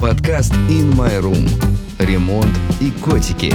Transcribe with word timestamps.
Подкаст 0.00 0.52
In 0.68 0.94
My 0.94 1.20
Room. 1.20 1.48
Ремонт 1.98 2.56
и 2.80 2.90
котики. 2.92 3.52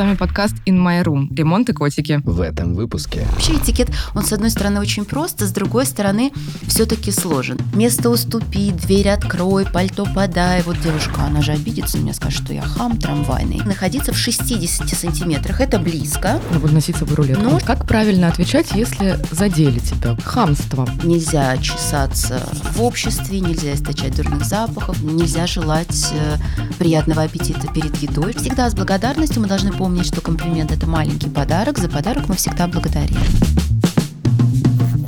С 0.00 0.02
вами 0.02 0.14
подкаст 0.16 0.54
In 0.64 0.78
My 0.78 1.04
Room. 1.04 1.28
Ремонт 1.36 1.68
и 1.68 1.74
котики. 1.74 2.22
В 2.24 2.40
этом 2.40 2.72
выпуске. 2.72 3.26
Вообще 3.32 3.56
этикет, 3.56 3.90
он 4.14 4.24
с 4.24 4.32
одной 4.32 4.48
стороны 4.48 4.80
очень 4.80 5.04
прост, 5.04 5.42
а 5.42 5.46
с 5.46 5.52
другой 5.52 5.84
стороны 5.84 6.32
все-таки 6.66 7.10
сложен. 7.10 7.58
Место 7.74 8.08
уступи, 8.08 8.70
дверь 8.70 9.10
открой, 9.10 9.66
пальто 9.66 10.06
подай. 10.06 10.62
Вот 10.62 10.80
девушка, 10.80 11.24
она 11.24 11.42
же 11.42 11.52
обидится, 11.52 11.98
мне 11.98 12.14
скажет, 12.14 12.44
что 12.44 12.54
я 12.54 12.62
хам 12.62 12.96
трамвайный. 12.96 13.58
Находиться 13.66 14.14
в 14.14 14.16
60 14.16 14.88
сантиметрах, 14.88 15.60
это 15.60 15.78
близко. 15.78 16.40
Ну, 16.50 16.60
вот 16.60 16.72
носить 16.72 16.96
с 16.96 17.00
собой 17.00 17.16
рулетку. 17.16 17.42
Ну. 17.42 17.60
Как 17.62 17.86
правильно 17.86 18.28
отвечать, 18.28 18.72
если 18.72 19.18
задели 19.32 19.80
тебя? 19.80 20.16
Хамство. 20.24 20.88
Нельзя 21.04 21.58
чесаться 21.58 22.40
в 22.74 22.82
обществе, 22.82 23.40
нельзя 23.40 23.74
источать 23.74 24.16
дурных 24.16 24.46
запахов, 24.46 25.02
нельзя 25.02 25.46
желать 25.46 26.06
э, 26.14 26.36
приятного 26.78 27.24
аппетита 27.24 27.68
перед 27.68 27.94
едой. 27.98 28.32
Всегда 28.32 28.70
с 28.70 28.74
благодарностью 28.74 29.42
мы 29.42 29.46
должны 29.46 29.70
помнить, 29.72 29.89
что 30.04 30.20
комплимент– 30.20 30.70
это 30.72 30.86
маленький 30.86 31.28
подарок. 31.28 31.78
За 31.78 31.88
подарок 31.88 32.28
мы 32.28 32.36
всегда 32.36 32.66
благодарим. 32.66 33.18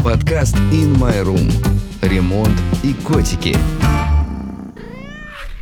Подкаст 0.02 0.56
In 0.72 0.96
My 0.98 1.24
Room. 1.24 1.52
Ремонт 2.02 2.60
и 2.82 2.92
котики. 2.92 3.56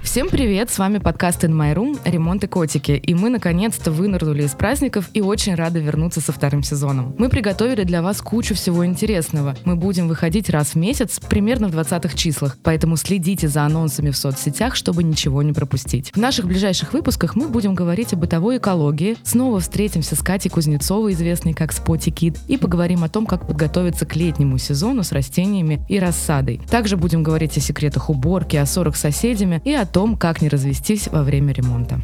Всем 0.02 0.28
привет, 0.28 0.70
с 0.70 0.78
вами 0.78 0.96
подкаст 0.96 1.44
In 1.44 1.52
My 1.52 1.74
Room 1.74 2.00
«Ремонт 2.04 2.42
и 2.42 2.46
котики». 2.46 2.92
И 2.92 3.14
мы, 3.14 3.28
наконец-то, 3.28 3.92
вынырнули 3.92 4.42
из 4.42 4.52
праздников 4.52 5.10
и 5.12 5.20
очень 5.20 5.54
рады 5.54 5.80
вернуться 5.80 6.20
со 6.20 6.32
вторым 6.32 6.62
сезоном. 6.62 7.14
Мы 7.18 7.28
приготовили 7.28 7.84
для 7.84 8.00
вас 8.02 8.20
кучу 8.22 8.54
всего 8.54 8.84
интересного. 8.84 9.54
Мы 9.64 9.76
будем 9.76 10.08
выходить 10.08 10.48
раз 10.48 10.68
в 10.70 10.74
месяц, 10.76 11.20
примерно 11.20 11.68
в 11.68 11.76
20-х 11.76 12.16
числах. 12.16 12.56
Поэтому 12.64 12.96
следите 12.96 13.46
за 13.46 13.64
анонсами 13.64 14.10
в 14.10 14.16
соцсетях, 14.16 14.74
чтобы 14.74 15.04
ничего 15.04 15.42
не 15.42 15.52
пропустить. 15.52 16.10
В 16.12 16.16
наших 16.16 16.46
ближайших 16.46 16.94
выпусках 16.94 17.36
мы 17.36 17.46
будем 17.48 17.74
говорить 17.74 18.14
о 18.14 18.16
бытовой 18.16 18.56
экологии. 18.56 19.16
Снова 19.22 19.60
встретимся 19.60 20.16
с 20.16 20.20
Катей 20.20 20.50
Кузнецовой, 20.50 21.12
известной 21.12 21.52
как 21.52 21.72
Споти 21.72 22.10
Кид, 22.10 22.38
и 22.48 22.56
поговорим 22.56 23.04
о 23.04 23.10
том, 23.10 23.26
как 23.26 23.46
подготовиться 23.46 24.06
к 24.06 24.16
летнему 24.16 24.56
сезону 24.56 25.04
с 25.04 25.12
растениями 25.12 25.84
и 25.88 26.00
рассадой. 26.00 26.60
Также 26.70 26.96
будем 26.96 27.22
говорить 27.22 27.58
о 27.58 27.60
секретах 27.60 28.08
уборки, 28.08 28.56
о 28.56 28.66
ссорах 28.66 28.96
с 28.96 29.00
соседями 29.00 29.60
и 29.64 29.72
о 29.72 29.89
том, 29.90 30.16
как 30.16 30.40
не 30.40 30.48
развестись 30.48 31.08
во 31.08 31.22
время 31.22 31.52
ремонта. 31.52 32.00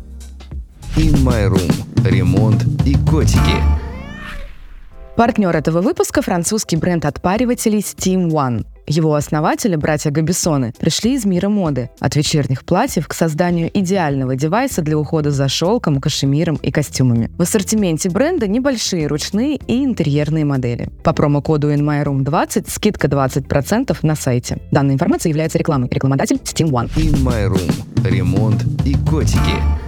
In 0.96 1.14
My 1.24 1.48
Room. 1.48 2.08
Ремонт 2.08 2.64
и 2.86 2.94
котики. 2.94 3.56
Партнер 5.16 5.56
этого 5.56 5.80
выпуска– 5.80 6.20
французский 6.22 6.76
бренд 6.76 7.04
отпаривателей 7.04 7.78
Steam 7.78 8.28
One. 8.28 8.66
Его 8.86 9.14
основатели, 9.14 9.74
братья 9.74 10.10
Габисоны, 10.10 10.72
пришли 10.78 11.14
из 11.14 11.24
мира 11.24 11.48
моды, 11.48 11.90
от 11.98 12.14
вечерних 12.14 12.64
платьев 12.64 13.08
к 13.08 13.14
созданию 13.14 13.68
идеального 13.74 14.36
девайса 14.36 14.80
для 14.80 14.96
ухода 14.96 15.32
за 15.32 15.48
шелком, 15.48 16.00
кашемиром 16.00 16.56
и 16.56 16.70
костюмами. 16.70 17.30
В 17.36 17.42
ассортименте 17.42 18.10
бренда 18.10 18.46
небольшие 18.46 19.08
ручные 19.08 19.56
и 19.56 19.84
интерьерные 19.84 20.44
модели. 20.44 20.88
По 21.02 21.12
промокоду 21.12 21.72
InMyRoom20 21.72 22.70
скидка 22.70 23.08
20% 23.08 23.96
на 24.02 24.14
сайте. 24.14 24.58
Данная 24.70 24.94
информация 24.94 25.30
является 25.30 25.58
рекламой. 25.58 25.88
Рекламодатель 25.90 26.36
Steam 26.36 26.70
One. 26.70 26.88
In 26.96 27.24
My 27.24 27.48
Room. 27.48 28.08
Ремонт 28.08 28.64
и 28.84 28.94
котики. 28.94 29.85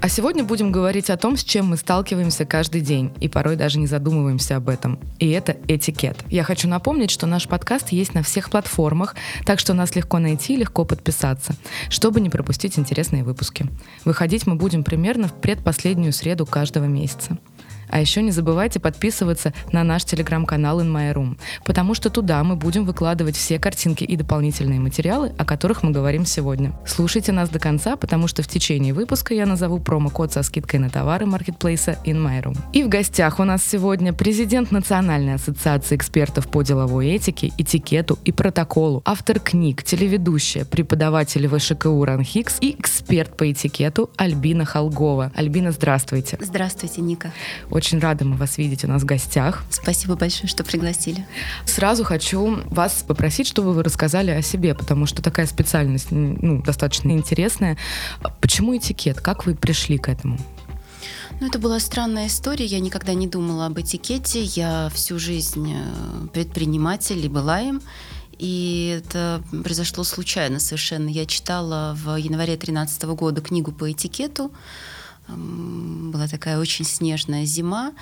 А 0.00 0.08
сегодня 0.08 0.44
будем 0.44 0.70
говорить 0.70 1.10
о 1.10 1.16
том, 1.16 1.36
с 1.36 1.42
чем 1.42 1.66
мы 1.66 1.76
сталкиваемся 1.76 2.46
каждый 2.46 2.82
день, 2.82 3.12
и 3.18 3.28
порой 3.28 3.56
даже 3.56 3.80
не 3.80 3.88
задумываемся 3.88 4.54
об 4.54 4.68
этом. 4.68 5.00
И 5.18 5.28
это 5.30 5.56
этикет. 5.66 6.16
Я 6.28 6.44
хочу 6.44 6.68
напомнить, 6.68 7.10
что 7.10 7.26
наш 7.26 7.48
подкаст 7.48 7.88
есть 7.88 8.14
на 8.14 8.22
всех 8.22 8.48
платформах, 8.48 9.16
так 9.44 9.58
что 9.58 9.74
нас 9.74 9.96
легко 9.96 10.20
найти 10.20 10.54
и 10.54 10.58
легко 10.58 10.84
подписаться, 10.84 11.56
чтобы 11.90 12.20
не 12.20 12.30
пропустить 12.30 12.78
интересные 12.78 13.24
выпуски. 13.24 13.66
Выходить 14.04 14.46
мы 14.46 14.54
будем 14.54 14.84
примерно 14.84 15.26
в 15.26 15.34
предпоследнюю 15.34 16.12
среду 16.12 16.46
каждого 16.46 16.84
месяца. 16.84 17.36
А 17.90 18.00
еще 18.00 18.22
не 18.22 18.30
забывайте 18.30 18.80
подписываться 18.80 19.52
на 19.72 19.84
наш 19.84 20.04
телеграм-канал 20.04 20.80
In 20.80 20.92
My 20.92 21.12
Room, 21.12 21.38
потому 21.64 21.94
что 21.94 22.10
туда 22.10 22.42
мы 22.44 22.56
будем 22.56 22.84
выкладывать 22.84 23.36
все 23.36 23.58
картинки 23.58 24.04
и 24.04 24.16
дополнительные 24.16 24.80
материалы, 24.80 25.32
о 25.38 25.44
которых 25.44 25.82
мы 25.82 25.90
говорим 25.90 26.26
сегодня. 26.26 26.72
Слушайте 26.86 27.32
нас 27.32 27.48
до 27.48 27.58
конца, 27.58 27.96
потому 27.96 28.28
что 28.28 28.42
в 28.42 28.48
течение 28.48 28.94
выпуска 28.94 29.34
я 29.34 29.46
назову 29.46 29.78
промокод 29.78 30.32
со 30.32 30.42
скидкой 30.42 30.80
на 30.80 30.90
товары 30.90 31.26
маркетплейса 31.26 31.98
In 32.04 32.22
My 32.22 32.42
Room. 32.42 32.56
И 32.72 32.82
в 32.82 32.88
гостях 32.88 33.40
у 33.40 33.44
нас 33.44 33.64
сегодня 33.64 34.12
президент 34.12 34.70
Национальной 34.70 35.34
ассоциации 35.34 35.96
экспертов 35.96 36.48
по 36.48 36.62
деловой 36.62 37.08
этике, 37.08 37.52
этикету 37.58 38.18
и 38.24 38.32
протоколу, 38.32 39.02
автор 39.04 39.40
книг, 39.40 39.82
телеведущая, 39.82 40.64
преподаватель 40.64 41.48
ВШКУ 41.48 42.04
РАНХИКС 42.04 42.58
и 42.60 42.76
эксперт 42.78 43.36
по 43.36 43.50
этикету 43.50 44.10
Альбина 44.16 44.64
Холгова. 44.64 45.32
Альбина, 45.34 45.72
здравствуйте. 45.72 46.38
Здравствуйте, 46.40 47.00
Ника. 47.00 47.32
Очень 47.78 48.00
рада 48.00 48.24
мы 48.24 48.34
вас 48.34 48.58
видеть 48.58 48.84
у 48.84 48.88
нас 48.88 49.02
в 49.02 49.04
гостях. 49.04 49.62
Спасибо 49.70 50.16
большое, 50.16 50.48
что 50.48 50.64
пригласили. 50.64 51.24
Сразу 51.64 52.02
хочу 52.02 52.58
вас 52.70 53.04
попросить, 53.06 53.46
чтобы 53.46 53.72
вы 53.72 53.84
рассказали 53.84 54.32
о 54.32 54.42
себе, 54.42 54.74
потому 54.74 55.06
что 55.06 55.22
такая 55.22 55.46
специальность 55.46 56.08
ну, 56.10 56.60
достаточно 56.60 57.12
интересная. 57.12 57.76
Почему 58.40 58.76
этикет? 58.76 59.20
Как 59.20 59.46
вы 59.46 59.54
пришли 59.54 59.96
к 59.96 60.08
этому? 60.08 60.40
Ну, 61.38 61.46
это 61.46 61.60
была 61.60 61.78
странная 61.78 62.26
история. 62.26 62.64
Я 62.64 62.80
никогда 62.80 63.14
не 63.14 63.28
думала 63.28 63.66
об 63.66 63.78
этикете. 63.78 64.42
Я 64.42 64.90
всю 64.92 65.20
жизнь 65.20 65.72
э, 65.72 66.26
предприниматель 66.32 67.24
и 67.24 67.28
была 67.28 67.60
им. 67.60 67.80
И 68.40 69.00
это 69.00 69.40
произошло 69.62 70.02
случайно 70.02 70.58
совершенно. 70.58 71.08
Я 71.08 71.26
читала 71.26 71.96
в 71.96 72.16
январе 72.16 72.56
2013 72.56 73.04
года 73.04 73.40
книгу 73.40 73.70
по 73.70 73.88
этикету. 73.88 74.50
Была 75.28 76.28
такая 76.28 76.58
очень 76.58 76.84
снежная 76.84 77.44
зима. 77.44 77.92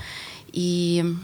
И 0.52 1.16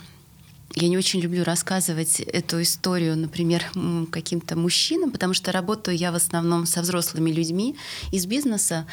я 0.74 0.88
не 0.88 0.96
очень 0.96 1.20
люблю 1.20 1.44
рассказывать 1.44 2.20
эту 2.20 2.62
историю, 2.62 3.16
например, 3.16 3.64
каким-то 4.10 4.56
мужчинам, 4.56 5.10
потому 5.10 5.34
что 5.34 5.52
работаю 5.52 5.96
я 5.96 6.12
в 6.12 6.14
основном 6.14 6.66
со 6.66 6.80
взрослыми 6.80 7.30
людьми 7.30 7.76
из 8.10 8.26
бизнеса, 8.26 8.86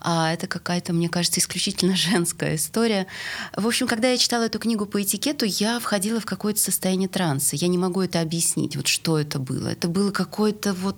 а 0.00 0.32
это 0.32 0.46
какая-то, 0.46 0.92
мне 0.92 1.08
кажется, 1.08 1.40
исключительно 1.40 1.94
женская 1.96 2.56
история. 2.56 3.06
В 3.54 3.66
общем, 3.66 3.86
когда 3.86 4.08
я 4.08 4.16
читала 4.16 4.44
эту 4.44 4.58
книгу 4.58 4.86
по 4.86 5.02
этикету, 5.02 5.44
я 5.44 5.78
входила 5.78 6.20
в 6.20 6.26
какое-то 6.26 6.60
состояние 6.60 7.08
транса. 7.08 7.56
Я 7.56 7.68
не 7.68 7.78
могу 7.78 8.00
это 8.00 8.20
объяснить, 8.20 8.76
вот 8.76 8.86
что 8.86 9.18
это 9.18 9.38
было. 9.38 9.68
Это 9.68 9.88
было 9.88 10.10
какое-то 10.10 10.72
вот... 10.72 10.96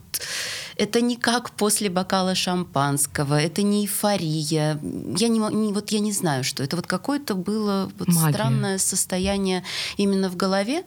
Это 0.77 1.01
не 1.01 1.17
как 1.17 1.51
после 1.51 1.91
бокала 1.91 2.35
шампанского, 2.37 3.41
это 3.41 3.63
не 3.63 3.83
эйфория. 3.83 4.79
Я 4.81 5.29
не, 5.29 5.39
не- 5.39 5.73
вот 5.73 5.91
я 5.91 5.99
не 5.99 6.13
знаю, 6.13 6.45
что 6.45 6.63
это. 6.63 6.77
Вот 6.77 6.87
какое-то 6.87 7.35
было 7.35 7.91
вот 7.99 8.09
Магия. 8.09 8.33
странное 8.33 8.79
состояние 8.79 9.65
именно 9.97 10.29
в 10.29 10.37
голове. 10.37 10.85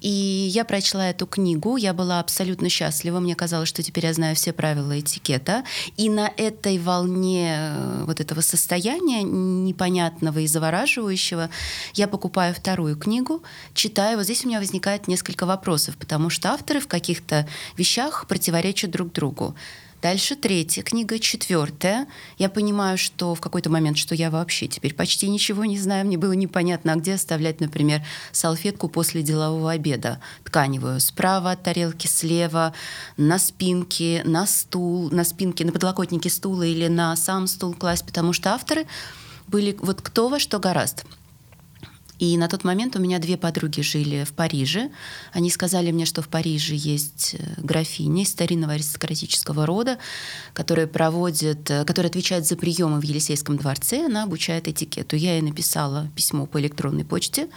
И 0.00 0.08
я 0.08 0.64
прочла 0.64 1.10
эту 1.10 1.26
книгу, 1.26 1.76
я 1.76 1.92
была 1.92 2.18
абсолютно 2.20 2.68
счастлива. 2.68 3.20
Мне 3.20 3.34
казалось, 3.36 3.68
что 3.68 3.82
теперь 3.82 4.06
я 4.06 4.12
знаю 4.12 4.34
все 4.34 4.52
правила 4.52 4.98
этикета. 4.98 5.64
И 5.96 6.08
на 6.10 6.32
этой 6.36 6.78
волне 6.78 7.56
э, 7.60 8.04
вот 8.06 8.20
этого 8.20 8.40
состояния 8.40 9.22
непонятного 9.22 10.40
и 10.40 10.46
завораживающего 10.46 11.50
я 11.94 12.08
покупаю 12.08 12.54
вторую 12.54 12.96
книгу, 12.96 13.42
читаю. 13.74 14.16
Вот 14.16 14.24
здесь 14.24 14.44
у 14.44 14.48
меня 14.48 14.58
возникает 14.58 15.06
несколько 15.08 15.46
вопросов, 15.46 15.96
потому 15.96 16.28
что 16.30 16.50
авторы 16.50 16.80
в 16.80 16.88
каких-то 16.88 17.48
вещах 17.76 18.26
противоречат 18.26 18.67
друг 18.86 19.12
другу. 19.12 19.54
Дальше 20.00 20.36
третья 20.36 20.82
книга, 20.82 21.18
четвертая. 21.18 22.06
Я 22.38 22.48
понимаю, 22.48 22.96
что 22.96 23.34
в 23.34 23.40
какой-то 23.40 23.68
момент, 23.68 23.98
что 23.98 24.14
я 24.14 24.30
вообще 24.30 24.68
теперь 24.68 24.94
почти 24.94 25.28
ничего 25.28 25.64
не 25.64 25.76
знаю. 25.76 26.06
Мне 26.06 26.16
было 26.16 26.32
непонятно, 26.32 26.92
а 26.92 26.96
где 26.96 27.14
оставлять, 27.14 27.60
например, 27.60 28.02
салфетку 28.30 28.88
после 28.88 29.22
делового 29.22 29.72
обеда 29.72 30.20
тканевую. 30.44 31.00
Справа 31.00 31.50
от 31.50 31.64
тарелки, 31.64 32.06
слева, 32.06 32.74
на 33.16 33.40
спинке, 33.40 34.22
на 34.24 34.46
стул, 34.46 35.10
на 35.10 35.24
спинке, 35.24 35.64
на 35.64 35.72
подлокотнике 35.72 36.30
стула 36.30 36.62
или 36.62 36.86
на 36.86 37.16
сам 37.16 37.48
стул 37.48 37.74
класть, 37.74 38.06
потому 38.06 38.32
что 38.32 38.54
авторы 38.54 38.86
были 39.48 39.76
вот 39.80 40.00
кто 40.00 40.28
во 40.28 40.38
что 40.38 40.60
гораст. 40.60 41.04
И 42.18 42.36
на 42.36 42.48
тот 42.48 42.64
момент 42.64 42.96
у 42.96 43.00
меня 43.00 43.18
две 43.18 43.36
подруги 43.36 43.80
жили 43.80 44.24
в 44.24 44.32
Париже. 44.32 44.90
Они 45.32 45.50
сказали 45.50 45.92
мне, 45.92 46.04
что 46.04 46.20
в 46.20 46.28
Париже 46.28 46.74
есть 46.74 47.36
э, 47.38 47.54
графиня 47.58 48.22
из 48.22 48.30
старинного 48.30 48.72
аристократического 48.72 49.66
рода, 49.66 49.98
которая 50.52 50.86
проводит, 50.86 51.70
э, 51.70 51.84
которая 51.84 52.10
отвечает 52.10 52.46
за 52.46 52.56
приемы 52.56 53.00
в 53.00 53.04
Елисейском 53.04 53.56
дворце. 53.56 54.06
Она 54.06 54.24
обучает 54.24 54.66
этикету. 54.66 55.16
Я 55.16 55.34
ей 55.34 55.42
написала 55.42 56.08
письмо 56.16 56.46
по 56.46 56.60
электронной 56.60 57.04
почте, 57.04 57.48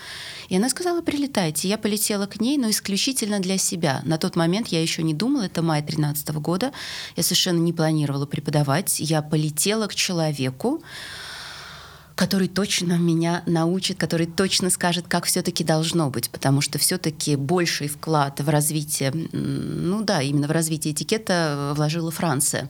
и 0.49 0.57
она 0.57 0.69
сказала, 0.69 1.01
прилетайте. 1.01 1.67
Я 1.67 1.77
полетела 1.77 2.27
к 2.27 2.39
ней, 2.39 2.57
но 2.57 2.69
исключительно 2.69 3.39
для 3.39 3.57
себя. 3.57 4.01
На 4.05 4.17
тот 4.17 4.35
момент 4.35 4.67
я 4.67 4.81
еще 4.81 5.01
не 5.01 5.13
думала, 5.13 5.43
это 5.43 5.63
май 5.63 5.81
2013 5.81 6.29
года. 6.35 6.71
Я 7.15 7.23
совершенно 7.23 7.59
не 7.59 7.73
планировала 7.73 8.27
преподавать. 8.27 8.99
Я 8.99 9.21
полетела 9.23 9.87
к 9.87 9.95
человеку, 9.95 10.83
который 12.15 12.47
точно 12.47 12.93
меня 12.93 13.43
научит, 13.45 13.97
который 13.97 14.27
точно 14.27 14.69
скажет, 14.69 15.05
как 15.07 15.25
все-таки 15.25 15.63
должно 15.63 16.09
быть, 16.09 16.29
потому 16.29 16.61
что 16.61 16.79
все-таки 16.79 17.35
больший 17.35 17.87
вклад 17.87 18.39
в 18.39 18.49
развитие, 18.49 19.11
ну 19.11 20.01
да, 20.03 20.21
именно 20.21 20.47
в 20.47 20.51
развитие 20.51 20.93
этикета 20.93 21.73
вложила 21.75 22.11
Франция. 22.11 22.69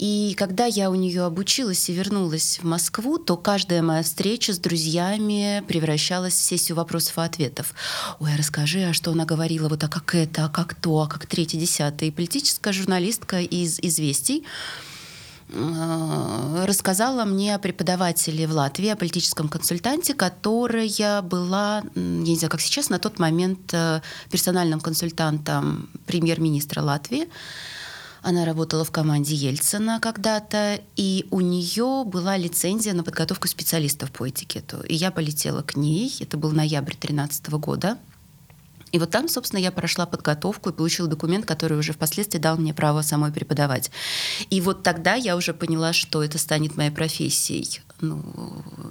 И 0.00 0.34
когда 0.38 0.64
я 0.64 0.90
у 0.90 0.94
нее 0.94 1.24
обучилась 1.24 1.90
и 1.90 1.92
вернулась 1.92 2.58
в 2.62 2.64
Москву, 2.64 3.18
то 3.18 3.36
каждая 3.36 3.82
моя 3.82 4.02
встреча 4.02 4.54
с 4.54 4.58
друзьями 4.58 5.62
превращалась 5.68 6.32
в 6.32 6.40
сессию 6.40 6.76
вопросов 6.76 7.18
и 7.18 7.20
ответов. 7.20 7.74
Ой, 8.18 8.32
а 8.32 8.38
расскажи, 8.38 8.80
а 8.84 8.94
что 8.94 9.10
она 9.10 9.26
говорила, 9.26 9.68
вот 9.68 9.84
а 9.84 9.88
как 9.88 10.14
это, 10.14 10.46
а 10.46 10.48
как 10.48 10.74
то, 10.74 11.00
а 11.00 11.06
как 11.06 11.26
третье, 11.26 11.58
десятое. 11.58 12.08
И 12.08 12.12
политическая 12.12 12.72
журналистка 12.72 13.42
из 13.42 13.78
«Известий» 13.78 14.44
рассказала 16.66 17.24
мне 17.24 17.54
о 17.54 17.58
преподавателе 17.58 18.46
в 18.46 18.52
Латвии, 18.52 18.88
о 18.88 18.96
политическом 18.96 19.48
консультанте, 19.48 20.14
которая 20.14 21.22
была, 21.22 21.82
я 21.94 22.00
не 22.02 22.36
знаю, 22.36 22.50
как 22.50 22.60
сейчас, 22.60 22.90
на 22.90 22.98
тот 22.98 23.18
момент 23.18 23.72
э, 23.72 24.00
персональным 24.30 24.80
консультантом 24.80 25.88
премьер-министра 26.06 26.82
Латвии. 26.82 27.28
Она 28.22 28.44
работала 28.44 28.84
в 28.84 28.90
команде 28.90 29.34
Ельцина 29.34 29.98
когда-то, 30.00 30.80
и 30.96 31.26
у 31.30 31.40
нее 31.40 32.04
была 32.04 32.36
лицензия 32.36 32.92
на 32.92 33.02
подготовку 33.02 33.48
специалистов 33.48 34.12
по 34.12 34.28
этикету. 34.28 34.82
И 34.82 34.94
я 34.94 35.10
полетела 35.10 35.62
к 35.62 35.76
ней, 35.76 36.14
это 36.20 36.36
был 36.36 36.52
ноябрь 36.52 36.92
2013 36.92 37.48
года. 37.52 37.98
И 38.92 38.98
вот 38.98 39.10
там, 39.10 39.28
собственно, 39.28 39.60
я 39.60 39.70
прошла 39.70 40.06
подготовку 40.06 40.70
и 40.70 40.72
получила 40.72 41.08
документ, 41.08 41.46
который 41.46 41.78
уже 41.78 41.92
впоследствии 41.92 42.38
дал 42.38 42.56
мне 42.56 42.74
право 42.74 43.02
самой 43.02 43.32
преподавать. 43.32 43.90
И 44.50 44.60
вот 44.60 44.82
тогда 44.82 45.14
я 45.14 45.36
уже 45.36 45.54
поняла, 45.54 45.92
что 45.92 46.22
это 46.22 46.38
станет 46.38 46.76
моей 46.76 46.90
профессией 46.90 47.80
ну, 48.00 48.22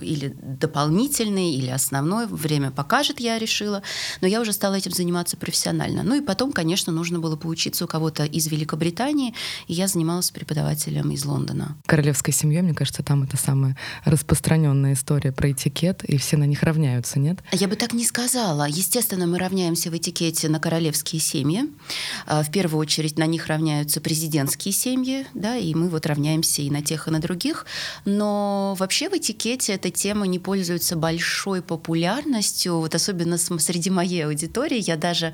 или 0.01 0.33
дополнительный, 0.41 1.53
или 1.53 1.69
основной. 1.69 2.27
Время 2.27 2.71
покажет, 2.71 3.19
я 3.19 3.37
решила. 3.39 3.81
Но 4.21 4.27
я 4.27 4.41
уже 4.41 4.53
стала 4.53 4.75
этим 4.75 4.91
заниматься 4.91 5.37
профессионально. 5.37 6.03
Ну 6.03 6.15
и 6.15 6.21
потом, 6.21 6.51
конечно, 6.51 6.91
нужно 6.91 7.19
было 7.19 7.35
поучиться 7.35 7.85
у 7.85 7.87
кого-то 7.87 8.25
из 8.25 8.47
Великобритании, 8.47 9.33
и 9.67 9.73
я 9.73 9.87
занималась 9.87 10.31
преподавателем 10.31 11.11
из 11.11 11.25
Лондона. 11.25 11.77
Королевская 11.85 12.33
семья, 12.33 12.61
мне 12.61 12.73
кажется, 12.73 13.03
там 13.03 13.23
это 13.23 13.37
самая 13.37 13.77
распространенная 14.05 14.93
история 14.93 15.31
про 15.31 15.51
этикет, 15.51 16.03
и 16.03 16.17
все 16.17 16.37
на 16.37 16.45
них 16.45 16.63
равняются, 16.63 17.19
нет? 17.19 17.39
Я 17.51 17.67
бы 17.67 17.75
так 17.75 17.93
не 17.93 18.05
сказала. 18.05 18.67
Естественно, 18.67 19.27
мы 19.27 19.37
равняемся 19.39 19.89
в 19.89 19.97
этикете 19.97 20.49
на 20.49 20.59
королевские 20.59 21.21
семьи. 21.21 21.63
А, 22.25 22.43
в 22.43 22.51
первую 22.51 22.79
очередь 22.79 23.17
на 23.17 23.25
них 23.25 23.47
равняются 23.47 24.01
президентские 24.01 24.73
семьи, 24.73 25.25
да, 25.33 25.55
и 25.55 25.73
мы 25.73 25.89
вот 25.89 26.05
равняемся 26.05 26.61
и 26.61 26.69
на 26.69 26.81
тех, 26.81 27.07
и 27.07 27.11
на 27.11 27.19
других. 27.19 27.65
Но 28.05 28.75
вообще 28.77 28.98
Вообще 28.99 29.15
в 29.15 29.17
этикете 29.17 29.75
эта 29.75 29.91
тема 29.91 30.27
не 30.27 30.39
пользуется 30.39 30.97
большой 30.97 31.61
популярностью, 31.61 32.79
вот 32.79 32.95
особенно 32.95 33.37
среди 33.37 33.89
моей 33.89 34.25
аудитории. 34.25 34.77
Я 34.77 34.97
даже 34.97 35.33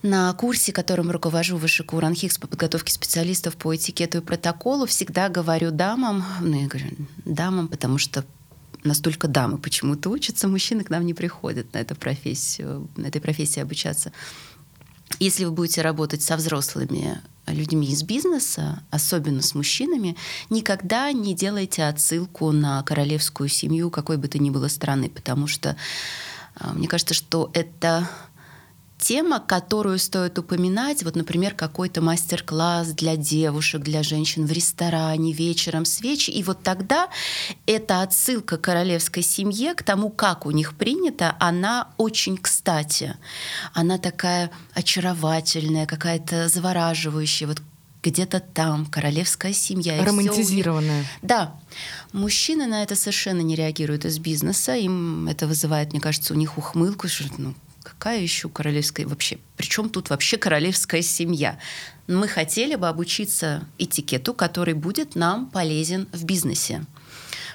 на 0.00 0.32
курсе, 0.32 0.72
которым 0.72 1.10
руковожу 1.10 1.58
выше 1.58 1.84
Куранхикс 1.84 2.38
по 2.38 2.46
подготовке 2.46 2.94
специалистов 2.94 3.56
по 3.56 3.76
этикету 3.76 4.18
и 4.18 4.20
протоколу, 4.22 4.86
всегда 4.86 5.28
говорю 5.28 5.70
дамам, 5.70 6.24
ну 6.40 6.62
я 6.62 6.66
говорю 6.66 6.86
дамам, 7.26 7.68
потому 7.68 7.98
что 7.98 8.24
настолько 8.84 9.28
дамы 9.28 9.58
почему-то 9.58 10.08
учатся, 10.08 10.48
мужчины 10.48 10.82
к 10.82 10.88
нам 10.88 11.04
не 11.04 11.12
приходят 11.12 11.74
на 11.74 11.78
эту 11.78 11.94
профессию, 11.94 12.88
на 12.96 13.08
этой 13.08 13.20
профессии 13.20 13.60
обучаться. 13.60 14.12
Если 15.18 15.44
вы 15.44 15.50
будете 15.50 15.82
работать 15.82 16.22
со 16.22 16.36
взрослыми 16.36 17.20
людьми 17.46 17.88
из 17.88 18.02
бизнеса, 18.02 18.82
особенно 18.90 19.40
с 19.40 19.54
мужчинами, 19.54 20.16
никогда 20.50 21.12
не 21.12 21.34
делайте 21.34 21.84
отсылку 21.84 22.52
на 22.52 22.82
королевскую 22.82 23.48
семью 23.48 23.90
какой 23.90 24.16
бы 24.16 24.28
то 24.28 24.38
ни 24.38 24.50
было 24.50 24.68
страны, 24.68 25.08
потому 25.08 25.46
что 25.46 25.76
а, 26.56 26.72
мне 26.72 26.88
кажется, 26.88 27.14
что 27.14 27.50
это 27.52 28.08
тема, 28.98 29.40
которую 29.40 29.98
стоит 29.98 30.38
упоминать, 30.38 31.02
вот, 31.02 31.16
например, 31.16 31.54
какой-то 31.54 32.00
мастер-класс 32.00 32.88
для 32.88 33.16
девушек, 33.16 33.82
для 33.82 34.02
женщин 34.02 34.46
в 34.46 34.52
ресторане 34.52 35.32
вечером 35.32 35.84
свечи, 35.84 36.30
и 36.30 36.42
вот 36.42 36.62
тогда 36.62 37.08
эта 37.66 38.02
отсылка 38.02 38.56
королевской 38.56 39.22
семье, 39.22 39.74
к 39.74 39.82
тому, 39.82 40.10
как 40.10 40.46
у 40.46 40.50
них 40.50 40.74
принято, 40.76 41.36
она 41.40 41.88
очень 41.96 42.36
кстати. 42.36 43.16
Она 43.72 43.98
такая 43.98 44.50
очаровательная, 44.74 45.86
какая-то 45.86 46.48
завораживающая, 46.48 47.48
вот 47.48 47.60
где-то 48.02 48.38
там 48.38 48.86
королевская 48.86 49.52
семья. 49.52 50.02
Романтизированная. 50.04 51.00
Них... 51.00 51.08
Да. 51.22 51.58
Мужчины 52.12 52.66
на 52.66 52.84
это 52.84 52.94
совершенно 52.94 53.40
не 53.40 53.56
реагируют 53.56 54.04
из 54.04 54.20
бизнеса. 54.20 54.76
Им 54.76 55.26
это 55.26 55.48
вызывает, 55.48 55.90
мне 55.90 56.00
кажется, 56.00 56.32
у 56.32 56.36
них 56.36 56.56
ухмылку, 56.56 57.08
что 57.08 57.24
ну, 57.36 57.54
какая 57.98 58.20
еще 58.20 58.48
королевская 58.48 59.06
вообще? 59.06 59.38
Причем 59.56 59.88
тут 59.88 60.10
вообще 60.10 60.36
королевская 60.36 61.02
семья? 61.02 61.58
Мы 62.06 62.28
хотели 62.28 62.76
бы 62.76 62.88
обучиться 62.88 63.66
этикету, 63.78 64.34
который 64.34 64.74
будет 64.74 65.14
нам 65.16 65.46
полезен 65.46 66.06
в 66.12 66.24
бизнесе. 66.24 66.84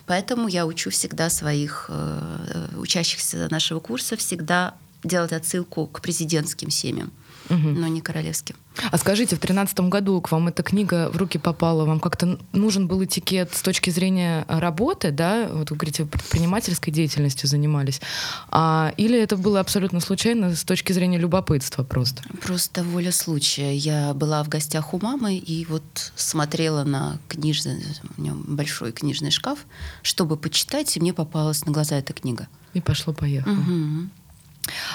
Поэтому 0.05 0.47
я 0.47 0.65
учу 0.65 0.89
всегда 0.89 1.29
своих 1.29 1.85
э, 1.89 2.67
учащихся 2.75 3.47
нашего 3.49 3.79
курса 3.79 4.17
всегда 4.17 4.73
делать 5.03 5.31
отсылку 5.31 5.87
к 5.87 6.01
президентским 6.01 6.69
семьям 6.69 7.11
угу. 7.51 7.69
но 7.69 7.87
не 7.87 8.01
королевским. 8.01 8.55
А 8.89 8.97
скажите, 8.97 9.35
в 9.35 9.39
тринадцатом 9.39 9.89
году 9.89 10.21
к 10.21 10.31
вам 10.31 10.47
эта 10.47 10.63
книга 10.63 11.09
в 11.09 11.17
руки 11.17 11.37
попала, 11.37 11.85
вам 11.85 11.99
как-то 11.99 12.39
нужен 12.53 12.87
был 12.87 13.03
этикет 13.03 13.53
с 13.53 13.61
точки 13.61 13.89
зрения 13.89 14.45
работы, 14.47 15.11
да? 15.11 15.49
Вот 15.51 15.71
вы 15.71 15.75
говорите, 15.75 16.05
предпринимательской 16.05 16.91
деятельностью 16.91 17.49
занимались. 17.49 18.01
А, 18.49 18.93
или 18.97 19.21
это 19.21 19.35
было 19.35 19.59
абсолютно 19.59 19.99
случайно 19.99 20.55
с 20.55 20.63
точки 20.63 20.93
зрения 20.93 21.17
любопытства 21.17 21.83
просто? 21.83 22.23
Просто 22.41 22.83
воля 22.83 23.11
случая. 23.11 23.75
Я 23.75 24.13
была 24.13 24.43
в 24.43 24.49
гостях 24.49 24.93
у 24.93 24.99
мамы 24.99 25.35
и 25.35 25.65
вот 25.65 25.83
смотрела 26.15 26.83
на 26.83 27.19
книжный, 27.27 27.83
у 28.17 28.21
нее 28.21 28.33
большой 28.33 28.93
книжный 28.93 29.31
шкаф, 29.31 29.59
чтобы 30.01 30.37
почитать, 30.37 30.95
и 30.95 30.99
мне 30.99 31.13
попалась 31.13 31.65
на 31.65 31.71
глаза 31.71 31.97
эта 31.97 32.13
книга. 32.13 32.47
И 32.73 32.79
пошло-поехало. 32.79 33.53
Угу. 33.53 34.09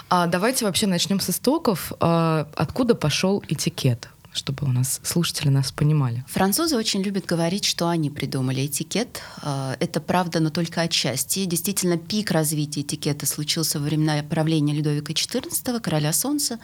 А 0.08 0.26
давайте 0.26 0.64
вообще 0.64 0.86
начнем 0.86 1.20
с 1.20 1.30
истоков. 1.30 1.92
А, 2.00 2.48
откуда 2.54 2.94
пошел 2.94 3.42
этикет? 3.48 4.08
чтобы 4.36 4.66
у 4.66 4.70
нас 4.70 5.00
слушатели 5.02 5.48
нас 5.48 5.72
понимали. 5.72 6.24
Французы 6.28 6.76
очень 6.76 7.02
любят 7.02 7.24
говорить, 7.24 7.64
что 7.64 7.88
они 7.88 8.10
придумали 8.10 8.66
этикет. 8.66 9.22
А, 9.42 9.76
это 9.80 10.00
правда, 10.00 10.40
но 10.40 10.50
только 10.50 10.82
отчасти. 10.82 11.46
Действительно, 11.46 11.96
пик 11.96 12.30
развития 12.30 12.82
этикета 12.82 13.26
случился 13.26 13.78
во 13.80 13.86
времена 13.86 14.22
правления 14.22 14.74
Людовика 14.74 15.12
XIV, 15.12 15.80
короля 15.80 16.12
солнца. 16.12 16.58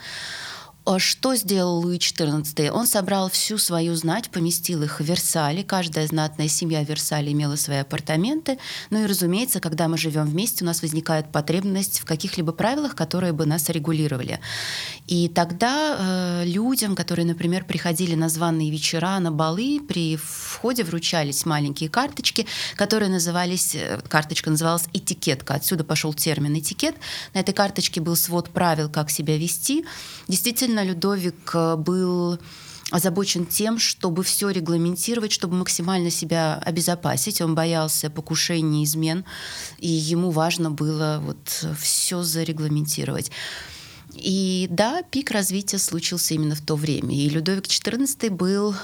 А 0.85 0.99
что 0.99 1.33
сделал 1.35 1.79
Луи 1.79 1.97
XIV? 1.97 2.69
Он 2.69 2.87
собрал 2.87 3.29
всю 3.29 3.57
свою 3.57 3.95
знать, 3.95 4.29
поместил 4.29 4.83
их 4.83 4.99
в 4.99 5.03
Версале. 5.03 5.63
Каждая 5.63 6.05
знатная 6.07 6.49
семья 6.49 6.83
в 6.83 6.89
Версале 6.89 7.31
имела 7.31 7.55
свои 7.55 7.77
апартаменты. 7.77 8.57
Ну 8.89 9.01
и, 9.01 9.05
разумеется, 9.05 9.61
когда 9.61 9.87
мы 9.87 9.97
живем 9.97 10.25
вместе, 10.25 10.65
у 10.65 10.67
нас 10.67 10.81
возникает 10.81 11.31
потребность 11.31 12.01
в 12.01 12.05
каких-либо 12.05 12.51
правилах, 12.51 12.95
которые 12.95 13.31
бы 13.31 13.45
нас 13.45 13.69
регулировали. 13.69 14.41
И 15.07 15.29
тогда 15.29 15.95
э, 15.97 16.45
людям, 16.45 16.97
которые, 16.97 17.25
например, 17.25 17.63
приходили 17.63 18.15
на 18.15 18.27
званые 18.27 18.69
вечера, 18.69 19.17
на 19.19 19.31
балы, 19.31 19.79
при 19.87 20.17
входе 20.17 20.83
вручались 20.83 21.45
маленькие 21.45 21.89
карточки, 21.89 22.45
которые 22.75 23.09
назывались, 23.09 23.73
э, 23.73 24.01
карточка 24.09 24.49
называлась 24.49 24.85
этикетка. 24.91 25.53
Отсюда 25.53 25.85
пошел 25.85 26.13
термин 26.13 26.59
этикет. 26.59 26.95
На 27.33 27.39
этой 27.39 27.53
карточке 27.53 28.01
был 28.01 28.17
свод 28.17 28.49
правил, 28.49 28.89
как 28.89 29.09
себя 29.09 29.37
вести. 29.37 29.85
Действительно, 30.27 30.72
Действительно, 30.73 30.83
Людовик 30.83 31.51
э, 31.53 31.75
был 31.75 32.39
озабочен 32.89 33.45
тем, 33.45 33.77
чтобы 33.77 34.23
все 34.23 34.49
регламентировать, 34.49 35.31
чтобы 35.31 35.55
максимально 35.55 36.09
себя 36.09 36.55
обезопасить. 36.65 37.41
Он 37.41 37.53
боялся 37.53 38.09
покушений, 38.09 38.83
измен, 38.83 39.23
и 39.77 39.87
ему 39.87 40.31
важно 40.31 40.71
было 40.71 41.19
вот 41.23 41.65
все 41.79 42.23
зарегламентировать. 42.23 43.31
И 44.13 44.67
да, 44.71 45.03
пик 45.03 45.29
развития 45.31 45.77
случился 45.77 46.33
именно 46.33 46.55
в 46.55 46.61
то 46.61 46.75
время. 46.75 47.15
И 47.15 47.29
Людовик 47.29 47.65
XIV 47.65 48.31
был 48.31 48.75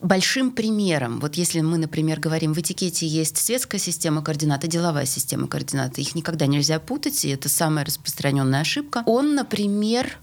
большим 0.00 0.50
примером. 0.50 1.20
Вот 1.20 1.36
если 1.36 1.60
мы, 1.60 1.78
например, 1.78 2.20
говорим, 2.20 2.52
в 2.52 2.58
этикете 2.58 3.06
есть 3.06 3.36
светская 3.36 3.80
система 3.80 4.22
координат 4.22 4.64
и 4.64 4.68
деловая 4.68 5.06
система 5.06 5.46
координат, 5.46 5.98
их 5.98 6.14
никогда 6.14 6.46
нельзя 6.46 6.78
путать, 6.80 7.24
и 7.24 7.28
это 7.28 7.48
самая 7.48 7.84
распространенная 7.84 8.60
ошибка. 8.60 9.02
Он, 9.06 9.34
например, 9.34 10.18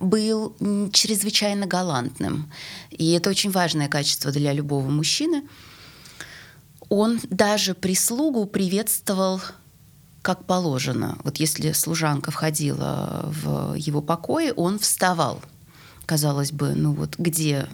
был 0.00 0.56
чрезвычайно 0.92 1.66
галантным. 1.66 2.50
И 2.90 3.12
это 3.12 3.30
очень 3.30 3.50
важное 3.50 3.88
качество 3.88 4.32
для 4.32 4.52
любого 4.52 4.88
мужчины. 4.88 5.44
Он 6.88 7.20
даже 7.30 7.74
прислугу 7.74 8.46
приветствовал 8.46 9.40
как 10.20 10.44
положено. 10.44 11.18
Вот 11.24 11.38
если 11.38 11.72
служанка 11.72 12.30
входила 12.30 13.24
в 13.24 13.74
его 13.74 14.00
покои, 14.00 14.52
он 14.54 14.78
вставал. 14.78 15.40
Казалось 16.06 16.52
бы, 16.52 16.74
ну 16.74 16.92
вот 16.92 17.16
где 17.18 17.66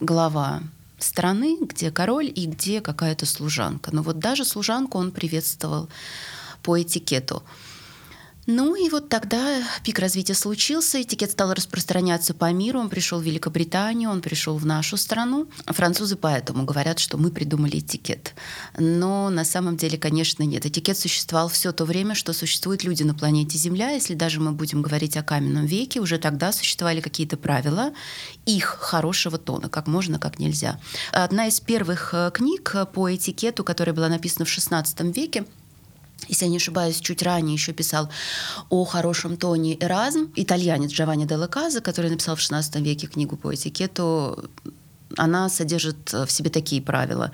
глава 0.00 0.62
страны, 0.98 1.58
где 1.60 1.90
король 1.90 2.32
и 2.34 2.46
где 2.46 2.80
какая-то 2.80 3.26
служанка. 3.26 3.94
Но 3.94 4.02
вот 4.02 4.18
даже 4.18 4.44
служанку 4.44 4.98
он 4.98 5.12
приветствовал 5.12 5.88
по 6.62 6.80
этикету. 6.80 7.42
Ну 8.46 8.74
и 8.74 8.90
вот 8.90 9.08
тогда 9.08 9.62
пик 9.84 9.98
развития 9.98 10.34
случился, 10.34 11.00
этикет 11.00 11.30
стал 11.30 11.54
распространяться 11.54 12.34
по 12.34 12.52
миру, 12.52 12.78
он 12.78 12.90
пришел 12.90 13.18
в 13.18 13.22
Великобританию, 13.22 14.10
он 14.10 14.20
пришел 14.20 14.58
в 14.58 14.66
нашу 14.66 14.98
страну. 14.98 15.48
Французы 15.66 16.16
поэтому 16.16 16.64
говорят, 16.64 16.98
что 16.98 17.16
мы 17.16 17.30
придумали 17.30 17.78
этикет. 17.78 18.34
Но 18.78 19.30
на 19.30 19.44
самом 19.44 19.76
деле, 19.78 19.96
конечно, 19.96 20.42
нет. 20.42 20.66
Этикет 20.66 20.98
существовал 20.98 21.48
все 21.48 21.72
то 21.72 21.86
время, 21.86 22.14
что 22.14 22.34
существуют 22.34 22.84
люди 22.84 23.02
на 23.02 23.14
планете 23.14 23.56
Земля. 23.56 23.90
Если 23.90 24.14
даже 24.14 24.40
мы 24.40 24.52
будем 24.52 24.82
говорить 24.82 25.16
о 25.16 25.22
каменном 25.22 25.64
веке, 25.64 26.00
уже 26.00 26.18
тогда 26.18 26.52
существовали 26.52 27.00
какие-то 27.00 27.36
правила 27.38 27.92
их 28.44 28.64
хорошего 28.64 29.38
тона, 29.38 29.70
как 29.70 29.86
можно, 29.86 30.18
как 30.18 30.38
нельзя. 30.38 30.78
Одна 31.12 31.46
из 31.46 31.60
первых 31.60 32.12
э, 32.12 32.30
книг 32.32 32.74
по 32.92 33.14
этикету, 33.14 33.64
которая 33.64 33.94
была 33.94 34.08
написана 34.08 34.44
в 34.44 34.48
XVI 34.48 35.12
веке, 35.12 35.46
если 36.28 36.44
я 36.44 36.50
не 36.50 36.56
ошибаюсь, 36.56 37.00
чуть 37.00 37.22
ранее 37.22 37.54
еще 37.54 37.72
писал 37.72 38.08
о 38.70 38.84
хорошем 38.84 39.36
тоне 39.36 39.76
Эразм, 39.80 40.32
итальянец 40.36 40.90
Джованни 40.90 41.26
де 41.26 41.36
Лаказа, 41.36 41.80
который 41.80 42.10
написал 42.10 42.36
в 42.36 42.40
XVI 42.40 42.82
веке 42.82 43.06
книгу 43.06 43.36
по 43.36 43.54
этикету, 43.54 44.50
она 45.16 45.48
содержит 45.48 46.12
в 46.12 46.28
себе 46.28 46.50
такие 46.50 46.82
правила. 46.82 47.32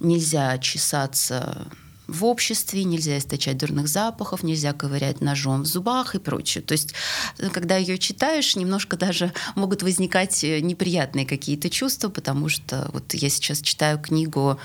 Нельзя 0.00 0.58
чесаться 0.58 1.68
в 2.08 2.24
обществе, 2.24 2.84
нельзя 2.84 3.18
источать 3.18 3.58
дурных 3.58 3.88
запахов, 3.88 4.44
нельзя 4.44 4.72
ковырять 4.72 5.20
ножом 5.20 5.62
в 5.62 5.66
зубах 5.66 6.14
и 6.14 6.20
прочее. 6.20 6.62
То 6.62 6.72
есть, 6.72 6.94
когда 7.52 7.76
ее 7.76 7.98
читаешь, 7.98 8.54
немножко 8.54 8.96
даже 8.96 9.32
могут 9.56 9.82
возникать 9.82 10.42
неприятные 10.42 11.26
какие-то 11.26 11.68
чувства, 11.68 12.08
потому 12.08 12.48
что 12.48 12.88
вот 12.92 13.12
я 13.14 13.28
сейчас 13.28 13.60
читаю 13.60 13.98
книгу 13.98 14.58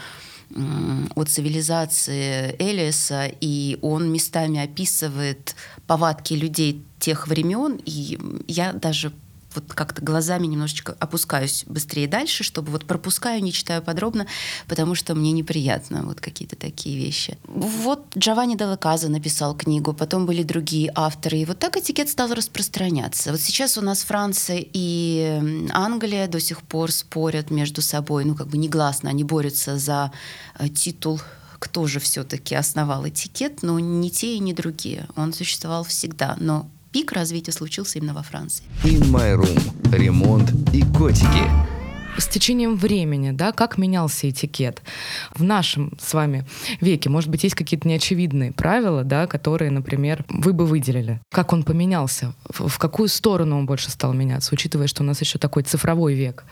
от 1.16 1.30
цивилизации 1.30 2.56
Элиса, 2.60 3.32
и 3.42 3.78
он 3.82 4.12
местами 4.12 4.60
описывает 4.60 5.56
повадки 5.88 6.34
людей 6.34 6.84
тех 7.00 7.28
времен, 7.28 7.80
и 7.86 8.20
я 8.48 8.74
даже 8.74 9.12
вот 9.56 9.74
как-то 9.74 10.02
глазами 10.02 10.48
немножечко 10.48 10.96
опускаюсь 11.00 11.64
быстрее 11.68 12.08
дальше, 12.08 12.44
чтобы 12.44 12.72
вот 12.72 12.86
пропускаю, 12.86 13.42
не 13.44 13.52
читаю 13.52 13.82
подробно, 13.82 14.28
потому 14.68 14.96
что 14.96 15.16
мне 15.16 15.32
неприятно 15.32 16.04
вот 16.04 16.22
какие-то 16.22 16.56
такие 16.56 16.98
вещи. 16.98 17.38
Вот 17.46 18.06
Джованни 18.18 18.56
Делаказа 18.56 19.10
написал 19.10 19.56
книгу, 19.56 19.94
потом 19.94 20.26
были 20.26 20.44
другие 20.44 20.92
авторы, 20.96 21.38
и 21.38 21.46
вот 21.46 21.60
так 21.60 21.78
этикет 21.78 22.10
стал 22.10 22.34
распространяться. 22.34 23.32
Вот 23.32 23.42
сейчас 23.42 23.78
у 23.78 23.82
нас 23.82 24.04
Франция 24.04 24.64
и 24.74 25.68
Англия 25.72 26.28
до 26.28 26.40
сих 26.40 26.62
пор 26.62 26.92
спорят 26.92 27.52
между 27.52 27.82
собой, 27.82 28.26
ну 28.26 28.36
как 28.36 28.48
бы 28.48 28.58
негласно, 28.58 29.10
они 29.10 29.24
борются 29.24 29.78
за 29.78 30.12
э, 30.60 30.70
титул 30.70 31.22
кто 31.62 31.86
же 31.86 32.00
все-таки 32.00 32.56
основал 32.56 33.08
этикет, 33.08 33.62
но 33.62 33.80
не 33.80 34.10
те 34.10 34.36
и 34.36 34.40
не 34.40 34.52
другие. 34.52 35.08
Он 35.16 35.32
существовал 35.32 35.84
всегда, 35.84 36.36
но 36.40 36.68
пик 36.92 37.12
развития 37.12 37.52
случился 37.52 38.00
именно 38.00 38.14
во 38.14 38.24
Франции. 38.24 38.64
In 38.84 39.02
My 39.12 39.36
Room. 39.36 39.96
Ремонт 39.96 40.52
и 40.74 40.84
котики 40.98 41.44
с 42.18 42.28
течением 42.28 42.76
времени, 42.76 43.32
да, 43.32 43.52
как 43.52 43.78
менялся 43.78 44.30
этикет 44.30 44.82
в 45.34 45.44
нашем 45.44 45.94
с 46.00 46.14
вами 46.14 46.46
веке? 46.82 47.10
Может 47.10 47.30
быть, 47.30 47.44
есть 47.44 47.56
какие-то 47.56 47.88
неочевидные 47.88 48.52
правила, 48.52 49.04
да, 49.04 49.28
которые, 49.28 49.72
например, 49.72 50.26
вы 50.28 50.54
бы 50.54 50.66
выделили? 50.66 51.22
Как 51.32 51.54
он 51.54 51.64
поменялся? 51.64 52.34
В 52.50 52.78
какую 52.78 53.08
сторону 53.08 53.58
он 53.58 53.66
больше 53.66 53.92
стал 53.92 54.14
меняться, 54.14 54.54
учитывая, 54.54 54.88
что 54.88 55.04
у 55.04 55.06
нас 55.06 55.22
еще 55.22 55.40
такой 55.40 55.64
цифровой 55.64 56.14
век? 56.14 56.44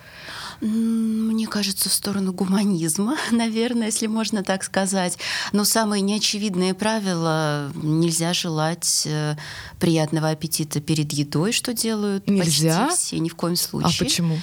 Мне 0.61 1.47
кажется, 1.47 1.89
в 1.89 1.93
сторону 1.93 2.33
гуманизма, 2.33 3.15
наверное, 3.31 3.87
если 3.87 4.07
можно 4.07 4.43
так 4.43 4.63
сказать. 4.63 5.17
Но 5.53 5.63
самые 5.63 6.01
неочевидные 6.01 6.73
правила— 6.73 7.71
нельзя 7.75 8.33
желать 8.33 9.03
э, 9.05 9.35
приятного 9.79 10.29
аппетита 10.29 10.81
перед 10.81 11.11
едой, 11.13 11.53
что 11.53 11.73
делают 11.73 12.27
нельзя? 12.27 12.87
почти 12.87 12.95
все, 12.97 13.19
ни 13.19 13.29
в 13.29 13.35
коем 13.35 13.55
случае. 13.55 13.95
А 13.95 14.03
почему? 14.03 14.39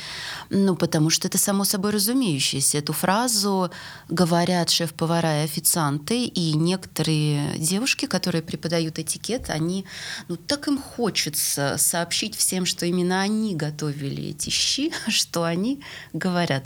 Ну, 0.50 0.76
потому 0.76 1.10
что 1.10 1.28
это 1.28 1.38
само 1.38 1.64
собой 1.64 1.92
разумеющееся. 1.92 2.78
Эту 2.78 2.92
фразу 2.92 3.70
говорят 4.08 4.70
шеф-повара 4.70 5.40
и 5.40 5.44
официанты, 5.44 6.24
и 6.24 6.52
некоторые 6.54 7.58
девушки, 7.58 8.06
которые 8.06 8.42
преподают 8.42 8.98
этикет, 8.98 9.50
они, 9.50 9.84
ну, 10.28 10.36
так 10.36 10.68
им 10.68 10.78
хочется 10.78 11.76
сообщить 11.78 12.36
всем, 12.36 12.66
что 12.66 12.86
именно 12.86 13.20
они 13.20 13.54
готовили 13.54 14.30
эти 14.30 14.50
щи, 14.50 14.92
что 15.08 15.44
они 15.44 15.82
говорят. 16.12 16.64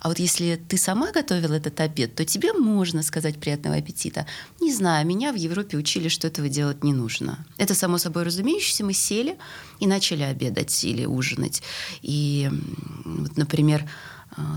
А 0.00 0.08
вот 0.08 0.18
если 0.18 0.60
ты 0.68 0.76
сама 0.76 1.12
готовила 1.12 1.54
этот 1.54 1.80
обед, 1.80 2.14
то 2.14 2.24
тебе 2.24 2.52
можно 2.52 3.02
сказать 3.02 3.38
приятного 3.38 3.76
аппетита. 3.76 4.26
Не 4.60 4.72
знаю, 4.72 5.06
меня 5.06 5.32
в 5.32 5.36
Европе 5.36 5.76
учили, 5.76 6.08
что 6.08 6.26
этого 6.26 6.48
делать 6.48 6.84
не 6.84 6.92
нужно. 6.92 7.44
Это 7.58 7.74
само 7.74 7.98
собой 7.98 8.24
разумеющееся. 8.24 8.84
Мы 8.84 8.92
сели 8.92 9.36
и 9.80 9.86
начали 9.86 10.22
обедать 10.22 10.84
или 10.84 11.04
ужинать. 11.04 11.62
И, 12.02 12.50
вот, 13.04 13.36
например, 13.36 13.88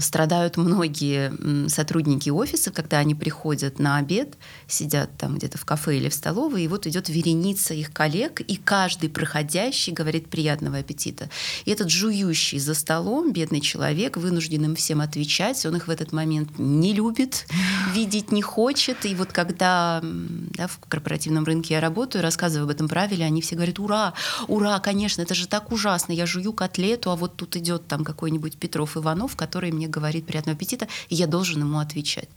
страдают 0.01 0.57
многие 0.57 1.69
сотрудники 1.69 2.29
офиса, 2.29 2.71
когда 2.71 2.97
они 2.99 3.15
приходят 3.15 3.79
на 3.79 3.97
обед, 3.97 4.37
сидят 4.67 5.17
там 5.17 5.37
где-то 5.37 5.57
в 5.57 5.65
кафе 5.65 5.97
или 5.97 6.09
в 6.09 6.13
столовой, 6.13 6.63
и 6.63 6.67
вот 6.67 6.85
идет 6.85 7.07
вереница 7.07 7.73
их 7.73 7.93
коллег, 7.93 8.41
и 8.41 8.57
каждый 8.57 9.09
проходящий 9.09 9.93
говорит 9.93 10.29
приятного 10.29 10.79
аппетита. 10.79 11.29
И 11.65 11.71
этот 11.71 11.89
жующий 11.89 12.59
за 12.59 12.73
столом 12.73 13.31
бедный 13.31 13.61
человек, 13.61 14.17
вынужден 14.17 14.65
им 14.65 14.75
всем 14.75 15.01
отвечать, 15.01 15.65
он 15.65 15.77
их 15.77 15.87
в 15.87 15.91
этот 15.91 16.11
момент 16.11 16.59
не 16.59 16.93
любит, 16.93 17.45
видеть 17.93 18.31
не 18.31 18.41
хочет. 18.41 19.05
И 19.05 19.15
вот 19.15 19.31
когда 19.31 20.01
да, 20.01 20.67
в 20.67 20.79
корпоративном 20.89 21.45
рынке 21.45 21.75
я 21.75 21.79
работаю, 21.79 22.21
рассказываю 22.21 22.65
об 22.65 22.71
этом 22.71 22.89
правиле, 22.89 23.23
они 23.23 23.41
все 23.41 23.55
говорят, 23.55 23.79
ура, 23.79 24.13
ура, 24.47 24.79
конечно, 24.79 25.21
это 25.21 25.35
же 25.35 25.47
так 25.47 25.71
ужасно, 25.71 26.11
я 26.11 26.25
жую 26.25 26.51
котлету, 26.51 27.11
а 27.11 27.15
вот 27.15 27.37
тут 27.37 27.55
идет 27.55 27.87
там 27.87 28.03
какой-нибудь 28.03 28.57
Петров 28.57 28.97
Иванов, 28.97 29.35
который 29.35 29.58
который 29.59 29.71
мне 29.71 29.89
говорит 29.89 30.25
приятного 30.25 30.55
аппетита, 30.55 30.87
и 31.09 31.15
я 31.15 31.27
должен 31.27 31.59
ему 31.59 31.79
отвечать. 31.79 32.29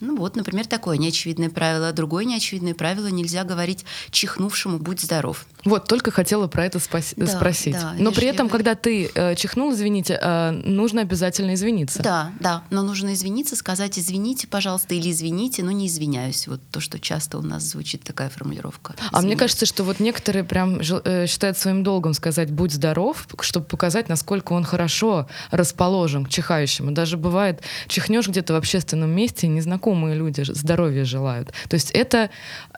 Ну 0.00 0.16
вот, 0.16 0.36
например, 0.36 0.66
такое 0.66 0.96
неочевидное 0.96 1.50
правило. 1.50 1.92
Другое 1.92 2.24
неочевидное 2.24 2.74
правило– 2.74 3.06
нельзя 3.08 3.44
говорить 3.44 3.84
чихнувшему 4.10 4.78
«будь 4.78 5.00
здоров». 5.00 5.46
Вот, 5.64 5.88
только 5.88 6.10
хотела 6.10 6.46
про 6.46 6.64
это 6.66 6.78
спаси- 6.78 7.14
да, 7.16 7.26
спросить. 7.26 7.74
Да, 7.74 7.94
но 7.98 8.12
при 8.12 8.26
этом, 8.26 8.48
когда 8.48 8.74
ты 8.74 9.10
э, 9.14 9.34
чихнул, 9.34 9.72
извините, 9.72 10.18
э, 10.20 10.50
нужно 10.50 11.00
обязательно 11.00 11.54
извиниться. 11.54 12.02
Да, 12.02 12.32
да, 12.40 12.62
но 12.70 12.82
нужно 12.82 13.14
извиниться, 13.14 13.56
сказать 13.56 13.98
«извините, 13.98 14.46
пожалуйста» 14.46 14.94
или 14.94 15.10
«извините, 15.10 15.62
но 15.62 15.72
не 15.72 15.88
извиняюсь». 15.88 16.46
Вот 16.46 16.60
то, 16.70 16.80
что 16.80 17.00
часто 17.00 17.38
у 17.38 17.42
нас 17.42 17.64
звучит 17.64 18.02
такая 18.04 18.28
формулировка. 18.28 18.92
Извиняюсь. 18.92 19.12
А 19.12 19.20
мне 19.22 19.36
кажется, 19.36 19.66
что 19.66 19.82
вот 19.82 19.98
некоторые 19.98 20.44
прям 20.44 20.80
э, 20.80 21.26
считают 21.26 21.58
своим 21.58 21.82
долгом 21.82 22.14
сказать 22.14 22.50
«будь 22.52 22.72
здоров», 22.72 23.26
чтобы 23.40 23.66
показать, 23.66 24.08
насколько 24.08 24.52
он 24.52 24.64
хорошо 24.64 25.26
расположен 25.50 26.26
к 26.26 26.28
чихающему. 26.28 26.92
Даже 26.92 27.16
бывает, 27.16 27.62
чихнешь 27.88 28.28
где-то 28.28 28.52
в 28.52 28.56
общественном 28.56 29.10
месте, 29.10 29.46
незнакомые 29.86 30.16
люди 30.16 30.42
здоровья 30.52 31.04
желают. 31.04 31.52
То 31.68 31.74
есть 31.74 31.90
это 31.92 32.30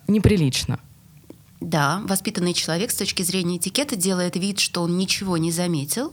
неприлично. 0.09 0.79
Да, 1.61 2.01
воспитанный 2.05 2.55
человек 2.55 2.91
с 2.91 2.97
точки 2.97 3.23
зрения 3.23 3.57
этикета 3.57 3.97
делает 3.97 4.37
вид, 4.37 4.61
что 4.61 4.83
он 4.83 4.97
ничего 4.97 5.39
не 5.39 5.51
заметил, 5.51 6.13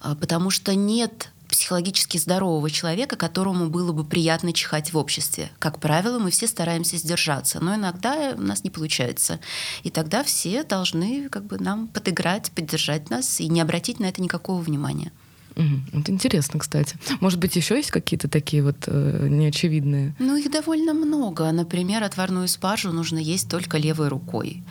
а, 0.00 0.14
потому 0.14 0.50
что 0.50 0.74
нет 0.74 1.30
психологически 1.48 2.18
здорового 2.18 2.70
человека, 2.70 3.16
которому 3.16 3.68
было 3.68 3.92
бы 3.92 4.04
приятно 4.04 4.52
чихать 4.52 4.92
в 4.92 4.96
обществе. 4.96 5.50
Как 5.58 5.78
правило, 5.78 6.18
мы 6.18 6.30
все 6.30 6.46
стараемся 6.46 6.96
сдержаться, 6.96 7.60
но 7.60 7.74
иногда 7.74 8.34
у 8.36 8.40
нас 8.40 8.64
не 8.64 8.70
получается. 8.70 9.38
И 9.84 9.90
тогда 9.90 10.24
все 10.24 10.64
должны 10.64 11.28
как 11.28 11.44
бы 11.44 11.58
нам 11.58 11.86
подыграть, 11.88 12.50
поддержать 12.52 13.10
нас 13.10 13.40
и 13.40 13.48
не 13.48 13.60
обратить 13.60 14.00
на 14.00 14.06
это 14.06 14.22
никакого 14.22 14.62
внимания. 14.62 15.12
Это 15.56 16.10
интересно, 16.12 16.58
кстати. 16.58 16.96
Может 17.20 17.38
быть, 17.38 17.56
еще 17.56 17.76
есть 17.76 17.90
какие-то 17.90 18.28
такие 18.28 18.62
вот 18.62 18.76
э, 18.86 19.28
неочевидные? 19.30 20.14
Ну, 20.18 20.36
их 20.36 20.50
довольно 20.50 20.94
много. 20.94 21.50
Например, 21.52 22.02
отварную 22.02 22.48
спаржу 22.48 22.92
нужно 22.92 23.18
есть 23.18 23.48
только 23.48 23.78
левой 23.78 24.08
рукой. 24.08 24.62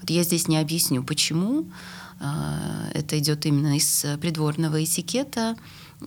Вот 0.00 0.10
я 0.10 0.22
здесь 0.22 0.48
не 0.48 0.58
объясню, 0.58 1.02
почему. 1.02 1.66
Э, 2.20 2.90
это 2.94 3.18
идет 3.18 3.46
именно 3.46 3.76
из 3.76 4.06
придворного 4.20 4.82
этикета. 4.82 5.56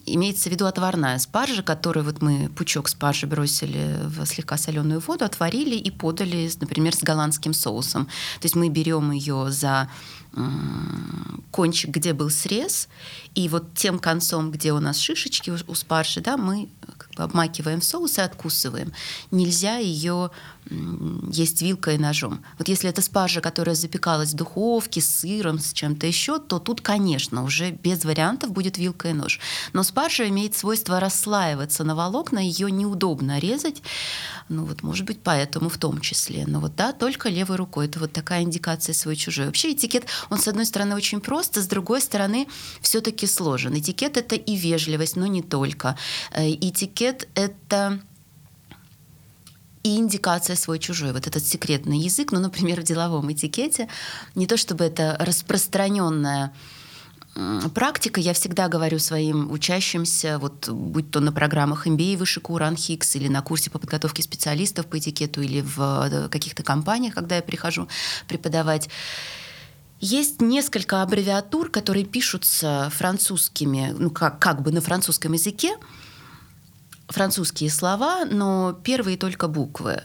Имеется 0.05 0.47
в 0.47 0.53
виду 0.53 0.65
отварная 0.65 1.17
спаржа, 1.19 1.63
которую 1.63 2.05
вот 2.05 2.21
мы 2.21 2.49
пучок 2.55 2.87
спаржи 2.87 3.27
бросили 3.27 3.97
в 4.05 4.25
слегка 4.25 4.57
соленую 4.57 5.01
воду, 5.01 5.25
отварили 5.25 5.75
и 5.75 5.91
подали, 5.91 6.49
например, 6.61 6.95
с 6.95 7.03
голландским 7.03 7.53
соусом. 7.53 8.05
То 8.05 8.45
есть 8.45 8.55
мы 8.55 8.69
берем 8.69 9.11
ее 9.11 9.51
за 9.51 9.89
кончик, 11.51 11.91
где 11.91 12.13
был 12.13 12.29
срез, 12.29 12.87
и 13.35 13.47
вот 13.49 13.75
тем 13.75 13.99
концом, 13.99 14.51
где 14.51 14.73
у 14.73 14.79
нас 14.79 14.97
шишечки 14.97 15.51
у, 15.67 15.75
спаржи, 15.75 16.21
да, 16.21 16.37
мы 16.37 16.69
обмакиваем 17.23 17.81
в 17.81 17.85
соус 17.85 18.17
и 18.17 18.21
откусываем. 18.21 18.93
Нельзя 19.31 19.77
ее 19.77 20.31
есть 21.31 21.61
вилкой 21.61 21.95
и 21.95 21.97
ножом. 21.97 22.43
Вот 22.57 22.67
если 22.67 22.89
это 22.89 23.01
спаржа, 23.01 23.41
которая 23.41 23.75
запекалась 23.75 24.33
в 24.33 24.35
духовке 24.35 25.01
с 25.01 25.09
сыром, 25.09 25.59
с 25.59 25.73
чем-то 25.73 26.05
еще, 26.05 26.39
то 26.39 26.59
тут, 26.59 26.81
конечно, 26.81 27.43
уже 27.43 27.71
без 27.71 28.05
вариантов 28.05 28.51
будет 28.51 28.77
вилка 28.77 29.09
и 29.09 29.13
нож. 29.13 29.39
Но 29.73 29.83
спаржа 29.83 30.27
имеет 30.29 30.55
свойство 30.55 30.99
расслаиваться 30.99 31.83
на 31.83 31.95
волокна, 31.95 32.39
ее 32.39 32.71
неудобно 32.71 33.39
резать. 33.39 33.81
Ну 34.49 34.65
вот, 34.65 34.83
может 34.83 35.05
быть, 35.05 35.21
поэтому 35.23 35.69
в 35.69 35.77
том 35.77 35.99
числе. 35.99 36.45
Но 36.47 36.59
вот 36.59 36.75
да, 36.75 36.93
только 36.93 37.29
левой 37.29 37.57
рукой. 37.57 37.87
Это 37.87 37.99
вот 37.99 38.13
такая 38.13 38.43
индикация 38.43 38.93
свой-чужой. 38.93 39.47
Вообще 39.47 39.73
этикет, 39.73 40.05
он 40.29 40.37
с 40.37 40.47
одной 40.47 40.65
стороны 40.65 40.95
очень 40.95 41.21
прост, 41.21 41.57
а 41.57 41.61
с 41.61 41.67
другой 41.67 42.01
стороны 42.01 42.47
все-таки 42.81 43.27
сложен. 43.27 43.77
Этикет— 43.77 44.17
это 44.17 44.35
и 44.35 44.55
вежливость, 44.55 45.15
но 45.15 45.25
не 45.25 45.41
только. 45.41 45.97
Э, 46.31 46.47
этикет— 47.11 47.29
это 47.35 47.99
и 49.83 49.97
индикация 49.97 50.55
свой-чужой, 50.55 51.11
вот 51.11 51.27
этот 51.27 51.43
секретный 51.43 51.99
язык, 51.99 52.31
ну, 52.31 52.39
например, 52.39 52.81
в 52.81 52.83
деловом 52.83 53.31
этикете, 53.31 53.87
не 54.35 54.45
то 54.45 54.55
чтобы 54.55 54.85
это 54.85 55.17
распространенная 55.19 56.53
практика, 57.73 58.19
я 58.19 58.33
всегда 58.33 58.67
говорю 58.67 58.99
своим 58.99 59.51
учащимся, 59.51 60.37
вот 60.37 60.69
будь 60.69 61.09
то 61.11 61.19
на 61.19 61.31
программах 61.31 61.87
MBA 61.87 62.17
выше 62.17 62.41
Куран 62.41 62.75
Хикс 62.75 63.15
или 63.15 63.27
на 63.29 63.41
курсе 63.41 63.71
по 63.71 63.79
подготовке 63.79 64.21
специалистов 64.21 64.85
по 64.85 64.99
этикету 64.99 65.41
или 65.41 65.61
в 65.61 65.79
э, 65.79 66.29
каких-то 66.29 66.61
компаниях, 66.61 67.15
когда 67.15 67.37
я 67.37 67.41
прихожу 67.41 67.87
преподавать, 68.27 68.89
есть 70.01 70.41
несколько 70.41 71.01
аббревиатур, 71.01 71.71
которые 71.71 72.05
пишутся 72.05 72.91
французскими, 72.93 73.95
ну 73.97 74.09
как, 74.09 74.39
как 74.39 74.61
бы 74.61 74.71
на 74.71 74.81
французском 74.81 75.31
языке, 75.31 75.77
французские 77.11 77.69
слова, 77.69 78.25
но 78.25 78.73
первые 78.83 79.17
только 79.17 79.47
буквы. 79.47 80.03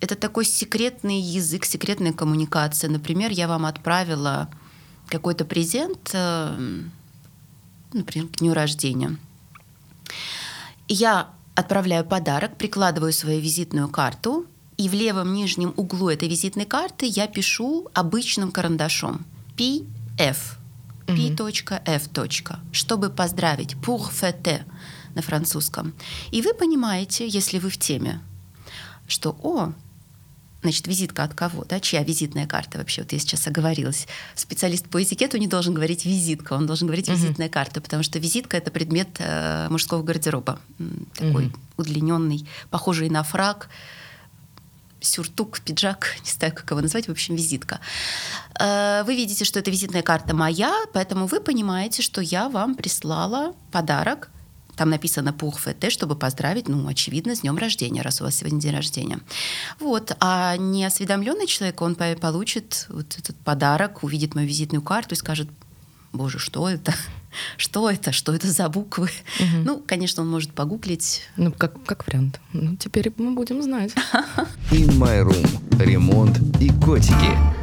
Это 0.00 0.14
такой 0.14 0.44
секретный 0.44 1.20
язык, 1.20 1.64
секретная 1.64 2.12
коммуникация. 2.12 2.90
Например, 2.90 3.30
я 3.30 3.48
вам 3.48 3.66
отправила 3.66 4.48
какой-то 5.08 5.44
презент, 5.44 6.10
э, 6.12 6.82
например, 7.92 8.28
к 8.28 8.38
дню 8.38 8.52
рождения. 8.54 9.16
Я 10.86 11.30
отправляю 11.54 12.04
подарок, 12.04 12.56
прикладываю 12.56 13.12
свою 13.12 13.40
визитную 13.40 13.88
карту, 13.88 14.46
и 14.76 14.88
в 14.88 14.94
левом 14.94 15.34
нижнем 15.34 15.74
углу 15.76 16.08
этой 16.08 16.28
визитной 16.28 16.64
карты 16.64 17.06
я 17.06 17.26
пишу 17.26 17.88
обычным 17.94 18.52
карандашом 18.52 19.26
PF, 19.56 20.36
P.F. 21.06 22.08
Чтобы 22.70 23.10
поздравить, 23.10 23.74
pour 23.74 24.10
fêter– 24.12 24.62
на 25.18 25.22
французском. 25.22 25.92
И 26.30 26.42
вы 26.42 26.54
понимаете, 26.54 27.28
если 27.28 27.58
вы 27.58 27.70
в 27.70 27.76
теме, 27.76 28.20
что, 29.08 29.36
о, 29.42 29.72
значит, 30.62 30.86
визитка 30.86 31.24
от 31.24 31.34
кого, 31.34 31.64
да, 31.64 31.80
чья 31.80 32.04
визитная 32.04 32.46
карта 32.46 32.78
вообще, 32.78 33.02
вот 33.02 33.12
я 33.12 33.18
сейчас 33.18 33.46
оговорилась. 33.48 34.06
Специалист 34.36 34.88
по 34.88 35.02
этикету 35.02 35.36
не 35.38 35.48
должен 35.48 35.74
говорить 35.74 36.04
визитка, 36.04 36.52
он 36.52 36.66
должен 36.66 36.86
говорить 36.86 37.08
визитная 37.08 37.48
карта, 37.48 37.80
потому 37.80 38.04
что 38.04 38.20
визитка— 38.20 38.56
это 38.58 38.70
предмет 38.70 39.08
э, 39.18 39.66
мужского 39.70 40.04
гардероба, 40.04 40.60
такой 41.14 41.46
угу. 41.46 41.56
удлиненный, 41.78 42.46
похожий 42.70 43.10
на 43.10 43.24
фраг, 43.24 43.68
сюртук, 45.00 45.60
пиджак, 45.60 46.16
не 46.24 46.30
знаю, 46.30 46.54
как 46.54 46.70
его 46.70 46.80
назвать, 46.80 47.08
в 47.08 47.10
общем, 47.10 47.34
визитка. 47.34 47.80
Э, 48.60 49.02
вы 49.04 49.16
видите, 49.16 49.44
что 49.44 49.58
это 49.58 49.72
визитная 49.72 50.02
карта 50.02 50.32
моя, 50.32 50.72
поэтому 50.92 51.26
вы 51.26 51.40
понимаете, 51.40 52.02
что 52.02 52.20
я 52.20 52.48
вам 52.48 52.76
прислала 52.76 53.54
подарок, 53.72 54.30
там 54.78 54.90
написано 54.90 55.34
«Pour 55.38 55.52
fêter», 55.52 55.90
чтобы 55.90 56.14
поздравить, 56.14 56.68
ну, 56.68 56.86
очевидно, 56.86 57.34
с 57.34 57.40
днем 57.40 57.58
рождения, 57.58 58.00
раз 58.00 58.20
у 58.20 58.24
вас 58.24 58.36
сегодня 58.36 58.60
день 58.60 58.74
рождения. 58.74 59.18
Вот. 59.80 60.16
А 60.20 60.56
неосведомленный 60.56 61.46
человек, 61.46 61.82
он 61.82 61.96
получит 61.96 62.86
вот 62.88 63.18
этот 63.18 63.36
подарок, 63.36 64.04
увидит 64.04 64.36
мою 64.36 64.46
визитную 64.46 64.80
карту 64.80 65.14
и 65.14 65.18
скажет, 65.18 65.48
боже, 66.12 66.38
что 66.38 66.68
это? 66.68 66.94
Что 67.58 67.90
это? 67.90 68.10
Что 68.10 68.32
это 68.32 68.50
за 68.50 68.68
буквы? 68.70 69.10
Угу. 69.38 69.62
Ну, 69.64 69.82
конечно, 69.86 70.22
он 70.22 70.30
может 70.30 70.52
погуглить. 70.52 71.22
Ну, 71.36 71.52
как, 71.52 71.82
как 71.84 72.06
вариант. 72.06 72.40
Ну, 72.54 72.76
теперь 72.76 73.12
мы 73.18 73.32
будем 73.32 73.62
знать. 73.62 73.92
In 74.70 74.98
My 74.98 75.22
Room. 75.22 75.84
Ремонт 75.84 76.38
и 76.60 76.70
котики. 76.80 77.57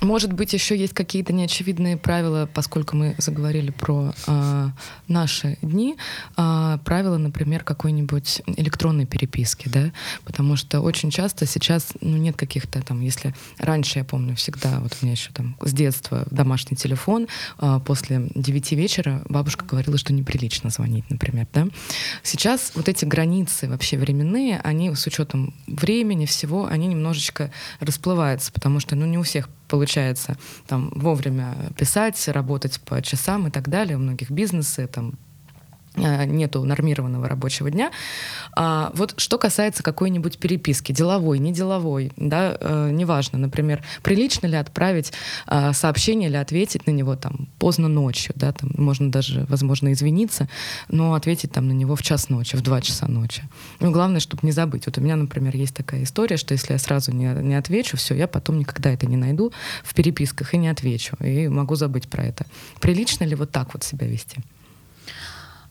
Может 0.00 0.32
быть, 0.32 0.54
еще 0.54 0.76
есть 0.76 0.94
какие-то 0.94 1.34
неочевидные 1.34 1.98
правила, 1.98 2.48
поскольку 2.52 2.96
мы 2.96 3.14
заговорили 3.18 3.70
про 3.70 4.14
э, 4.26 4.68
наши 5.08 5.58
дни, 5.60 5.96
э, 6.38 6.78
правила, 6.84 7.18
например, 7.18 7.64
какой-нибудь 7.64 8.42
электронной 8.46 9.04
переписки, 9.04 9.68
да, 9.68 9.92
потому 10.24 10.56
что 10.56 10.80
очень 10.80 11.10
часто 11.10 11.44
сейчас 11.44 11.92
ну, 12.00 12.16
нет 12.16 12.36
каких-то 12.36 12.80
там, 12.82 13.02
если 13.02 13.34
раньше, 13.58 13.98
я 13.98 14.04
помню, 14.04 14.36
всегда, 14.36 14.80
вот 14.80 14.96
у 15.00 15.04
меня 15.04 15.12
еще 15.12 15.32
там 15.32 15.56
с 15.62 15.72
детства 15.72 16.26
домашний 16.30 16.78
телефон, 16.78 17.28
э, 17.58 17.80
после 17.84 18.30
9 18.34 18.72
вечера 18.72 19.22
бабушка 19.28 19.66
говорила, 19.66 19.98
что 19.98 20.14
неприлично 20.14 20.70
звонить, 20.70 21.04
например, 21.10 21.46
да. 21.52 21.68
Сейчас 22.22 22.72
вот 22.74 22.88
эти 22.88 23.04
границы 23.04 23.68
вообще 23.68 23.98
временные, 23.98 24.60
они 24.60 24.94
с 24.94 25.06
учетом 25.06 25.52
времени 25.66 26.24
всего, 26.24 26.66
они 26.66 26.86
немножечко 26.86 27.52
расплываются, 27.80 28.50
потому 28.50 28.80
что, 28.80 28.96
ну, 28.96 29.04
не 29.04 29.18
у 29.18 29.22
всех 29.24 29.50
получается 29.70 30.36
там 30.66 30.90
вовремя 30.94 31.54
писать, 31.78 32.28
работать 32.28 32.80
по 32.80 33.00
часам 33.00 33.46
и 33.46 33.50
так 33.50 33.68
далее. 33.68 33.96
У 33.96 34.00
многих 34.00 34.30
бизнесы 34.30 34.86
там 34.86 35.14
нету 35.96 36.64
нормированного 36.64 37.28
рабочего 37.28 37.70
дня. 37.70 37.90
А 38.56 38.90
вот 38.94 39.14
что 39.18 39.38
касается 39.38 39.82
какой-нибудь 39.82 40.38
переписки, 40.38 40.92
деловой, 40.92 41.38
не 41.38 41.52
деловой, 41.52 42.12
да, 42.16 42.56
э, 42.60 42.90
неважно, 42.92 43.38
например, 43.38 43.82
прилично 44.02 44.46
ли 44.46 44.56
отправить 44.56 45.12
э, 45.46 45.72
сообщение 45.72 46.28
или 46.28 46.36
ответить 46.36 46.86
на 46.86 46.90
него 46.92 47.16
там 47.16 47.48
поздно 47.58 47.88
ночью, 47.88 48.32
да, 48.36 48.52
там 48.52 48.70
можно 48.76 49.10
даже, 49.10 49.46
возможно, 49.48 49.92
извиниться, 49.92 50.48
но 50.88 51.14
ответить 51.14 51.52
там 51.52 51.68
на 51.68 51.72
него 51.72 51.96
в 51.96 52.02
час 52.02 52.28
ночи, 52.28 52.56
в 52.56 52.62
два 52.62 52.80
часа 52.80 53.08
ночи. 53.08 53.42
Ну, 53.80 53.90
главное, 53.90 54.20
чтобы 54.20 54.40
не 54.44 54.52
забыть. 54.52 54.86
Вот 54.86 54.98
у 54.98 55.00
меня, 55.00 55.16
например, 55.16 55.56
есть 55.56 55.74
такая 55.74 56.04
история, 56.04 56.36
что 56.36 56.54
если 56.54 56.72
я 56.72 56.78
сразу 56.78 57.12
не, 57.12 57.26
не 57.42 57.54
отвечу, 57.54 57.96
все, 57.96 58.14
я 58.14 58.28
потом 58.28 58.58
никогда 58.58 58.90
это 58.90 59.06
не 59.06 59.16
найду 59.16 59.52
в 59.82 59.94
переписках 59.94 60.54
и 60.54 60.58
не 60.58 60.68
отвечу, 60.68 61.16
и 61.20 61.48
могу 61.48 61.74
забыть 61.74 62.08
про 62.08 62.24
это. 62.24 62.46
Прилично 62.80 63.24
ли 63.24 63.34
вот 63.34 63.50
так 63.50 63.74
вот 63.74 63.84
себя 63.84 64.06
вести? 64.06 64.40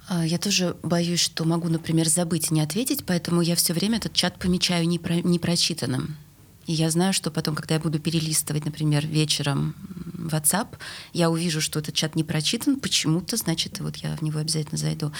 А, 0.10 0.26
я 0.26 0.40
тоже 0.40 0.76
боюсь, 0.82 1.20
что 1.20 1.46
могу, 1.46 1.70
например, 1.70 2.10
забыть 2.10 2.50
и 2.50 2.54
не 2.56 2.62
ответить, 2.62 3.06
поэтому 3.06 3.42
я 3.42 3.56
все 3.56 3.74
время 3.74 3.98
этот 3.98 4.14
чат 4.14 4.40
помечаю 4.40 4.88
непро- 4.88 5.22
непрочитанным. 5.26 6.18
И 6.66 6.74
я 6.74 6.90
знаю, 6.90 7.14
что 7.14 7.30
потом, 7.30 7.56
когда 7.56 7.76
я 7.76 7.80
буду 7.80 8.00
перелистывать, 8.00 8.66
например, 8.66 9.06
вечером 9.06 9.76
WhatsApp, 10.18 10.68
я 11.14 11.30
увижу, 11.30 11.62
что 11.62 11.80
этот 11.80 11.94
чат 11.94 12.16
не 12.16 12.24
прочитан, 12.24 12.80
почему-то, 12.80 13.38
значит, 13.38 13.80
вот 13.80 13.98
я 13.98 14.16
в 14.16 14.24
него 14.24 14.40
обязательно 14.40 14.78
зайду. 14.80 15.12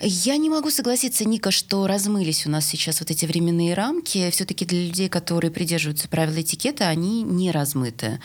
Я 0.00 0.38
не 0.38 0.48
могу 0.48 0.70
согласиться, 0.70 1.26
Ника, 1.26 1.50
что 1.50 1.86
размылись 1.86 2.46
у 2.46 2.50
нас 2.50 2.66
сейчас 2.66 3.00
вот 3.00 3.10
эти 3.10 3.26
временные 3.26 3.74
рамки. 3.74 4.30
Все-таки 4.30 4.64
для 4.64 4.86
людей, 4.86 5.08
которые 5.10 5.50
придерживаются 5.50 6.08
правил 6.08 6.40
этикета, 6.40 6.88
они 6.88 7.22
не 7.22 7.50
размыты. 7.50 8.20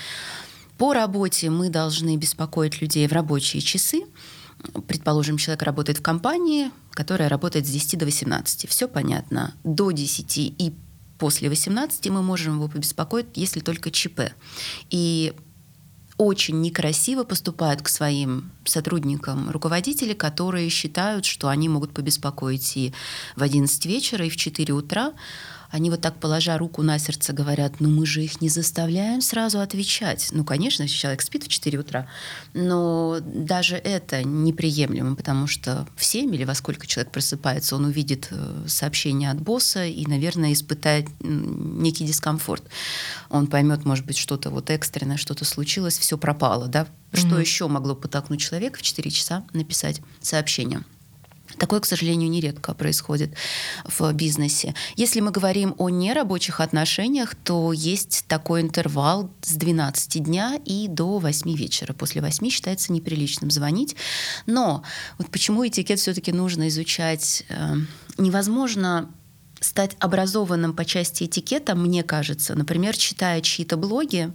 По 0.77 0.93
работе 0.93 1.49
мы 1.49 1.69
должны 1.69 2.15
беспокоить 2.15 2.81
людей 2.81 3.07
в 3.07 3.11
рабочие 3.11 3.61
часы, 3.61 4.03
предположим, 4.87 5.37
человек 5.37 5.63
работает 5.63 5.99
в 5.99 6.01
компании, 6.01 6.71
которая 6.91 7.29
работает 7.29 7.65
с 7.65 7.69
10 7.69 7.99
до 7.99 8.05
18. 8.05 8.69
Все 8.69 8.87
понятно. 8.87 9.53
До 9.63 9.91
10 9.91 10.37
и 10.37 10.73
после 11.17 11.49
18 11.49 12.09
мы 12.09 12.21
можем 12.21 12.55
его 12.55 12.67
побеспокоить, 12.67 13.27
если 13.35 13.59
только 13.59 13.91
ЧП. 13.91 14.33
И 14.89 15.33
очень 16.17 16.61
некрасиво 16.61 17.23
поступают 17.23 17.83
к 17.83 17.89
своим 17.89 18.51
сотрудникам 18.65 19.51
руководители, 19.51 20.13
которые 20.13 20.69
считают, 20.69 21.25
что 21.25 21.47
они 21.47 21.69
могут 21.69 21.93
побеспокоить 21.93 22.75
и 22.75 22.93
в 23.35 23.43
11 23.43 23.85
вечера, 23.85 24.25
и 24.25 24.29
в 24.29 24.35
4 24.35 24.73
утра 24.73 25.13
они 25.69 25.89
вот 25.89 26.01
так, 26.01 26.19
положа 26.19 26.57
руку 26.57 26.81
на 26.81 26.97
сердце, 26.99 27.33
говорят, 27.33 27.79
ну 27.79 27.89
мы 27.89 28.05
же 28.05 28.23
их 28.23 28.41
не 28.41 28.49
заставляем 28.49 29.21
сразу 29.21 29.59
отвечать. 29.59 30.29
Ну, 30.31 30.43
конечно, 30.43 30.87
человек 30.87 31.21
спит 31.21 31.43
в 31.43 31.47
4 31.47 31.77
утра, 31.77 32.07
но 32.53 33.19
даже 33.21 33.75
это 33.75 34.23
неприемлемо, 34.23 35.15
потому 35.15 35.47
что 35.47 35.87
в 35.95 36.05
7 36.05 36.33
или 36.33 36.43
во 36.43 36.53
сколько 36.53 36.87
человек 36.87 37.11
просыпается, 37.11 37.75
он 37.75 37.85
увидит 37.85 38.27
э, 38.31 38.63
сообщение 38.67 39.31
от 39.31 39.41
босса 39.41 39.85
и, 39.85 40.05
наверное, 40.05 40.53
испытает 40.53 41.07
некий 41.19 42.05
дискомфорт. 42.05 42.63
Он 43.29 43.47
поймет, 43.47 43.85
может 43.85 44.05
быть, 44.05 44.17
что-то 44.17 44.49
вот 44.49 44.69
экстренное, 44.69 45.17
что-то 45.17 45.45
случилось, 45.45 45.97
все 45.97 46.17
пропало, 46.17 46.67
да? 46.67 46.87
Что 47.13 47.37
mm-hmm. 47.37 47.41
еще 47.41 47.67
могло 47.67 47.95
подтолкнуть 47.95 48.41
человека 48.41 48.79
в 48.79 48.81
4 48.81 49.09
часа 49.11 49.45
написать 49.53 50.01
сообщение? 50.21 50.83
Такое, 51.59 51.79
к 51.79 51.85
сожалению, 51.85 52.29
нередко 52.29 52.73
происходит 52.73 53.33
в 53.85 54.11
бизнесе. 54.13 54.75
Если 54.95 55.19
мы 55.19 55.31
говорим 55.31 55.73
о 55.77 55.89
нерабочих 55.89 56.59
отношениях, 56.59 57.35
то 57.35 57.73
есть 57.73 58.25
такой 58.27 58.61
интервал 58.61 59.31
с 59.41 59.53
12 59.53 60.23
дня 60.23 60.59
и 60.65 60.87
до 60.87 61.19
8 61.19 61.55
вечера. 61.55 61.93
После 61.93 62.21
8 62.21 62.49
считается 62.49 62.93
неприличным 62.93 63.51
звонить. 63.51 63.95
Но 64.45 64.83
вот 65.17 65.29
почему 65.29 65.67
этикет 65.67 65.99
все-таки 65.99 66.31
нужно 66.31 66.67
изучать? 66.67 67.43
Э, 67.49 67.75
невозможно 68.17 69.09
стать 69.59 69.95
образованным 69.99 70.73
по 70.73 70.85
части 70.85 71.23
этикета, 71.23 71.75
мне 71.75 72.03
кажется, 72.03 72.55
например, 72.55 72.95
читая 72.95 73.41
чьи-то 73.41 73.75
блоги, 73.77 74.31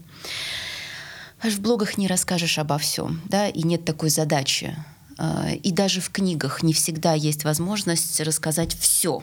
в 1.43 1.61
блогах 1.61 1.99
не 1.99 2.07
расскажешь 2.07 2.59
обо 2.59 2.79
всем, 2.79 3.21
да, 3.27 3.49
и 3.49 3.63
нет 3.63 3.85
такой 3.85 4.11
задачи. 4.11 4.77
А, 5.19 5.51
и 5.53 5.71
даже 5.73 6.01
в 6.01 6.11
книгах 6.11 6.63
не 6.63 6.73
всегда 6.73 7.15
есть 7.15 7.45
возможность 7.45 8.21
рассказать 8.21 8.75
все 8.75 9.23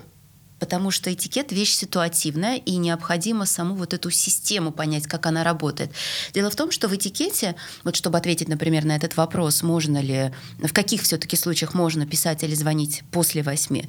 потому 0.59 0.91
что 0.91 1.11
этикет 1.13 1.51
вещь 1.51 1.73
ситуативная, 1.73 2.57
и 2.57 2.75
необходимо 2.75 3.45
саму 3.45 3.75
вот 3.75 3.93
эту 3.93 4.11
систему 4.11 4.71
понять, 4.71 5.07
как 5.07 5.25
она 5.25 5.43
работает. 5.43 5.91
Дело 6.33 6.49
в 6.49 6.55
том, 6.55 6.71
что 6.71 6.87
в 6.87 6.95
этикете, 6.95 7.55
вот 7.83 7.95
чтобы 7.95 8.17
ответить, 8.17 8.47
например, 8.47 8.85
на 8.85 8.95
этот 8.95 9.17
вопрос, 9.17 9.63
можно 9.63 10.01
ли, 10.01 10.31
в 10.59 10.73
каких 10.73 11.01
все-таки 11.01 11.35
случаях 11.35 11.73
можно 11.73 12.05
писать 12.05 12.43
или 12.43 12.53
звонить 12.55 13.03
после 13.11 13.41
восьми, 13.43 13.87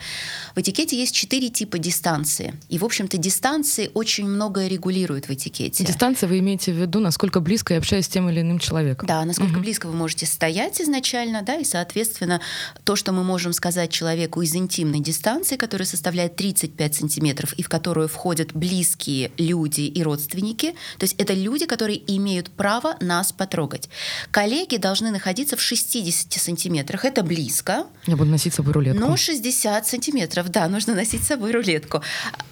в 0.55 0.59
этикете 0.61 0.99
есть 0.99 1.15
четыре 1.15 1.49
типа 1.49 1.79
дистанции. 1.79 2.55
И, 2.69 2.79
в 2.79 2.85
общем-то, 2.85 3.19
дистанции 3.19 3.91
очень 3.95 4.27
многое 4.27 4.69
регулируют 4.69 5.27
в 5.27 5.31
этикете. 5.31 5.85
Дистанция 5.85 6.29
вы 6.29 6.39
имеете 6.39 6.73
в 6.73 6.77
виду, 6.77 7.01
насколько 7.01 7.41
близко 7.41 7.75
я 7.75 7.79
общаюсь 7.79 8.07
с 8.07 8.09
тем 8.09 8.29
или 8.31 8.41
иным 8.41 8.59
человеком? 8.59 9.07
Да, 9.07 9.25
насколько 9.25 9.55
угу. 9.55 9.61
близко 9.61 9.87
вы 9.87 9.95
можете 9.95 10.27
стоять 10.27 10.81
изначально, 10.81 11.43
да, 11.43 11.57
и, 11.57 11.65
соответственно, 11.65 12.41
то, 12.85 12.97
что 12.97 13.13
мы 13.13 13.25
можем 13.25 13.53
сказать 13.53 13.91
человеку 13.91 14.43
из 14.43 14.55
интимной 14.55 15.01
дистанции, 15.01 15.57
которая 15.57 15.87
составляет 15.87 16.37
30 16.37 16.60
35 16.61 16.95
сантиметров, 16.95 17.53
и 17.55 17.63
в 17.63 17.69
которую 17.69 18.09
входят 18.09 18.53
близкие 18.53 19.31
люди 19.39 19.83
и 19.83 20.03
родственники. 20.03 20.75
То 20.99 21.05
есть 21.05 21.15
это 21.19 21.33
люди, 21.33 21.67
которые 21.67 22.01
имеют 22.17 22.51
право 22.51 22.97
нас 23.01 23.33
потрогать. 23.33 23.89
Коллеги 24.31 24.77
должны 24.77 25.11
находиться 25.11 25.57
в 25.57 25.61
60 25.61 26.33
сантиметрах. 26.33 27.05
Это 27.05 27.23
близко. 27.23 27.87
Я 28.07 28.17
буду 28.17 28.31
носить 28.31 28.53
с 28.53 28.57
собой 28.57 28.73
рулетку. 28.73 29.01
Но 29.01 29.17
60 29.17 29.87
сантиметров, 29.87 30.51
да, 30.51 30.69
нужно 30.69 30.95
носить 30.95 31.23
с 31.23 31.29
собой 31.29 31.53
рулетку. 31.53 32.03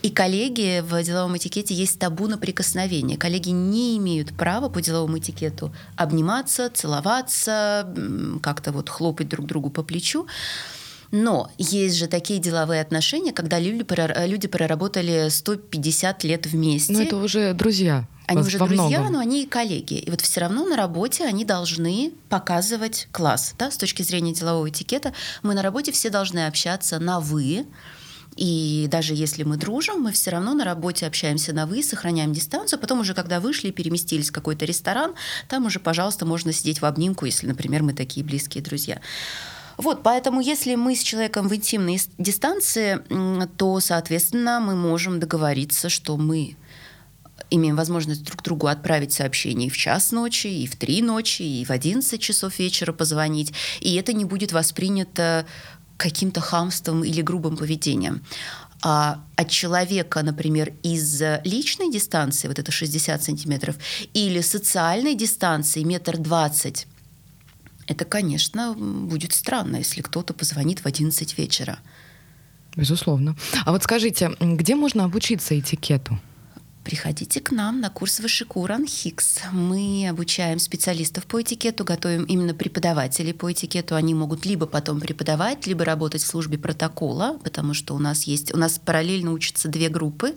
И 0.03 0.11
коллеги 0.11 0.81
в 0.81 1.03
деловом 1.03 1.37
этикете 1.37 1.75
есть 1.75 1.99
табу 1.99 2.27
на 2.27 2.38
прикосновение. 2.38 3.18
Коллеги 3.18 3.51
не 3.51 3.99
имеют 3.99 4.37
права 4.37 4.68
по 4.68 4.81
деловому 4.81 5.18
этикету 5.18 5.75
обниматься, 5.97 6.71
целоваться, 6.71 7.92
как-то 8.42 8.73
вот 8.73 8.88
хлопать 8.88 9.29
друг 9.29 9.47
другу 9.47 9.71
по 9.71 9.83
плечу. 9.83 10.27
Но 11.11 11.51
есть 11.57 11.97
же 11.97 12.07
такие 12.07 12.38
деловые 12.38 12.81
отношения, 12.81 13.33
когда 13.33 13.59
люди, 13.59 13.85
люди 14.27 14.49
проработали 14.49 15.29
150 15.29 16.25
лет 16.25 16.47
вместе. 16.47 16.92
Ну, 16.92 17.01
это 17.01 17.16
уже 17.16 17.55
друзья. 17.55 18.07
Они 18.27 18.42
уже 18.42 18.59
друзья, 18.59 19.01
многом. 19.01 19.12
но 19.14 19.18
они 19.21 19.44
и 19.44 19.47
коллеги. 19.47 19.94
И 19.94 20.11
вот 20.11 20.21
все 20.21 20.40
равно 20.40 20.66
на 20.66 20.77
работе 20.77 21.25
они 21.25 21.47
должны 21.47 22.12
показывать 22.29 23.09
класс. 23.11 23.55
Да? 23.59 23.71
С 23.71 23.79
точки 23.79 24.03
зрения 24.03 24.35
делового 24.35 24.68
этикета 24.68 25.14
мы 25.42 25.55
на 25.55 25.62
работе 25.62 25.92
все 25.92 26.11
должны 26.11 26.47
общаться 26.47 26.99
на 26.99 27.21
«вы», 27.21 27.66
и 28.37 28.87
даже 28.88 29.14
если 29.14 29.42
мы 29.42 29.57
дружим, 29.57 30.01
мы 30.01 30.12
все 30.12 30.31
равно 30.31 30.55
на 30.55 30.64
работе 30.64 31.07
общаемся 31.07 31.53
на 31.53 31.66
«вы», 31.66 31.83
сохраняем 31.83 32.33
дистанцию. 32.33 32.79
Потом 32.79 33.01
уже, 33.01 33.12
когда 33.12 33.40
вышли 33.40 33.68
и 33.68 33.73
переместились 33.73 34.29
в 34.29 34.33
какой-то 34.33 34.64
ресторан, 34.64 35.14
там 35.49 35.66
уже, 35.66 35.81
пожалуйста, 35.81 36.25
можно 36.25 36.53
сидеть 36.53 36.81
в 36.81 36.85
обнимку, 36.85 37.25
если, 37.25 37.49
например, 37.49 37.83
мы 37.83 37.94
такие 37.94 38.25
близкие 38.25 38.62
друзья. 38.62 39.01
Вот, 39.79 40.03
поэтому 40.03 40.41
если 40.41 40.75
мы 40.75 40.97
с 40.97 41.03
человеком 41.03 41.49
в 41.49 41.55
интимной 41.55 42.01
дистанции, 42.19 42.99
то, 43.57 43.81
соответственно, 43.81 44.61
мы 44.61 44.75
можем 44.75 45.21
договориться, 45.21 45.88
что 45.88 46.17
мы 46.17 46.57
имеем 47.51 47.77
возможность 47.77 48.25
друг 48.25 48.43
другу 48.43 48.67
отправить 48.67 49.12
сообщение 49.12 49.69
и 49.69 49.71
в 49.71 49.77
час 49.77 50.11
ночи, 50.11 50.49
и 50.49 50.67
в 50.67 50.77
три 50.77 51.01
ночи, 51.01 51.43
и 51.43 51.64
в 51.64 51.71
11 51.71 52.21
часов 52.21 52.59
вечера 52.59 52.93
позвонить, 52.93 53.53
и 53.81 53.95
это 53.95 54.12
не 54.12 54.25
будет 54.25 54.53
воспринято 54.53 55.47
каким-то 55.97 56.41
хамством 56.41 57.05
или 57.05 57.23
грубым 57.23 57.57
поведением. 57.57 58.25
А 58.83 59.25
от 59.37 59.49
человека, 59.49 60.23
например, 60.23 60.73
из 60.83 61.23
личной 61.45 61.91
дистанции, 61.91 62.49
вот 62.49 62.59
это 62.59 62.71
60 62.71 63.23
сантиметров, 63.23 63.77
или 64.12 64.41
социальной 64.41 65.14
дистанции 65.14 65.83
метр 65.83 66.17
двадцать, 66.19 66.87
это, 67.88 68.05
конечно, 68.05 68.74
будет 68.74 69.33
странно, 69.33 69.77
если 69.77 70.03
кто-то 70.03 70.35
позвонит 70.35 70.81
в 70.81 70.87
11 70.87 71.38
вечера. 71.38 71.79
Безусловно. 72.77 73.35
А 73.64 73.72
вот 73.72 73.83
скажите, 73.83 74.37
где 74.38 74.77
можно 74.77 75.05
обучиться 75.05 75.59
этикету? 75.59 76.18
Приходите 76.85 77.40
к 77.40 77.51
нам 77.51 77.81
на 77.81 77.90
курс 77.90 78.20
Вашикуран 78.20 78.87
Хикс. 78.87 79.40
Мы 79.53 80.07
обучаем 80.09 80.59
специалистов 80.59 81.27
по 81.27 81.42
этикету, 81.42 81.85
готовим 81.85 82.24
именно 82.24 82.55
преподавателей 82.55 83.35
по 83.35 83.53
этикету. 83.53 83.94
Они 83.94 84.14
могут 84.14 84.46
либо 84.46 84.64
потом 84.66 85.01
преподавать, 85.01 85.66
либо 85.66 85.85
работать 85.85 86.22
в 86.22 86.27
службе 86.27 86.57
протокола, 86.57 87.38
потому 87.44 87.74
что 87.74 87.94
у 87.94 87.98
нас 87.98 88.24
есть, 88.24 88.55
у 88.55 88.57
нас 88.57 88.79
параллельно 88.79 89.33
учатся 89.33 89.68
две 89.68 89.90
группы 89.90 90.37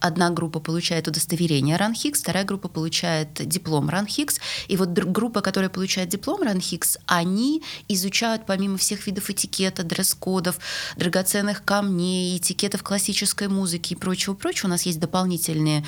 одна 0.00 0.30
группа 0.30 0.60
получает 0.60 1.08
удостоверение 1.08 1.76
РАНХИКС, 1.76 2.20
вторая 2.20 2.44
группа 2.44 2.68
получает 2.68 3.34
диплом 3.34 3.88
РАНХИКС. 3.88 4.40
И 4.68 4.76
вот 4.76 4.90
группа, 4.90 5.40
которая 5.40 5.70
получает 5.70 6.08
диплом 6.08 6.42
РАНХИКС, 6.42 6.98
они 7.06 7.62
изучают 7.88 8.46
помимо 8.46 8.76
всех 8.76 9.06
видов 9.06 9.30
этикета, 9.30 9.82
дресс-кодов, 9.82 10.58
драгоценных 10.96 11.64
камней, 11.64 12.36
этикетов 12.36 12.82
классической 12.82 13.48
музыки 13.48 13.92
и 13.92 13.96
прочего-прочего. 13.96 14.68
У 14.68 14.70
нас 14.70 14.82
есть 14.82 15.00
дополнительные 15.00 15.84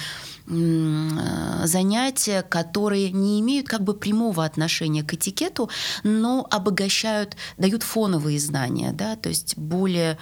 занятия, 1.65 2.43
которые 2.43 3.11
не 3.13 3.41
имеют 3.41 3.69
как 3.69 3.85
бы 3.85 3.95
прямого 3.95 4.45
отношения 4.45 5.05
к 5.05 5.15
этикету, 5.15 5.71
но 6.03 6.47
обогащают, 6.51 7.37
дают 7.57 7.83
фоновые 7.85 8.41
знания, 8.41 8.93
да, 8.93 9.15
то 9.17 9.29
есть 9.29 9.57
более 9.57 10.19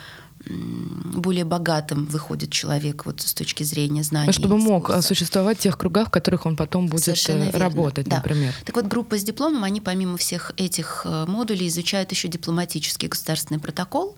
более 0.46 1.44
богатым 1.44 2.06
выходит 2.06 2.50
человек 2.50 3.06
вот 3.06 3.20
с 3.20 3.34
точки 3.34 3.64
зрения 3.64 4.02
знаний. 4.02 4.32
Чтобы 4.32 4.58
мог 4.58 4.90
существовать 5.02 5.58
в 5.58 5.60
тех 5.62 5.76
кругах, 5.76 6.08
в 6.08 6.10
которых 6.10 6.46
он 6.46 6.56
потом 6.56 6.86
будет 6.86 7.04
Совершенно 7.04 7.44
э, 7.44 7.58
работать, 7.58 8.06
да. 8.06 8.16
например. 8.16 8.54
Так 8.64 8.76
вот, 8.76 8.86
группа 8.86 9.18
с 9.18 9.24
дипломом, 9.24 9.64
они 9.64 9.80
помимо 9.80 10.16
всех 10.16 10.52
этих 10.56 11.02
э, 11.04 11.26
модулей 11.26 11.68
изучают 11.68 12.12
еще 12.12 12.28
дипломатический 12.28 13.08
государственный 13.08 13.60
протокол. 13.60 14.16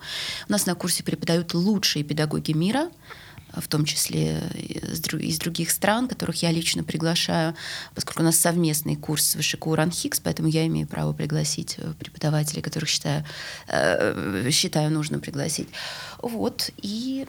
У 0.48 0.52
нас 0.52 0.66
на 0.66 0.74
курсе 0.74 1.02
преподают 1.02 1.54
лучшие 1.54 2.04
педагоги 2.04 2.52
мира 2.52 2.90
в 3.57 3.69
том 3.69 3.85
числе 3.85 4.43
из 5.19 5.39
других 5.39 5.71
стран, 5.71 6.09
которых 6.09 6.43
я 6.43 6.51
лично 6.53 6.85
приглашаю, 6.85 7.55
поскольку 7.95 8.23
у 8.23 8.25
нас 8.25 8.37
совместный 8.37 8.97
курс 8.97 9.31
с 9.31 9.35
Вышику 9.37 9.75
Ранхикс, 9.75 10.21
поэтому 10.21 10.49
я 10.49 10.67
имею 10.67 10.87
право 10.87 11.13
пригласить 11.13 11.77
э, 11.79 11.93
преподавателей, 11.99 12.63
которых 12.63 12.89
считаю, 12.89 13.25
э, 13.69 14.49
считаю 14.51 14.91
нужно 14.91 15.19
пригласить. 15.19 15.69
Вот, 16.23 16.71
и 16.79 17.27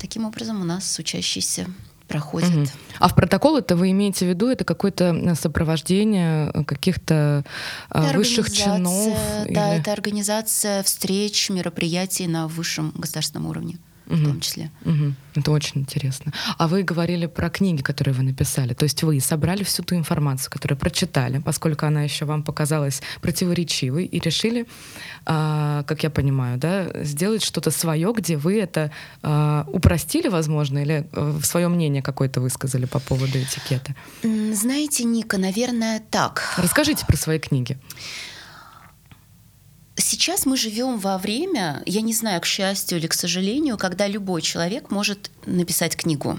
таким 0.00 0.24
образом 0.24 0.60
у 0.60 0.64
нас 0.64 0.98
учащиеся 0.98 1.66
проходят. 2.06 2.50
Угу. 2.50 2.66
А 3.00 3.08
в 3.08 3.14
протокол 3.14 3.58
это 3.58 3.76
вы 3.76 3.90
имеете 3.90 4.24
в 4.24 4.28
виду, 4.30 4.48
это 4.48 4.64
какое-то 4.64 5.34
сопровождение 5.34 6.50
каких-то 6.64 7.44
э, 7.90 7.98
это 8.06 8.16
высших 8.16 8.50
чинов? 8.50 9.14
Да, 9.50 9.74
или... 9.74 9.80
это 9.80 9.92
организация 9.92 10.82
встреч, 10.82 11.50
мероприятий 11.50 12.26
на 12.26 12.48
высшем 12.48 12.92
государственном 12.96 13.46
уровне 13.46 13.78
угу. 14.08 14.16
в 14.16 14.24
том 14.24 14.40
числе. 14.40 14.70
Угу. 14.84 15.14
Это 15.36 15.50
очень 15.52 15.80
интересно. 15.80 16.32
А 16.56 16.66
вы 16.66 16.82
говорили 16.82 17.26
про 17.26 17.50
книги, 17.50 17.82
которые 17.82 18.14
вы 18.14 18.22
написали. 18.22 18.74
То 18.74 18.84
есть 18.84 19.02
вы 19.02 19.20
собрали 19.20 19.62
всю 19.62 19.82
ту 19.82 19.94
информацию, 19.94 20.50
которую 20.50 20.78
прочитали, 20.78 21.38
поскольку 21.38 21.86
она 21.86 22.02
еще 22.02 22.24
вам 22.24 22.42
показалась 22.42 23.02
противоречивой, 23.20 24.04
и 24.04 24.18
решили, 24.18 24.66
э, 25.26 25.84
как 25.86 26.02
я 26.02 26.10
понимаю, 26.10 26.58
да, 26.58 27.04
сделать 27.04 27.44
что-то 27.44 27.70
свое, 27.70 28.12
где 28.16 28.36
вы 28.36 28.60
это 28.60 28.90
э, 29.22 29.64
упростили, 29.68 30.28
возможно, 30.28 30.78
или 30.78 31.06
э, 31.12 31.40
свое 31.42 31.68
мнение 31.68 32.02
какое-то 32.02 32.40
высказали 32.40 32.86
по 32.86 32.98
поводу 32.98 33.38
этикета. 33.38 33.94
Знаете, 34.22 35.04
Ника, 35.04 35.38
наверное, 35.38 36.02
так. 36.10 36.54
Расскажите 36.56 37.06
про 37.06 37.16
свои 37.16 37.38
книги 37.38 37.78
сейчас 39.98 40.46
мы 40.46 40.56
живем 40.56 40.98
во 40.98 41.18
время, 41.18 41.82
я 41.86 42.00
не 42.00 42.14
знаю, 42.14 42.40
к 42.40 42.46
счастью 42.46 42.98
или 42.98 43.06
к 43.06 43.14
сожалению, 43.14 43.76
когда 43.76 44.06
любой 44.06 44.42
человек 44.42 44.90
может 44.90 45.30
написать 45.46 45.96
книгу. 45.96 46.38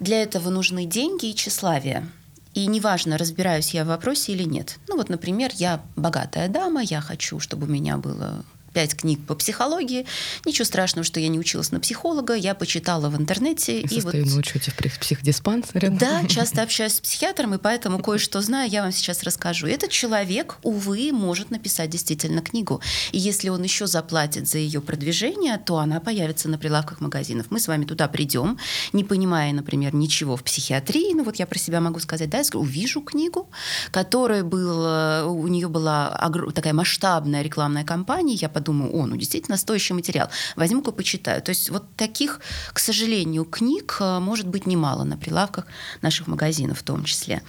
Для 0.00 0.22
этого 0.22 0.50
нужны 0.50 0.84
деньги 0.84 1.26
и 1.26 1.34
тщеславие. 1.34 2.08
И 2.54 2.66
неважно, 2.66 3.18
разбираюсь 3.18 3.74
я 3.74 3.84
в 3.84 3.88
вопросе 3.88 4.32
или 4.32 4.42
нет. 4.42 4.78
Ну 4.88 4.96
вот, 4.96 5.08
например, 5.08 5.50
я 5.54 5.82
богатая 5.96 6.48
дама, 6.48 6.82
я 6.82 7.00
хочу, 7.00 7.40
чтобы 7.40 7.66
у 7.66 7.70
меня 7.70 7.98
было 7.98 8.44
пять 8.78 8.94
книг 8.94 9.18
по 9.26 9.34
психологии. 9.34 10.06
Ничего 10.44 10.64
страшного, 10.64 11.04
что 11.04 11.18
я 11.18 11.26
не 11.26 11.40
училась 11.40 11.72
на 11.72 11.80
психолога, 11.80 12.34
я 12.34 12.54
почитала 12.54 13.08
в 13.08 13.16
интернете. 13.16 13.80
И, 13.80 13.98
и 13.98 14.00
вот... 14.00 14.14
учете 14.14 14.70
в 14.70 15.00
психдиспансере. 15.00 15.90
Да, 15.90 16.24
часто 16.28 16.62
общаюсь 16.62 16.92
с 16.92 17.00
психиатром, 17.00 17.54
и 17.54 17.58
поэтому 17.58 17.98
кое-что 17.98 18.40
знаю, 18.40 18.70
я 18.70 18.82
вам 18.82 18.92
сейчас 18.92 19.24
расскажу. 19.24 19.66
Этот 19.66 19.90
человек, 19.90 20.58
увы, 20.62 21.10
может 21.10 21.50
написать 21.50 21.90
действительно 21.90 22.40
книгу. 22.40 22.80
И 23.10 23.18
если 23.18 23.48
он 23.48 23.64
еще 23.64 23.88
заплатит 23.88 24.46
за 24.46 24.58
ее 24.58 24.80
продвижение, 24.80 25.58
то 25.58 25.78
она 25.78 25.98
появится 25.98 26.48
на 26.48 26.56
прилавках 26.56 27.00
магазинов. 27.00 27.46
Мы 27.50 27.58
с 27.58 27.66
вами 27.66 27.84
туда 27.84 28.06
придем, 28.06 28.58
не 28.92 29.02
понимая, 29.02 29.52
например, 29.52 29.92
ничего 29.92 30.36
в 30.36 30.44
психиатрии, 30.44 31.14
ну 31.14 31.24
вот 31.24 31.34
я 31.34 31.48
про 31.48 31.58
себя 31.58 31.80
могу 31.80 31.98
сказать, 31.98 32.30
да, 32.30 32.38
я 32.38 32.44
увижу 32.54 33.00
книгу, 33.00 33.50
которая 33.90 34.44
была, 34.44 35.26
у 35.26 35.48
нее 35.48 35.66
была 35.66 36.30
такая 36.54 36.74
масштабная 36.74 37.42
рекламная 37.42 37.82
кампания, 37.82 38.34
я 38.34 38.48
подумаю, 38.68 38.94
о, 38.94 39.06
ну 39.06 39.16
действительно 39.16 39.56
стоящий 39.56 39.94
материал, 39.94 40.28
возьму-ка 40.56 40.92
почитаю. 40.92 41.40
То 41.40 41.50
есть 41.50 41.70
вот 41.70 41.84
таких, 41.96 42.40
к 42.72 42.78
сожалению, 42.78 43.44
книг 43.44 43.96
э, 44.00 44.18
может 44.18 44.46
быть 44.46 44.66
немало 44.66 45.04
на 45.04 45.16
прилавках 45.16 45.66
наших 46.02 46.26
магазинов 46.26 46.78
в 46.78 46.82
том 46.82 47.04
числе. 47.04 47.42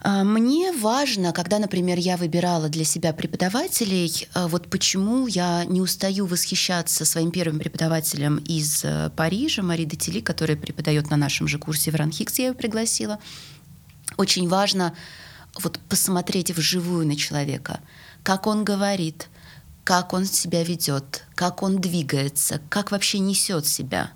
А, 0.00 0.24
мне 0.24 0.72
важно, 0.72 1.32
когда, 1.32 1.58
например, 1.58 1.98
я 1.98 2.16
выбирала 2.16 2.68
для 2.68 2.84
себя 2.84 3.12
преподавателей, 3.12 4.26
э, 4.34 4.46
вот 4.48 4.68
почему 4.68 5.28
я 5.28 5.64
не 5.64 5.80
устаю 5.80 6.26
восхищаться 6.26 7.04
своим 7.04 7.30
первым 7.30 7.60
преподавателем 7.60 8.38
из 8.38 8.84
э, 8.84 9.10
Парижа, 9.16 9.62
Мари 9.62 9.84
Детели, 9.84 10.20
которая 10.20 10.56
преподает 10.56 11.10
на 11.10 11.16
нашем 11.16 11.46
же 11.46 11.58
курсе 11.58 11.92
в 11.92 11.94
Ранхикс, 11.94 12.40
я 12.40 12.48
ее 12.48 12.54
пригласила. 12.54 13.18
Очень 14.16 14.48
важно 14.48 14.94
вот 15.62 15.78
посмотреть 15.88 16.50
вживую 16.50 17.06
на 17.06 17.14
человека, 17.16 17.80
как 18.24 18.46
он 18.46 18.64
говорит, 18.64 19.28
как 19.88 20.12
он 20.12 20.26
себя 20.26 20.62
ведет, 20.64 21.24
как 21.34 21.62
он 21.62 21.80
двигается, 21.80 22.60
как 22.68 22.90
вообще 22.90 23.20
несет 23.20 23.66
себя. 23.66 24.10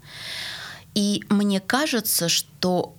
И 0.94 1.24
мне 1.30 1.60
кажется, 1.60 2.28
что 2.28 2.94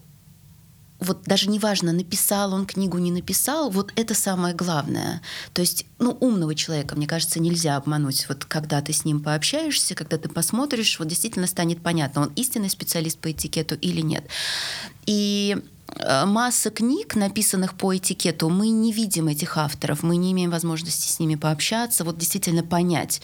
вот 0.99 1.21
даже 1.21 1.51
неважно, 1.51 1.91
написал 1.91 2.51
он 2.51 2.65
книгу, 2.65 2.97
не 2.97 3.11
написал, 3.11 3.69
вот 3.69 3.93
это 3.95 4.15
самое 4.15 4.55
главное. 4.55 5.21
То 5.53 5.61
есть, 5.61 5.85
ну, 5.99 6.17
умного 6.19 6.55
человека, 6.55 6.95
мне 6.95 7.05
кажется, 7.05 7.39
нельзя 7.39 7.75
обмануть. 7.75 8.25
Вот 8.27 8.43
когда 8.45 8.81
ты 8.81 8.91
с 8.91 9.05
ним 9.05 9.21
пообщаешься, 9.21 9.93
когда 9.93 10.17
ты 10.17 10.27
посмотришь, 10.27 10.97
вот 10.97 11.07
действительно 11.07 11.45
станет 11.45 11.83
понятно, 11.83 12.23
он 12.23 12.33
истинный 12.35 12.71
специалист 12.71 13.19
по 13.19 13.31
этикету 13.31 13.75
или 13.75 14.01
нет. 14.01 14.25
И 15.05 15.63
масса 16.25 16.69
книг, 16.69 17.15
написанных 17.15 17.75
по 17.75 17.95
этикету, 17.95 18.49
мы 18.49 18.69
не 18.69 18.91
видим 18.91 19.27
этих 19.27 19.57
авторов, 19.57 20.03
мы 20.03 20.17
не 20.17 20.31
имеем 20.31 20.51
возможности 20.51 21.11
с 21.11 21.19
ними 21.19 21.35
пообщаться, 21.35 22.03
вот 22.03 22.17
действительно 22.17 22.63
понять. 22.63 23.21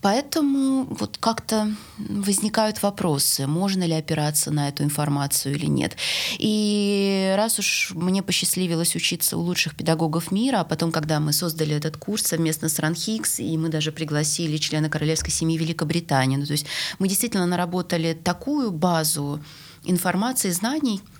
Поэтому 0.00 0.84
вот 0.84 1.18
как-то 1.18 1.72
возникают 1.98 2.82
вопросы, 2.82 3.48
можно 3.48 3.82
ли 3.82 3.94
опираться 3.94 4.52
на 4.52 4.68
эту 4.68 4.84
информацию 4.84 5.56
или 5.56 5.66
нет. 5.66 5.96
И 6.38 7.34
раз 7.36 7.58
уж 7.58 7.90
мне 7.94 8.22
посчастливилось 8.22 8.94
учиться 8.94 9.36
у 9.36 9.40
лучших 9.40 9.74
педагогов 9.74 10.30
мира, 10.30 10.60
а 10.60 10.64
потом, 10.64 10.92
когда 10.92 11.18
мы 11.18 11.32
создали 11.32 11.74
этот 11.74 11.96
курс 11.96 12.22
совместно 12.22 12.68
с 12.68 12.78
Ранхикс, 12.78 13.40
и 13.40 13.56
мы 13.56 13.70
даже 13.70 13.90
пригласили 13.90 14.56
члена 14.58 14.88
королевской 14.88 15.32
семьи 15.32 15.58
Великобритании, 15.58 16.36
ну, 16.36 16.46
то 16.46 16.52
есть 16.52 16.66
мы 17.00 17.08
действительно 17.08 17.46
наработали 17.46 18.12
такую 18.12 18.70
базу 18.70 19.42
информации, 19.82 20.50
знаний– 20.50 21.00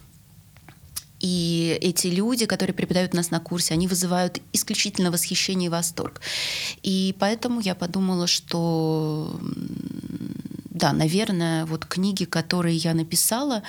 и 1.20 1.78
эти 1.80 2.06
люди, 2.08 2.46
которые 2.46 2.74
преподают 2.74 3.14
нас 3.14 3.30
на 3.30 3.40
курсе, 3.40 3.74
они 3.74 3.86
вызывают 3.88 4.40
исключительно 4.52 5.10
восхищение 5.10 5.66
и 5.66 5.70
восторг. 5.70 6.20
И 6.82 7.14
поэтому 7.18 7.60
я 7.60 7.74
подумала, 7.74 8.26
что 8.26 9.40
да, 10.70 10.92
наверное, 10.92 11.66
вот 11.66 11.86
книги, 11.86 12.24
которые 12.24 12.76
я 12.76 12.94
написала, 12.94 13.62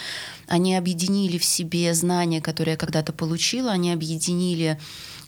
они 0.48 0.76
объединили 0.76 1.40
в 1.40 1.44
себе 1.44 1.94
знания, 1.96 2.40
которые 2.40 2.74
я 2.74 2.78
когда-то 2.78 3.14
получила, 3.14 3.72
они 3.72 3.92
объединили 3.92 4.80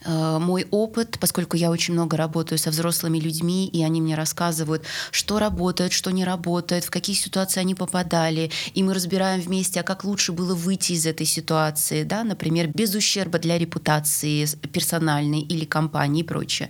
мой 0.05 0.67
опыт, 0.71 1.17
поскольку 1.19 1.57
я 1.57 1.69
очень 1.71 1.93
много 1.93 2.17
работаю 2.17 2.57
со 2.57 2.71
взрослыми 2.71 3.19
людьми, 3.19 3.67
и 3.67 3.83
они 3.83 4.01
мне 4.01 4.15
рассказывают, 4.15 4.83
что 5.11 5.39
работает, 5.39 5.91
что 5.93 6.11
не 6.11 6.25
работает, 6.25 6.85
в 6.85 6.89
какие 6.89 7.15
ситуации 7.15 7.59
они 7.59 7.75
попадали, 7.75 8.51
и 8.73 8.83
мы 8.83 8.93
разбираем 8.93 9.41
вместе, 9.41 9.79
а 9.79 9.83
как 9.83 10.03
лучше 10.03 10.31
было 10.31 10.55
выйти 10.55 10.93
из 10.93 11.05
этой 11.05 11.25
ситуации, 11.25 12.03
да, 12.03 12.23
например, 12.23 12.67
без 12.67 12.95
ущерба 12.95 13.39
для 13.39 13.57
репутации 13.57 14.45
персональной 14.71 15.41
или 15.41 15.65
компании 15.65 16.21
и 16.21 16.25
прочее. 16.25 16.69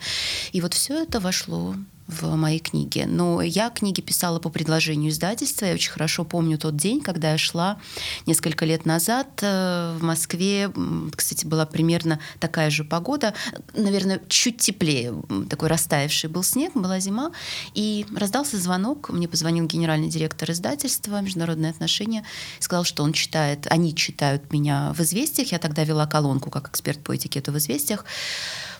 И 0.52 0.62
вот 0.62 0.74
все 0.74 1.04
это 1.04 1.20
вошло 1.20 1.76
в 2.12 2.36
моей 2.36 2.60
книге. 2.60 3.06
Но 3.08 3.42
я 3.42 3.70
книги 3.70 4.02
писала 4.02 4.40
по 4.40 4.50
предложению 4.50 5.12
издательства. 5.12 5.66
Я 5.66 5.74
очень 5.74 5.92
хорошо 5.92 6.26
помню 6.26 6.58
тот 6.58 6.76
день, 6.76 7.02
когда 7.02 7.32
я 7.32 7.38
шла 7.38 7.80
несколько 8.26 8.66
лет 8.66 8.86
назад 8.86 9.28
э, 9.42 9.98
в 9.98 10.04
Москве. 10.04 10.72
Кстати, 11.16 11.46
была 11.46 11.66
примерно 11.66 12.20
такая 12.40 12.70
же 12.70 12.84
погода. 12.84 13.34
Наверное, 13.74 14.22
чуть 14.28 14.58
теплее. 14.58 15.14
Такой 15.50 15.70
растаявший 15.70 16.30
был 16.30 16.44
снег, 16.44 16.74
была 16.76 17.00
зима. 17.00 17.32
И 17.74 18.06
раздался 18.16 18.58
звонок. 18.58 19.10
Мне 19.10 19.28
позвонил 19.28 19.66
генеральный 19.66 20.10
директор 20.10 20.52
издательства 20.52 21.22
«Международные 21.22 21.72
отношения». 21.72 22.24
Сказал, 22.60 22.84
что 22.84 23.04
он 23.04 23.14
читает, 23.14 23.68
они 23.70 23.96
читают 23.96 24.52
меня 24.52 24.94
в 24.94 25.00
«Известиях». 25.02 25.52
Я 25.52 25.60
тогда 25.60 25.84
вела 25.84 26.06
колонку 26.06 26.50
как 26.50 26.70
эксперт 26.70 27.04
по 27.04 27.16
этикету 27.16 27.52
в 27.52 27.58
«Известиях» 27.58 28.06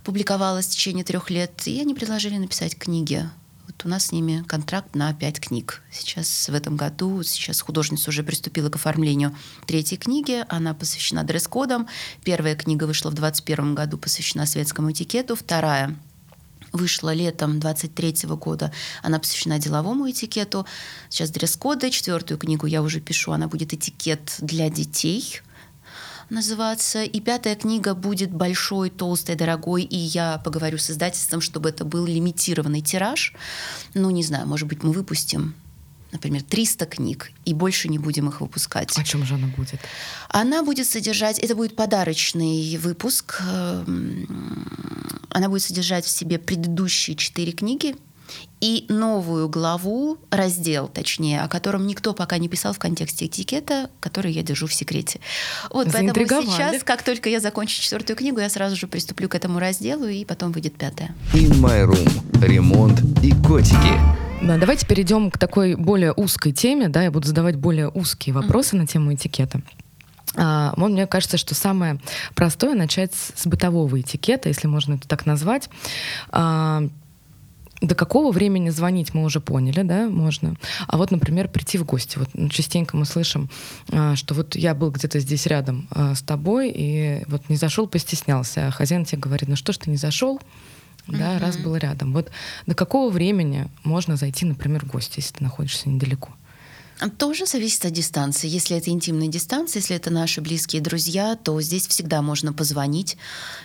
публиковалась 0.04 0.68
в 0.68 0.72
течение 0.72 1.04
трех 1.04 1.30
лет, 1.30 1.68
и 1.68 1.80
они 1.80 1.94
предложили 1.94 2.38
написать 2.38 2.78
книги. 2.78 3.30
Вот 3.68 3.86
у 3.86 3.90
нас 3.90 4.08
с 4.08 4.12
ними 4.12 4.44
контракт 4.48 4.96
на 4.96 5.14
пять 5.14 5.40
книг. 5.40 5.82
Сейчас 5.92 6.50
в 6.50 6.54
этом 6.54 6.76
году, 6.76 7.24
сейчас 7.24 7.62
художница 7.62 8.10
уже 8.10 8.24
приступила 8.24 8.70
к 8.70 8.76
оформлению 8.76 9.36
третьей 9.66 9.98
книги. 9.98 10.44
Она 10.50 10.74
посвящена 10.74 11.24
дресс-кодам. 11.24 11.88
Первая 12.24 12.56
книга 12.56 12.86
вышла 12.86 13.10
в 13.10 13.14
2021 13.14 13.76
году, 13.76 13.98
посвящена 13.98 14.46
светскому 14.46 14.92
этикету. 14.92 15.36
Вторая 15.36 15.96
вышла 16.74 17.14
летом 17.14 17.60
23 17.60 18.28
года. 18.40 18.72
Она 19.04 19.20
посвящена 19.20 19.60
деловому 19.60 20.10
этикету. 20.10 20.66
Сейчас 21.10 21.30
дресс-коды. 21.30 21.92
Четвертую 21.92 22.38
книгу 22.38 22.66
я 22.66 22.82
уже 22.82 23.00
пишу. 23.00 23.32
Она 23.32 23.48
будет 23.48 23.74
этикет 23.74 24.36
для 24.40 24.70
детей 24.70 25.42
называться. 26.32 27.04
И 27.04 27.20
пятая 27.20 27.56
книга 27.56 27.94
будет 27.94 28.32
большой, 28.32 28.90
толстой, 28.90 29.36
дорогой, 29.36 29.84
и 29.84 29.98
я 29.98 30.40
поговорю 30.44 30.78
с 30.78 30.90
издательством, 30.90 31.42
чтобы 31.42 31.70
это 31.70 31.86
был 31.86 32.06
лимитированный 32.06 32.82
тираж. 32.82 33.34
Ну, 33.94 34.10
не 34.10 34.24
знаю, 34.24 34.48
может 34.48 34.68
быть, 34.68 34.84
мы 34.84 34.92
выпустим 34.92 35.54
например, 36.12 36.42
300 36.44 36.86
книг, 36.88 37.32
и 37.46 37.54
больше 37.54 37.88
не 37.88 37.98
будем 37.98 38.28
их 38.28 38.42
выпускать. 38.42 38.98
О 38.98 39.04
чем 39.04 39.26
же 39.26 39.36
она 39.36 39.48
будет? 39.48 39.80
Она 40.28 40.62
будет 40.64 40.88
содержать, 40.88 41.40
это 41.40 41.56
будет 41.56 41.76
подарочный 41.76 42.78
выпуск, 42.78 43.42
эм, 43.42 44.68
она 45.30 45.48
будет 45.48 45.64
содержать 45.64 46.06
в 46.06 46.10
себе 46.10 46.38
предыдущие 46.38 47.16
четыре 47.16 47.54
книги, 47.54 47.96
и 48.62 48.86
новую 48.90 49.50
главу, 49.50 50.18
раздел, 50.30 50.88
точнее, 50.88 51.42
о 51.42 51.48
котором 51.48 51.88
никто 51.88 52.14
пока 52.14 52.38
не 52.38 52.48
писал 52.48 52.74
в 52.74 52.80
контексте 52.80 53.26
этикета, 53.26 53.90
который 54.00 54.32
я 54.32 54.44
держу 54.44 54.68
в 54.68 54.74
секрете. 54.74 55.20
Вот, 55.72 55.88
поэтому 55.92 56.26
сейчас, 56.44 56.84
как 56.84 57.04
только 57.04 57.30
я 57.30 57.40
закончу 57.40 57.82
четвертую 57.82 58.16
книгу, 58.16 58.40
я 58.40 58.50
сразу 58.50 58.76
же 58.76 58.88
приступлю 58.88 59.28
к 59.30 59.36
этому 59.36 59.60
разделу, 59.60 60.08
и 60.08 60.24
потом 60.26 60.52
выйдет 60.52 60.76
пятая. 60.76 61.16
In 61.34 61.60
My 61.60 61.86
Room. 61.86 62.46
Ремонт 62.46 63.02
и 63.24 63.32
котики. 63.48 64.22
Да, 64.42 64.58
давайте 64.58 64.88
перейдем 64.88 65.30
к 65.30 65.38
такой 65.38 65.76
более 65.76 66.14
узкой 66.14 66.52
теме. 66.52 66.90
Да, 66.90 67.04
я 67.04 67.12
буду 67.12 67.28
задавать 67.28 67.56
более 67.56 67.90
узкие 67.90 68.34
вопросы 68.34 68.76
mm-hmm. 68.76 68.80
на 68.80 68.88
тему 68.88 69.14
этикета. 69.14 69.62
А, 70.36 70.74
мне 70.78 71.08
кажется, 71.08 71.38
что 71.38 71.56
самое 71.56 72.00
простое 72.36 72.74
начать 72.74 73.14
с 73.14 73.46
бытового 73.46 74.00
этикета, 74.00 74.50
если 74.50 74.68
можно 74.68 74.96
это 74.96 75.08
так 75.08 75.26
назвать. 75.26 75.70
А, 76.30 76.84
до 77.82 77.96
какого 77.96 78.32
времени 78.32 78.70
звонить 78.70 79.14
мы 79.14 79.24
уже 79.24 79.40
поняли, 79.40 79.82
да, 79.82 80.08
можно. 80.08 80.56
А 80.88 80.98
вот, 80.98 81.12
например, 81.12 81.50
прийти 81.50 81.80
в 81.80 81.86
гости. 81.86 82.20
Вот 82.20 82.52
частенько 82.52 82.96
мы 82.96 83.06
слышим, 83.06 83.50
а, 83.92 84.16
что 84.16 84.36
вот 84.36 84.56
я 84.56 84.76
был 84.76 84.92
где-то 84.92 85.20
здесь 85.20 85.48
рядом 85.48 85.88
а, 85.90 86.14
с 86.14 86.22
тобой, 86.22 86.72
и 86.74 87.24
вот 87.28 87.50
не 87.50 87.56
зашел, 87.56 87.88
постеснялся. 87.88 88.68
А 88.68 88.72
хозяин 88.72 89.04
тебе 89.06 89.20
говорит, 89.20 89.50
ну 89.50 89.56
что 89.56 89.74
ж 89.74 89.78
ты 89.78 89.90
не 89.90 89.98
зашел? 89.98 90.40
Да, 91.08 91.36
uh-huh. 91.36 91.40
раз 91.40 91.58
был 91.58 91.76
рядом. 91.76 92.14
Вот 92.14 92.30
до 92.68 92.76
какого 92.76 93.10
времени 93.10 93.68
можно 93.84 94.16
зайти, 94.16 94.46
например, 94.46 94.86
в 94.86 94.90
гости, 94.90 95.16
если 95.18 95.34
ты 95.34 95.44
находишься 95.44 95.90
недалеко? 95.90 96.30
Тоже 97.18 97.48
зависит 97.48 97.84
от 97.86 97.94
дистанции. 97.94 98.48
Если 98.48 98.78
это 98.78 98.92
интимная 98.92 99.28
дистанция, 99.28 99.80
если 99.80 99.96
это 99.96 100.12
наши 100.12 100.40
близкие 100.40 100.82
друзья, 100.82 101.36
то 101.36 101.60
здесь 101.62 101.88
всегда 101.88 102.22
можно 102.22 102.54
позвонить. 102.54 103.18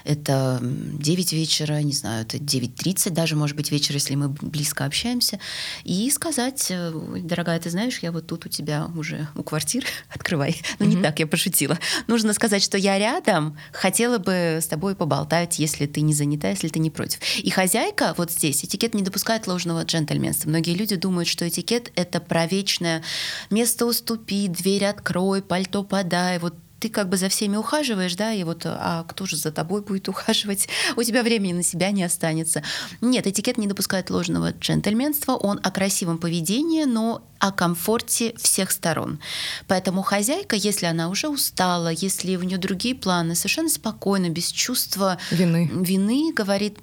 Это 0.04 0.58
9 0.62 1.32
вечера, 1.34 1.82
не 1.82 1.92
знаю, 1.92 2.22
это 2.22 2.38
9.30 2.38 3.10
даже, 3.10 3.36
может 3.36 3.54
быть, 3.54 3.70
вечер, 3.70 3.94
если 3.94 4.14
мы 4.14 4.28
близко 4.28 4.86
общаемся, 4.86 5.38
и 5.84 6.10
сказать, 6.10 6.66
э, 6.70 6.92
дорогая, 7.20 7.60
ты 7.60 7.68
знаешь, 7.68 7.98
я 7.98 8.10
вот 8.10 8.26
тут 8.26 8.46
у 8.46 8.48
тебя 8.48 8.88
уже 8.96 9.28
у 9.34 9.42
квартиры, 9.42 9.86
открывай. 10.14 10.62
Ну, 10.78 10.86
не 10.86 11.02
так, 11.02 11.18
я 11.18 11.26
пошутила. 11.26 11.78
Нужно 12.06 12.32
сказать, 12.32 12.62
что 12.62 12.78
я 12.78 12.98
рядом, 12.98 13.58
хотела 13.72 14.16
бы 14.18 14.60
с 14.62 14.66
тобой 14.66 14.94
поболтать, 14.96 15.58
если 15.58 15.86
ты 15.86 16.00
не 16.00 16.14
занята, 16.14 16.48
если 16.48 16.68
ты 16.68 16.78
не 16.78 16.90
против. 16.90 17.20
И 17.36 17.50
хозяйка 17.50 18.14
вот 18.16 18.30
здесь, 18.30 18.64
этикет 18.64 18.94
не 18.94 19.02
допускает 19.02 19.46
ложного 19.46 19.84
джентльменства. 19.84 20.48
Многие 20.48 20.74
люди 20.74 20.96
думают, 20.96 21.28
что 21.28 21.46
этикет— 21.46 21.92
это 21.96 22.20
про 22.20 22.46
вечное 22.46 23.02
место 23.50 23.86
уступи, 23.86 24.48
дверь 24.48 24.86
открой, 24.86 25.42
пальто 25.42 25.82
подай, 25.82 26.38
вот 26.38 26.54
ты 26.78 26.90
как 26.90 27.08
бы 27.08 27.16
за 27.16 27.28
всеми 27.28 27.56
ухаживаешь, 27.56 28.14
да, 28.16 28.32
и 28.32 28.44
вот, 28.44 28.62
а 28.64 29.04
кто 29.08 29.26
же 29.26 29.36
за 29.36 29.50
тобой 29.50 29.82
будет 29.82 30.08
ухаживать? 30.10 30.68
У 30.96 31.02
тебя 31.02 31.22
времени 31.22 31.52
на 31.52 31.62
себя 31.62 31.90
не 31.90 32.02
останется. 32.02 32.62
Нет, 33.00 33.26
этикет 33.26 33.58
не 33.58 33.66
допускает 33.66 34.10
ложного 34.10 34.52
джентльменства, 34.52 35.32
он 35.32 35.58
о 35.62 35.70
красивом 35.70 36.18
поведении, 36.18 36.84
но 36.84 37.22
о 37.38 37.52
комфорте 37.52 38.34
всех 38.36 38.70
сторон. 38.70 39.20
Поэтому 39.66 40.02
хозяйка, 40.02 40.56
если 40.56 40.86
она 40.86 41.08
уже 41.08 41.28
устала, 41.28 41.88
если 41.88 42.36
у 42.36 42.42
нее 42.42 42.58
другие 42.58 42.94
планы, 42.94 43.34
совершенно 43.34 43.68
спокойно, 43.68 44.28
без 44.28 44.50
чувства 44.50 45.18
вины, 45.30 45.70
вины 45.72 46.32
говорит, 46.32 46.78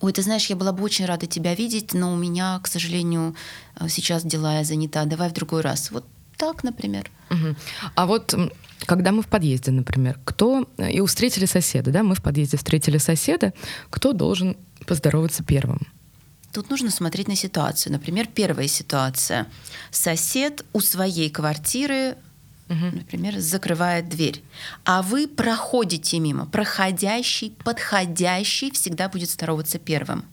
Ой, 0.00 0.12
ты 0.12 0.22
знаешь, 0.22 0.46
я 0.46 0.56
была 0.56 0.72
бы 0.72 0.82
очень 0.82 1.06
рада 1.06 1.26
тебя 1.26 1.54
видеть, 1.54 1.94
но 1.94 2.12
у 2.12 2.16
меня, 2.16 2.58
к 2.62 2.66
сожалению, 2.66 3.34
э, 3.78 3.88
сейчас 3.88 4.24
дела 4.24 4.58
я 4.58 4.64
занята. 4.64 5.04
Давай 5.04 5.28
в 5.30 5.32
другой 5.32 5.62
раз. 5.62 5.90
Вот 5.90 6.04
так, 6.36 6.64
например. 6.64 7.10
Угу. 7.30 7.56
А 7.94 8.06
вот 8.06 8.34
когда 8.84 9.12
мы 9.12 9.22
в 9.22 9.26
подъезде, 9.26 9.70
например, 9.70 10.18
кто 10.24 10.68
э, 10.76 10.92
и 10.92 11.00
встретили 11.06 11.46
соседа, 11.46 11.90
да, 11.90 12.02
мы 12.02 12.14
в 12.14 12.22
подъезде 12.22 12.56
встретили 12.56 12.98
соседа, 12.98 13.52
кто 13.90 14.12
должен 14.12 14.56
поздороваться 14.86 15.42
первым? 15.42 15.80
Тут 16.52 16.70
нужно 16.70 16.90
смотреть 16.90 17.28
на 17.28 17.36
ситуацию. 17.36 17.92
Например, 17.92 18.26
первая 18.32 18.68
ситуация. 18.68 19.46
Сосед 19.90 20.64
у 20.72 20.80
своей 20.80 21.28
квартиры 21.30 22.16
угу. 22.68 22.96
например, 22.96 23.38
закрывает 23.38 24.08
дверь, 24.08 24.42
а 24.84 25.02
вы 25.02 25.28
проходите 25.28 26.18
мимо, 26.18 26.46
проходящий, 26.46 27.56
подходящий 27.64 28.70
всегда 28.70 29.08
будет 29.08 29.30
здороваться 29.30 29.78
первым. 29.78 30.24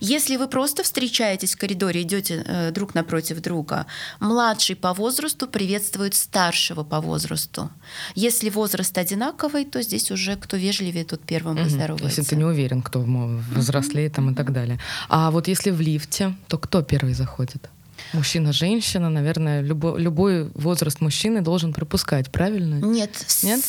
Если 0.00 0.36
вы 0.36 0.48
просто 0.48 0.82
встречаетесь 0.82 1.54
в 1.54 1.58
коридоре, 1.58 2.02
идете 2.02 2.42
э, 2.46 2.70
друг 2.70 2.94
напротив 2.94 3.40
друга, 3.40 3.86
младший 4.20 4.76
по 4.76 4.92
возрасту 4.92 5.46
приветствует 5.46 6.14
старшего 6.14 6.84
по 6.84 7.00
возрасту. 7.00 7.70
Если 8.14 8.50
возраст 8.50 8.96
одинаковый, 8.98 9.64
то 9.64 9.82
здесь 9.82 10.10
уже 10.10 10.36
кто 10.36 10.56
вежливее, 10.56 11.04
тот 11.04 11.22
первым 11.22 11.56
угу. 11.56 11.64
поздоровается. 11.64 12.20
Если 12.20 12.22
ты 12.22 12.36
не 12.36 12.44
уверен, 12.44 12.82
кто 12.82 13.00
взрослее 13.00 14.10
там 14.10 14.30
и 14.30 14.34
так 14.34 14.52
далее. 14.52 14.78
А 15.08 15.30
вот 15.30 15.48
если 15.48 15.70
в 15.70 15.80
лифте, 15.80 16.34
то 16.48 16.58
кто 16.58 16.82
первый 16.82 17.14
заходит? 17.14 17.70
Мужчина, 18.14 18.52
женщина, 18.52 19.10
наверное, 19.10 19.60
любой, 19.60 20.00
любой 20.00 20.48
возраст 20.54 21.00
мужчины 21.00 21.42
должен 21.42 21.72
пропускать, 21.72 22.30
правильно? 22.30 22.76
Нет, 22.76 23.10
Нет? 23.42 23.60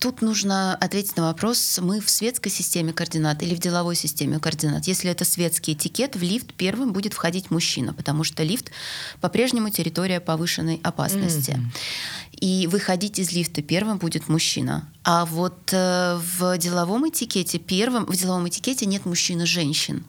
тут 0.00 0.22
нужно 0.22 0.74
ответить 0.74 1.16
на 1.16 1.24
вопрос, 1.24 1.78
мы 1.80 2.00
в 2.00 2.10
светской 2.10 2.50
системе 2.50 2.92
координат 2.92 3.42
или 3.44 3.54
в 3.54 3.60
деловой 3.60 3.94
системе 3.94 4.40
координат. 4.40 4.88
Если 4.88 5.08
это 5.08 5.24
светский 5.24 5.74
этикет, 5.74 6.16
в 6.16 6.22
лифт 6.22 6.52
первым 6.54 6.92
будет 6.92 7.14
входить 7.14 7.52
мужчина, 7.52 7.94
потому 7.94 8.24
что 8.24 8.42
лифт 8.42 8.72
по-прежнему 9.20 9.70
территория 9.70 10.18
повышенной 10.18 10.80
опасности. 10.82 11.52
Mm-hmm. 11.52 12.40
И 12.40 12.66
выходить 12.66 13.20
из 13.20 13.30
лифта 13.30 13.62
первым 13.62 13.98
будет 13.98 14.28
мужчина. 14.28 14.88
А 15.04 15.24
вот 15.24 15.72
э, 15.72 16.20
в 16.38 16.58
деловом 16.58 17.08
этикете 17.08 17.58
первым, 17.58 18.04
в 18.04 18.16
деловом 18.16 18.48
этикете 18.48 18.84
нет 18.84 19.06
мужчин 19.06 19.42
и 19.42 19.46
женщин. 19.46 20.04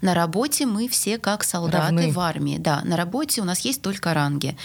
На 0.00 0.14
работе 0.14 0.66
мы 0.66 0.88
все 0.88 1.18
как 1.18 1.44
солдаты 1.44 1.94
Равны. 1.94 2.12
в 2.12 2.20
армии. 2.20 2.58
Да, 2.58 2.82
на 2.84 2.96
работе 2.96 3.40
у 3.40 3.44
нас 3.44 3.60
есть 3.60 3.82
только 3.82 4.14
ранги. 4.14 4.56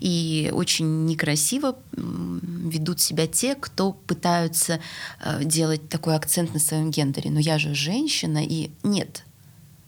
И 0.00 0.50
очень 0.52 1.06
некрасиво 1.06 1.76
ведут 1.92 3.00
себя 3.00 3.26
те, 3.26 3.54
кто 3.54 3.92
пытаются 3.92 4.80
э, 5.20 5.44
делать 5.44 5.88
такой 5.88 6.14
акцент 6.16 6.54
на 6.54 6.60
своем 6.60 6.90
гендере. 6.90 7.30
Но 7.30 7.40
я 7.40 7.58
же 7.58 7.74
женщина, 7.74 8.44
и 8.44 8.70
нет. 8.82 9.24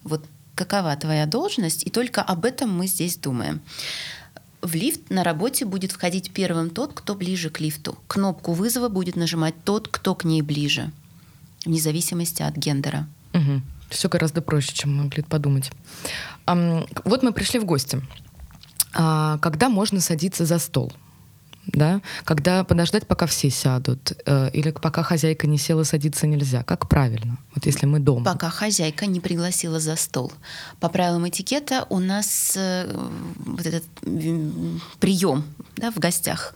Вот 0.05 0.25
какова 0.55 0.97
твоя 0.97 1.27
должность, 1.27 1.87
и 1.87 1.91
только 1.91 2.21
об 2.21 2.45
этом 2.45 2.77
мы 2.77 2.89
здесь 2.89 3.17
думаем. 3.17 3.61
В 4.61 4.75
лифт 4.75 5.09
на 5.09 5.23
работе 5.23 5.65
будет 5.65 5.93
входить 5.93 6.33
первым 6.33 6.71
тот, 6.71 6.93
кто 6.93 7.15
ближе 7.15 7.49
к 7.49 7.61
лифту. 7.61 7.97
Кнопку 8.09 8.53
вызова 8.53 8.89
будет 8.89 9.15
нажимать 9.15 9.55
тот, 9.65 9.87
кто 9.87 10.17
к 10.17 10.25
ней 10.25 10.43
ближе, 10.43 10.91
вне 11.65 11.81
зависимости 11.81 12.43
от 12.43 12.57
гендера. 12.57 13.07
Угу. 13.35 13.63
Все 13.89 14.09
гораздо 14.09 14.43
проще, 14.43 14.73
чем 14.73 14.97
мы 14.97 15.05
могли 15.05 15.23
подумать. 15.23 15.71
Вот 16.47 17.23
мы 17.23 17.33
пришли 17.33 17.59
в 17.59 17.65
гости. 17.65 18.03
А, 18.95 19.39
когда 19.39 19.69
можно 19.69 20.01
садиться 20.01 20.45
за 20.47 20.59
стол? 20.59 20.93
да, 21.73 22.01
когда 22.25 22.65
подождать, 22.65 23.07
пока 23.07 23.27
все 23.27 23.51
сядут, 23.51 24.13
э, 24.27 24.51
или 24.53 24.71
пока 24.71 25.03
хозяйка 25.03 25.47
не 25.47 25.59
села, 25.59 25.85
садиться 25.85 26.27
нельзя. 26.27 26.63
Как 26.63 26.89
правильно? 26.89 27.39
Вот 27.55 27.67
если 27.67 27.87
мы 27.87 28.01
дома. 28.01 28.25
Пока 28.25 28.51
хозяйка 28.51 29.07
не 29.07 29.21
пригласила 29.21 29.79
за 29.81 29.97
стол. 29.97 30.33
По 30.81 30.89
правилам 30.89 31.29
этикета 31.29 31.87
у 31.91 31.99
нас 31.99 32.55
э, 32.57 32.91
вот 33.39 33.67
этот 33.67 33.85
прием 34.99 35.45
да, 35.77 35.91
в 35.91 35.99
гостях. 35.99 36.55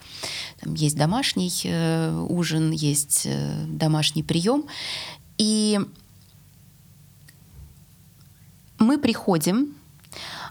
Там 0.61 0.75
есть 0.75 0.97
домашний 0.97 1.53
э, 1.65 2.27
ужин, 2.29 2.71
есть 2.71 3.23
э, 3.27 3.65
домашний 3.67 4.23
прием. 4.23 4.65
И 5.39 5.81
мы 8.83 8.99
приходим, 8.99 9.75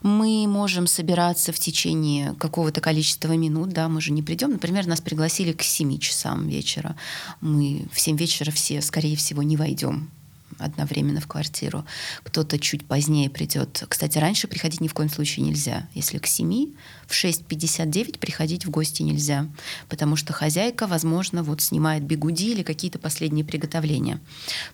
мы 0.01 0.47
можем 0.47 0.87
собираться 0.87 1.51
в 1.51 1.59
течение 1.59 2.33
какого-то 2.35 2.81
количества 2.81 3.33
минут, 3.33 3.69
да, 3.69 3.87
мы 3.87 4.01
же 4.01 4.11
не 4.11 4.23
придем. 4.23 4.51
Например, 4.53 4.87
нас 4.87 5.01
пригласили 5.01 5.51
к 5.51 5.61
7 5.61 5.99
часам 5.99 6.47
вечера. 6.47 6.95
Мы 7.41 7.85
в 7.91 7.99
7 7.99 8.17
вечера 8.17 8.51
все, 8.51 8.81
скорее 8.81 9.15
всего, 9.15 9.43
не 9.43 9.57
войдем 9.57 10.09
одновременно 10.57 11.21
в 11.21 11.27
квартиру. 11.27 11.85
Кто-то 12.23 12.59
чуть 12.59 12.85
позднее 12.85 13.29
придет. 13.29 13.83
Кстати, 13.87 14.17
раньше 14.17 14.47
приходить 14.47 14.81
ни 14.81 14.87
в 14.87 14.93
коем 14.93 15.09
случае 15.09 15.45
нельзя. 15.45 15.87
Если 15.93 16.17
к 16.17 16.27
7, 16.27 16.73
в 17.07 17.11
6.59 17.11 18.19
приходить 18.19 18.65
в 18.65 18.69
гости 18.69 19.01
нельзя, 19.01 19.47
потому 19.89 20.15
что 20.15 20.33
хозяйка, 20.33 20.87
возможно, 20.87 21.43
вот 21.43 21.61
снимает 21.61 22.03
бегуди 22.03 22.51
или 22.51 22.63
какие-то 22.63 22.99
последние 22.99 23.45
приготовления. 23.45 24.19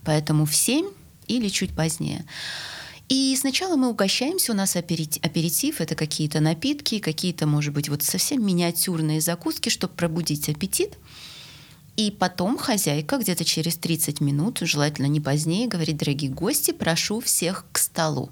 Поэтому 0.04 0.46
в 0.46 0.56
7 0.56 0.88
или 1.28 1.50
чуть 1.50 1.76
позднее. 1.76 2.26
И 3.10 3.36
сначала 3.40 3.78
мы 3.78 3.90
угощаемся, 3.90 4.52
у 4.52 4.56
нас 4.56 4.76
аперитив, 4.76 5.80
это 5.80 5.96
какие-то 5.96 6.42
напитки, 6.42 7.00
какие-то, 7.00 7.48
может 7.48 7.74
быть, 7.74 7.88
вот 7.88 8.04
совсем 8.04 8.46
миниатюрные 8.46 9.22
закуски, 9.22 9.70
чтобы 9.70 9.94
пробудить 9.94 10.50
аппетит. 10.50 10.98
И 11.96 12.12
потом 12.12 12.58
хозяйка 12.58 13.18
где-то 13.18 13.46
через 13.46 13.78
30 13.78 14.20
минут, 14.22 14.60
желательно 14.62 15.08
не 15.08 15.22
позднее, 15.22 15.68
говорит, 15.68 15.98
дорогие 15.98 16.30
гости, 16.30 16.72
прошу 16.72 17.22
всех 17.22 17.66
к 17.72 17.78
столу. 17.78 18.30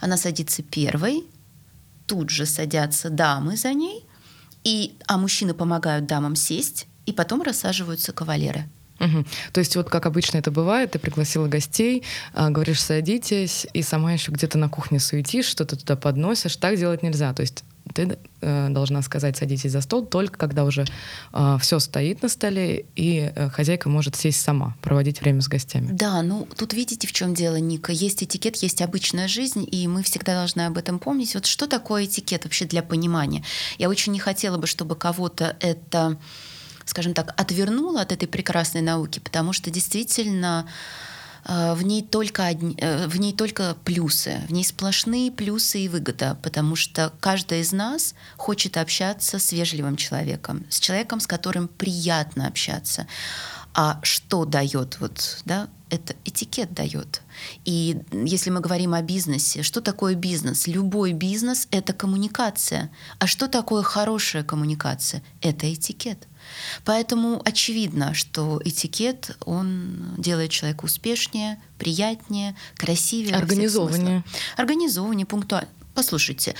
Она 0.00 0.16
садится 0.16 0.62
первой, 0.62 1.24
тут 2.06 2.30
же 2.30 2.46
садятся 2.46 3.08
дамы 3.08 3.56
за 3.56 3.72
ней, 3.72 4.04
и, 4.64 4.96
а 5.06 5.16
мужчины 5.18 5.54
помогают 5.54 6.06
дамам 6.06 6.34
сесть, 6.34 6.88
и 7.06 7.12
потом 7.12 7.42
рассаживаются 7.42 8.12
кавалеры. 8.12 8.68
Угу. 9.00 9.24
То 9.52 9.60
есть 9.60 9.76
вот 9.76 9.88
как 9.88 10.06
обычно 10.06 10.38
это 10.38 10.50
бывает, 10.50 10.92
ты 10.92 10.98
пригласила 10.98 11.48
гостей, 11.48 12.02
а, 12.32 12.50
говоришь 12.50 12.80
садитесь, 12.80 13.66
и 13.72 13.82
сама 13.82 14.12
еще 14.12 14.32
где-то 14.32 14.58
на 14.58 14.68
кухне 14.68 15.00
суетишь, 15.00 15.46
что-то 15.46 15.76
туда 15.76 15.96
подносишь. 15.96 16.56
Так 16.56 16.76
делать 16.76 17.02
нельзя. 17.02 17.32
То 17.34 17.42
есть 17.42 17.64
ты 17.94 18.18
э, 18.40 18.68
должна 18.70 19.02
сказать 19.02 19.36
садитесь 19.36 19.70
за 19.70 19.80
стол 19.80 20.04
только 20.04 20.38
когда 20.38 20.64
уже 20.64 20.82
э, 20.82 20.86
а, 21.32 21.58
все 21.58 21.78
стоит 21.78 22.22
на 22.22 22.28
столе 22.28 22.84
и 22.96 23.32
э, 23.34 23.48
хозяйка 23.50 23.88
может 23.88 24.16
сесть 24.16 24.40
сама, 24.40 24.76
проводить 24.82 25.20
время 25.20 25.40
с 25.40 25.48
гостями. 25.48 25.88
Да, 25.92 26.22
ну 26.22 26.48
тут 26.56 26.72
видите 26.72 27.06
в 27.06 27.12
чем 27.12 27.34
дело, 27.34 27.56
Ника. 27.56 27.92
Есть 27.92 28.22
этикет, 28.22 28.56
есть 28.56 28.82
обычная 28.82 29.28
жизнь, 29.28 29.66
и 29.70 29.86
мы 29.88 30.02
всегда 30.02 30.34
должны 30.34 30.62
об 30.62 30.78
этом 30.78 30.98
помнить. 30.98 31.34
Вот 31.34 31.46
что 31.46 31.66
такое 31.66 32.04
этикет 32.06 32.44
вообще 32.44 32.64
для 32.64 32.82
понимания? 32.82 33.44
Я 33.78 33.88
очень 33.88 34.12
не 34.12 34.18
хотела 34.18 34.58
бы, 34.58 34.66
чтобы 34.66 34.96
кого-то 34.96 35.56
это 35.60 36.18
скажем 36.86 37.14
так, 37.14 37.34
отвернула 37.40 38.00
от 38.00 38.12
этой 38.12 38.26
прекрасной 38.26 38.80
науки, 38.80 39.18
потому 39.18 39.52
что 39.52 39.70
действительно 39.70 40.66
э, 41.44 41.74
в 41.74 41.82
ней 41.82 42.02
только 42.02 42.46
одни, 42.46 42.74
э, 42.78 43.06
в 43.08 43.18
ней 43.20 43.32
только 43.34 43.76
плюсы, 43.84 44.40
в 44.48 44.52
ней 44.52 44.64
сплошные 44.64 45.30
плюсы 45.30 45.80
и 45.80 45.88
выгода, 45.88 46.38
потому 46.42 46.76
что 46.76 47.12
каждый 47.20 47.60
из 47.60 47.72
нас 47.72 48.14
хочет 48.36 48.76
общаться 48.76 49.38
с 49.38 49.52
вежливым 49.52 49.96
человеком, 49.96 50.64
с 50.70 50.80
человеком, 50.80 51.20
с 51.20 51.26
которым 51.26 51.68
приятно 51.68 52.46
общаться. 52.46 53.06
А 53.74 54.00
что 54.02 54.46
дает 54.46 55.00
вот, 55.00 55.42
да, 55.44 55.68
это 55.90 56.14
этикет 56.24 56.72
дает. 56.72 57.22
И 57.64 58.00
если 58.10 58.50
мы 58.50 58.60
говорим 58.60 58.94
о 58.94 59.02
бизнесе, 59.02 59.62
что 59.62 59.80
такое 59.80 60.14
бизнес? 60.14 60.66
Любой 60.66 61.12
бизнес— 61.12 61.68
это 61.70 61.92
коммуникация. 61.92 62.90
А 63.18 63.26
что 63.26 63.48
такое 63.48 63.82
хорошая 63.82 64.42
коммуникация? 64.42 65.22
Это 65.42 65.72
этикет. 65.72 66.26
Поэтому 66.84 67.40
очевидно, 67.44 68.14
что 68.14 68.60
этикет, 68.64 69.36
он 69.44 70.14
делает 70.18 70.50
человека 70.50 70.84
успешнее, 70.84 71.60
приятнее, 71.78 72.56
красивее. 72.76 73.34
Организованнее. 73.36 74.24
Организованнее, 74.56 75.26
пунктуально. 75.26 75.68
Послушайте, 75.96 76.54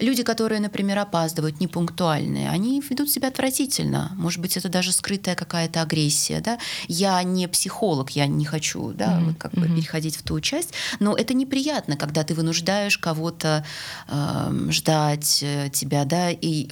люди, 0.00 0.22
которые, 0.22 0.60
например, 0.60 0.98
опаздывают, 0.98 1.60
непунктуальные, 1.60 2.50
они 2.50 2.82
ведут 2.90 3.10
себя 3.10 3.28
отвратительно. 3.28 4.12
Может 4.16 4.38
быть, 4.38 4.58
это 4.58 4.68
даже 4.68 4.92
скрытая 4.92 5.34
какая-то 5.34 5.80
агрессия. 5.80 6.42
Да? 6.42 6.58
Я 6.88 7.22
не 7.22 7.48
психолог, 7.48 8.10
я 8.10 8.26
не 8.26 8.44
хочу 8.44 8.92
да, 8.92 9.06
mm-hmm. 9.06 9.24
вот 9.24 9.36
как 9.38 9.52
бы 9.52 9.66
переходить 9.66 10.16
в 10.16 10.22
ту 10.22 10.40
часть, 10.40 10.74
но 11.00 11.16
это 11.16 11.32
неприятно, 11.32 11.96
когда 11.96 12.22
ты 12.22 12.34
вынуждаешь 12.34 12.98
кого-то 12.98 13.64
эм, 14.08 14.68
э, 14.68 14.72
ждать 14.72 15.42
тебя. 15.72 16.04
Да? 16.04 16.30
И 16.30 16.68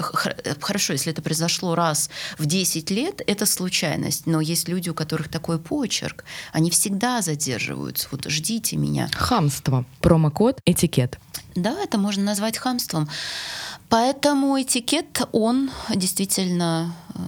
хорошо, 0.61 0.93
если 0.93 1.11
это 1.11 1.23
произошло 1.23 1.75
раз 1.75 2.11
в 2.37 2.45
10 2.45 2.91
лет, 2.91 3.23
это 3.27 3.47
случайность. 3.47 4.27
Но 4.27 4.43
есть 4.43 4.69
люди, 4.69 4.91
у 4.91 4.95
которых 4.95 5.29
такой 5.29 5.59
почерк, 5.59 6.25
они 6.53 6.71
всегда 6.71 7.23
задерживаются. 7.23 8.09
Вот 8.11 8.27
ждите 8.27 8.77
меня. 8.77 9.09
Хамство. 9.15 9.87
Промокод 10.01 10.61
этикет. 10.67 11.19
Да, 11.55 11.79
это 11.83 11.99
можно 11.99 12.25
назвать 12.25 12.59
хамством. 12.59 13.09
Поэтому 13.89 14.61
этикет, 14.61 15.23
он 15.33 15.71
действительно 15.95 16.95
э, 17.15 17.21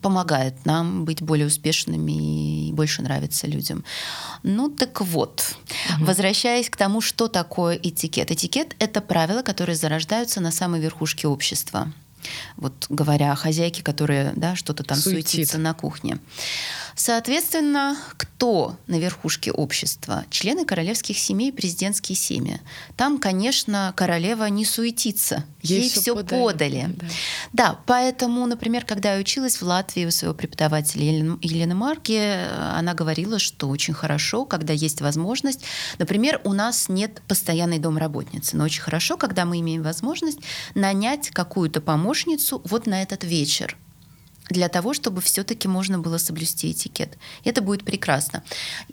помогает 0.00 0.64
нам 0.64 1.04
быть 1.04 1.20
более 1.20 1.48
успешными 1.48 2.68
и 2.68 2.72
больше 2.72 3.02
нравится 3.02 3.48
людям. 3.48 3.84
Ну 4.44 4.68
так 4.68 5.00
вот, 5.00 5.56
угу. 5.96 6.04
возвращаясь 6.04 6.70
к 6.70 6.76
тому, 6.76 7.00
что 7.00 7.26
такое 7.26 7.76
этикет. 7.82 8.30
Этикет— 8.30 8.76
это 8.78 9.00
правила, 9.00 9.42
которые 9.42 9.74
зарождаются 9.74 10.40
на 10.40 10.52
самой 10.52 10.80
верхушке 10.80 11.26
общества. 11.26 11.92
Вот 12.56 12.86
говоря 12.88 13.32
о 13.32 13.36
хозяйке, 13.36 13.82
которая 13.82 14.32
да, 14.36 14.56
что-то 14.56 14.84
там 14.84 14.96
Суетит. 14.96 15.28
суетится 15.28 15.58
на 15.58 15.74
кухне. 15.74 16.18
Соответственно, 16.96 17.96
кто 18.16 18.76
на 18.86 18.98
верхушке 18.98 19.50
общества? 19.50 20.24
Члены 20.30 20.64
королевских 20.64 21.18
семей, 21.18 21.52
президентские 21.52 22.16
семьи. 22.16 22.60
Там, 22.96 23.18
конечно, 23.18 23.92
королева 23.96 24.44
не 24.46 24.64
суетится. 24.64 25.44
Ей, 25.62 25.80
Ей 25.82 25.90
все 25.90 26.14
подали. 26.14 26.42
подали. 26.42 26.88
Да. 26.96 27.06
да, 27.52 27.78
поэтому, 27.86 28.46
например, 28.46 28.84
когда 28.84 29.14
я 29.14 29.20
училась 29.20 29.60
в 29.60 29.62
Латвии 29.62 30.04
у 30.04 30.10
своего 30.10 30.34
преподавателя 30.34 31.04
Елены 31.04 31.74
Марки, 31.74 32.20
она 32.74 32.94
говорила, 32.94 33.38
что 33.38 33.68
очень 33.68 33.94
хорошо, 33.94 34.44
когда 34.44 34.72
есть 34.72 35.00
возможность. 35.00 35.62
Например, 35.98 36.40
у 36.44 36.52
нас 36.52 36.88
нет 36.88 37.22
постоянной 37.26 37.78
домработницы, 37.78 38.56
но 38.56 38.64
очень 38.64 38.82
хорошо, 38.82 39.16
когда 39.16 39.44
мы 39.44 39.60
имеем 39.60 39.82
возможность 39.82 40.38
нанять 40.74 41.30
какую-то 41.30 41.80
помощницу 41.80 42.60
вот 42.64 42.86
на 42.86 43.02
этот 43.02 43.24
вечер 43.24 43.76
для 44.50 44.68
того, 44.68 44.92
чтобы 44.92 45.20
все-таки 45.20 45.68
можно 45.68 45.98
было 45.98 46.18
соблюсти 46.18 46.72
этикет. 46.72 47.16
Это 47.44 47.62
будет 47.62 47.84
прекрасно. 47.84 48.42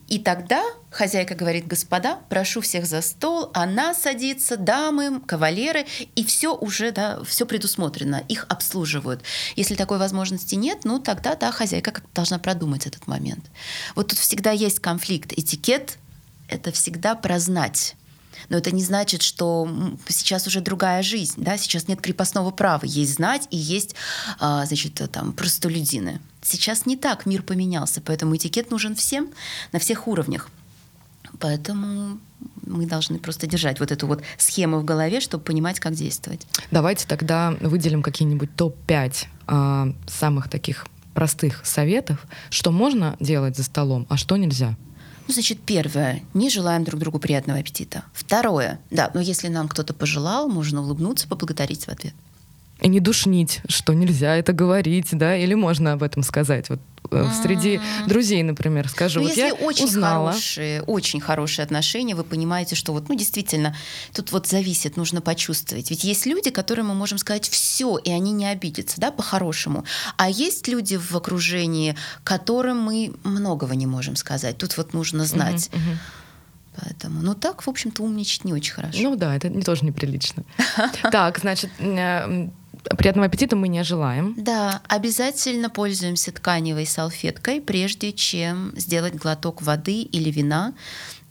И 0.08 0.20
тогда 0.20 0.64
хозяйка 0.90 1.36
говорит, 1.36 1.68
господа, 1.68 2.20
прошу 2.30 2.62
всех 2.62 2.86
за 2.86 3.02
стол, 3.02 3.52
она 3.54 3.94
садится, 3.94 4.58
дамы, 4.58 5.20
кавалеры, 5.22 5.86
и 6.16 6.24
все 6.24 6.56
уже, 6.56 6.92
да, 6.92 7.22
все 7.24 7.46
предусмотрено, 7.46 8.24
их 8.30 8.46
обслуживают. 8.50 9.24
Если 9.56 9.76
такой 9.76 9.98
возможности 9.98 10.56
нет, 10.56 10.80
ну 10.86 11.00
тогда, 11.00 11.36
да, 11.36 11.52
хозяйка 11.52 11.94
должна 12.14 12.40
продумать 12.40 12.88
этот 12.88 13.08
момент. 13.08 13.46
Вот 13.96 14.10
тут 14.10 14.20
всегда 14.20 14.52
есть 14.52 14.80
конфликт. 14.80 15.34
Этикет— 15.34 15.98
это 16.48 16.72
всегда 16.72 17.16
про 17.16 17.40
знать 17.40 17.96
но 18.50 18.58
это 18.58 18.72
не 18.72 18.84
значит, 18.84 19.22
что 19.22 19.70
сейчас 20.08 20.48
уже 20.48 20.62
другая 20.62 21.04
жизнь, 21.04 21.44
да, 21.44 21.58
сейчас 21.58 21.88
нет 21.88 22.02
крепостного 22.02 22.52
права, 22.52 22.86
есть 22.86 23.16
знать 23.16 23.48
и 23.52 23.58
есть, 23.58 23.96
а, 24.40 24.66
значит, 24.66 25.02
там, 25.12 25.34
простолюдины. 25.34 26.20
Сейчас 26.42 26.86
не 26.86 26.98
так, 26.98 27.26
мир 27.26 27.44
поменялся, 27.44 28.02
поэтому 28.02 28.36
этикет 28.36 28.72
нужен 28.72 28.96
всем 28.96 29.30
на 29.72 29.80
всех 29.80 30.08
уровнях. 30.08 30.50
Поэтому 31.40 32.20
мы 32.66 32.86
должны 32.86 33.20
просто 33.20 33.48
держать 33.48 33.80
вот 33.80 33.92
эту 33.92 34.08
вот 34.08 34.22
схему 34.38 34.80
в 34.80 34.86
голове, 34.86 35.20
чтобы 35.20 35.44
понимать, 35.44 35.80
как 35.80 35.94
действовать. 35.94 36.46
Давайте 36.72 37.08
тогда 37.08 37.56
выделим 37.62 38.02
какие-нибудь 38.02 38.56
топ-5 38.56 39.08
э, 39.08 39.26
а, 39.48 39.94
самых 40.08 40.50
таких 40.50 40.88
простых 41.14 41.66
советов, 41.66 42.26
что 42.50 42.72
можно 42.72 43.18
делать 43.20 43.58
за 43.58 43.64
столом, 43.64 44.08
а 44.10 44.18
что 44.18 44.38
нельзя. 44.38 44.76
Ну, 45.32 45.36
значит, 45.36 45.62
первое, 45.62 46.24
не 46.34 46.50
желаем 46.50 46.84
друг 46.84 47.00
другу 47.00 47.18
приятного 47.18 47.60
аппетита. 47.60 48.04
Второе, 48.12 48.82
да, 48.90 49.10
но 49.14 49.22
если 49.22 49.48
нам 49.48 49.70
кто-то 49.70 49.94
пожелал, 49.94 50.50
можно 50.50 50.82
улыбнуться, 50.82 51.26
поблагодарить 51.26 51.86
в 51.86 51.88
ответ. 51.88 52.14
И 52.82 52.88
не 52.88 53.00
душнить, 53.00 53.62
что 53.68 53.94
нельзя 53.94 54.36
это 54.36 54.54
говорить, 54.54 55.10
да, 55.12 55.36
или 55.36 55.54
можно 55.54 55.94
об 55.94 56.04
этом 56.04 56.24
сказать. 56.24 56.70
Вот 56.70 56.80
Э, 57.10 57.28
среди 57.42 57.82
друзей, 58.08 58.42
например, 58.44 58.88
скажу. 58.88 59.20
Ну, 59.20 59.28
вот 59.28 59.36
если 59.36 59.50
я 59.50 59.54
очень 59.54 59.86
узнала. 59.86 60.32
хорошие, 60.32 60.82
очень 60.84 61.20
хорошие 61.20 61.64
отношения, 61.64 62.16
вы 62.16 62.24
понимаете, 62.24 62.76
что 62.76 62.94
вот, 62.94 63.10
ну, 63.10 63.16
действительно, 63.16 63.76
тут 64.14 64.32
вот 64.32 64.48
зависит, 64.48 64.98
нужно 64.98 65.22
почувствовать. 65.22 65.90
Ведь 65.90 66.04
есть 66.04 66.26
люди, 66.26 66.52
которым 66.52 66.88
мы 66.88 66.96
можем 66.96 67.18
сказать 67.18 67.50
все, 67.50 67.98
и 67.98 68.12
они 68.12 68.32
не 68.32 68.46
обидятся, 68.46 69.02
да, 69.02 69.12
по-хорошему. 69.12 69.84
А 70.18 70.30
есть 70.30 70.68
люди 70.68 70.96
в 70.96 71.14
окружении, 71.16 71.98
которым 72.24 72.80
мы 72.80 73.14
многого 73.24 73.76
не 73.76 73.88
можем 73.88 74.16
сказать. 74.16 74.58
Тут 74.58 74.78
вот 74.78 74.94
нужно 74.94 75.26
знать. 75.26 75.70
Uh-huh, 75.72 75.78
uh-huh. 75.78 76.82
Поэтому, 76.82 77.22
ну 77.22 77.36
так, 77.36 77.64
в 77.64 77.70
общем-то, 77.70 78.02
умничать 78.02 78.46
не 78.46 78.54
очень 78.54 78.74
хорошо. 78.74 78.98
Ну 79.02 79.16
да, 79.18 79.36
это 79.36 79.50
не, 79.50 79.62
тоже 79.62 79.84
неприлично. 79.84 80.44
Так, 81.12 81.40
значит, 81.40 81.70
э, 81.80 82.50
приятного 82.98 83.28
аппетита 83.28 83.56
мы 83.56 83.68
не 83.68 83.84
желаем. 83.84 84.34
Да, 84.38 84.82
обязательно 84.88 85.70
пользуемся 85.70 86.32
тканевой 86.32 86.86
салфеткой, 86.86 87.62
прежде 87.62 88.12
чем 88.12 88.74
сделать 88.76 89.16
глоток 89.16 89.62
воды 89.62 90.02
или 90.02 90.32
вина 90.32 90.74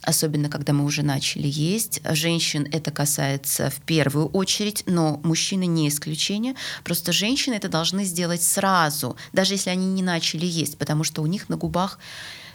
особенно 0.03 0.49
когда 0.49 0.73
мы 0.73 0.83
уже 0.83 1.03
начали 1.03 1.47
есть. 1.47 2.01
Женщин 2.09 2.67
это 2.71 2.91
касается 2.91 3.69
в 3.69 3.81
первую 3.81 4.27
очередь, 4.27 4.83
но 4.87 5.19
мужчины 5.23 5.65
не 5.65 5.87
исключение. 5.87 6.55
Просто 6.83 7.11
женщины 7.11 7.53
это 7.53 7.69
должны 7.69 8.03
сделать 8.03 8.41
сразу, 8.41 9.15
даже 9.33 9.53
если 9.53 9.69
они 9.69 9.87
не 9.87 10.03
начали 10.03 10.45
есть, 10.45 10.77
потому 10.77 11.03
что 11.03 11.21
у 11.21 11.27
них 11.27 11.49
на 11.49 11.57
губах 11.57 11.99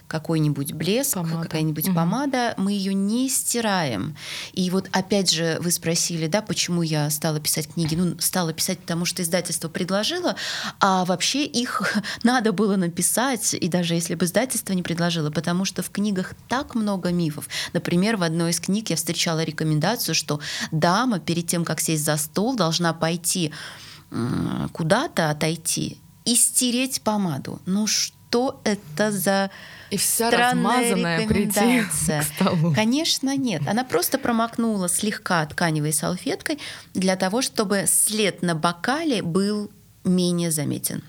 какой-нибудь 0.08 0.72
блеск, 0.72 1.14
помада. 1.14 1.42
какая-нибудь 1.42 1.88
угу. 1.88 1.96
помада, 1.96 2.54
мы 2.56 2.72
ее 2.72 2.94
не 2.94 3.28
стираем. 3.28 4.16
И 4.52 4.70
вот 4.70 4.88
опять 4.92 5.30
же 5.30 5.58
вы 5.60 5.70
спросили, 5.70 6.26
да, 6.26 6.42
почему 6.42 6.82
я 6.82 7.10
стала 7.10 7.40
писать 7.40 7.68
книги? 7.72 7.94
Ну, 7.94 8.16
стала 8.18 8.52
писать, 8.52 8.78
потому 8.78 9.04
что 9.04 9.22
издательство 9.22 9.68
предложило, 9.68 10.36
а 10.80 11.04
вообще 11.04 11.44
их 11.44 11.96
надо 12.22 12.52
было 12.52 12.76
написать, 12.76 13.54
и 13.54 13.68
даже 13.68 13.94
если 13.94 14.14
бы 14.14 14.24
издательство 14.26 14.72
не 14.72 14.82
предложило, 14.82 15.30
потому 15.30 15.64
что 15.64 15.82
в 15.82 15.90
книгах 15.90 16.34
так 16.48 16.74
много 16.74 17.10
мифов. 17.10 17.48
Например, 17.72 18.16
в 18.16 18.22
одной 18.22 18.50
из 18.50 18.60
книг 18.60 18.90
я 18.90 18.96
встречала 18.96 19.42
рекомендацию, 19.42 20.14
что 20.14 20.40
дама 20.70 21.18
перед 21.18 21.46
тем, 21.46 21.64
как 21.64 21.80
сесть 21.80 22.04
за 22.04 22.16
стол, 22.16 22.56
должна 22.56 22.92
пойти 22.92 23.52
куда-то 24.72 25.30
отойти 25.30 25.98
и 26.24 26.36
стереть 26.36 27.02
помаду. 27.02 27.60
Ну 27.66 27.86
что 27.86 28.15
это 28.64 29.12
за 29.12 29.50
и 29.90 29.96
вся 29.96 30.30
размазанная 30.30 31.26
прийти 31.26 31.82
к 31.82 32.22
столу. 32.22 32.74
Конечно, 32.74 33.36
нет. 33.36 33.62
Она 33.68 33.84
просто 33.84 34.18
промокнула 34.18 34.88
слегка 34.88 35.46
тканевой 35.46 35.92
салфеткой 35.92 36.58
для 36.94 37.16
того, 37.16 37.40
чтобы 37.40 37.84
след 37.86 38.42
на 38.42 38.54
бокале 38.54 39.22
был 39.22 39.70
менее 40.04 40.50
заметен 40.50 41.02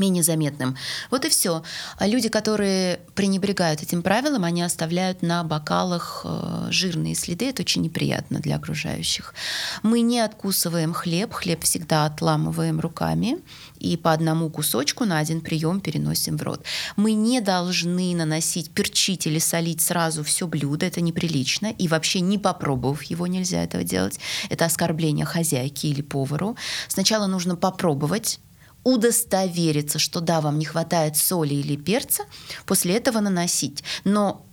менее 0.00 0.22
заметным. 0.22 0.76
Вот 1.10 1.24
и 1.24 1.28
все. 1.28 1.62
А 1.96 2.06
люди, 2.08 2.28
которые 2.28 3.00
пренебрегают 3.14 3.82
этим 3.82 4.02
правилом, 4.02 4.44
они 4.44 4.62
оставляют 4.62 5.22
на 5.22 5.44
бокалах 5.44 6.22
э, 6.24 6.68
жирные 6.70 7.14
следы. 7.14 7.50
Это 7.50 7.62
очень 7.62 7.82
неприятно 7.82 8.40
для 8.40 8.56
окружающих. 8.56 9.34
Мы 9.82 10.00
не 10.00 10.18
откусываем 10.18 10.92
хлеб. 10.92 11.32
Хлеб 11.32 11.62
всегда 11.62 12.06
отламываем 12.06 12.80
руками 12.80 13.38
и 13.78 13.96
по 13.96 14.12
одному 14.12 14.50
кусочку 14.50 15.04
на 15.04 15.18
один 15.18 15.40
прием 15.40 15.80
переносим 15.80 16.36
в 16.36 16.42
рот. 16.42 16.64
Мы 16.96 17.12
не 17.12 17.40
должны 17.40 18.14
наносить, 18.14 18.70
перчить 18.70 19.26
или 19.26 19.38
солить 19.38 19.80
сразу 19.80 20.22
все 20.22 20.46
блюдо, 20.46 20.86
это 20.86 21.00
неприлично, 21.00 21.66
и 21.66 21.88
вообще 21.88 22.20
не 22.20 22.38
попробовав 22.38 23.02
его 23.04 23.26
нельзя 23.26 23.62
этого 23.64 23.82
делать. 23.82 24.20
Это 24.48 24.66
оскорбление 24.66 25.26
хозяйке 25.26 25.88
или 25.88 26.02
повару. 26.02 26.56
Сначала 26.88 27.26
нужно 27.26 27.56
попробовать, 27.56 28.38
удостовериться, 28.84 29.98
что 29.98 30.20
да, 30.20 30.40
вам 30.40 30.58
не 30.58 30.64
хватает 30.64 31.16
соли 31.16 31.54
или 31.54 31.76
перца, 31.76 32.24
после 32.66 32.96
этого 32.96 33.20
наносить. 33.20 33.84
Но 34.04 34.46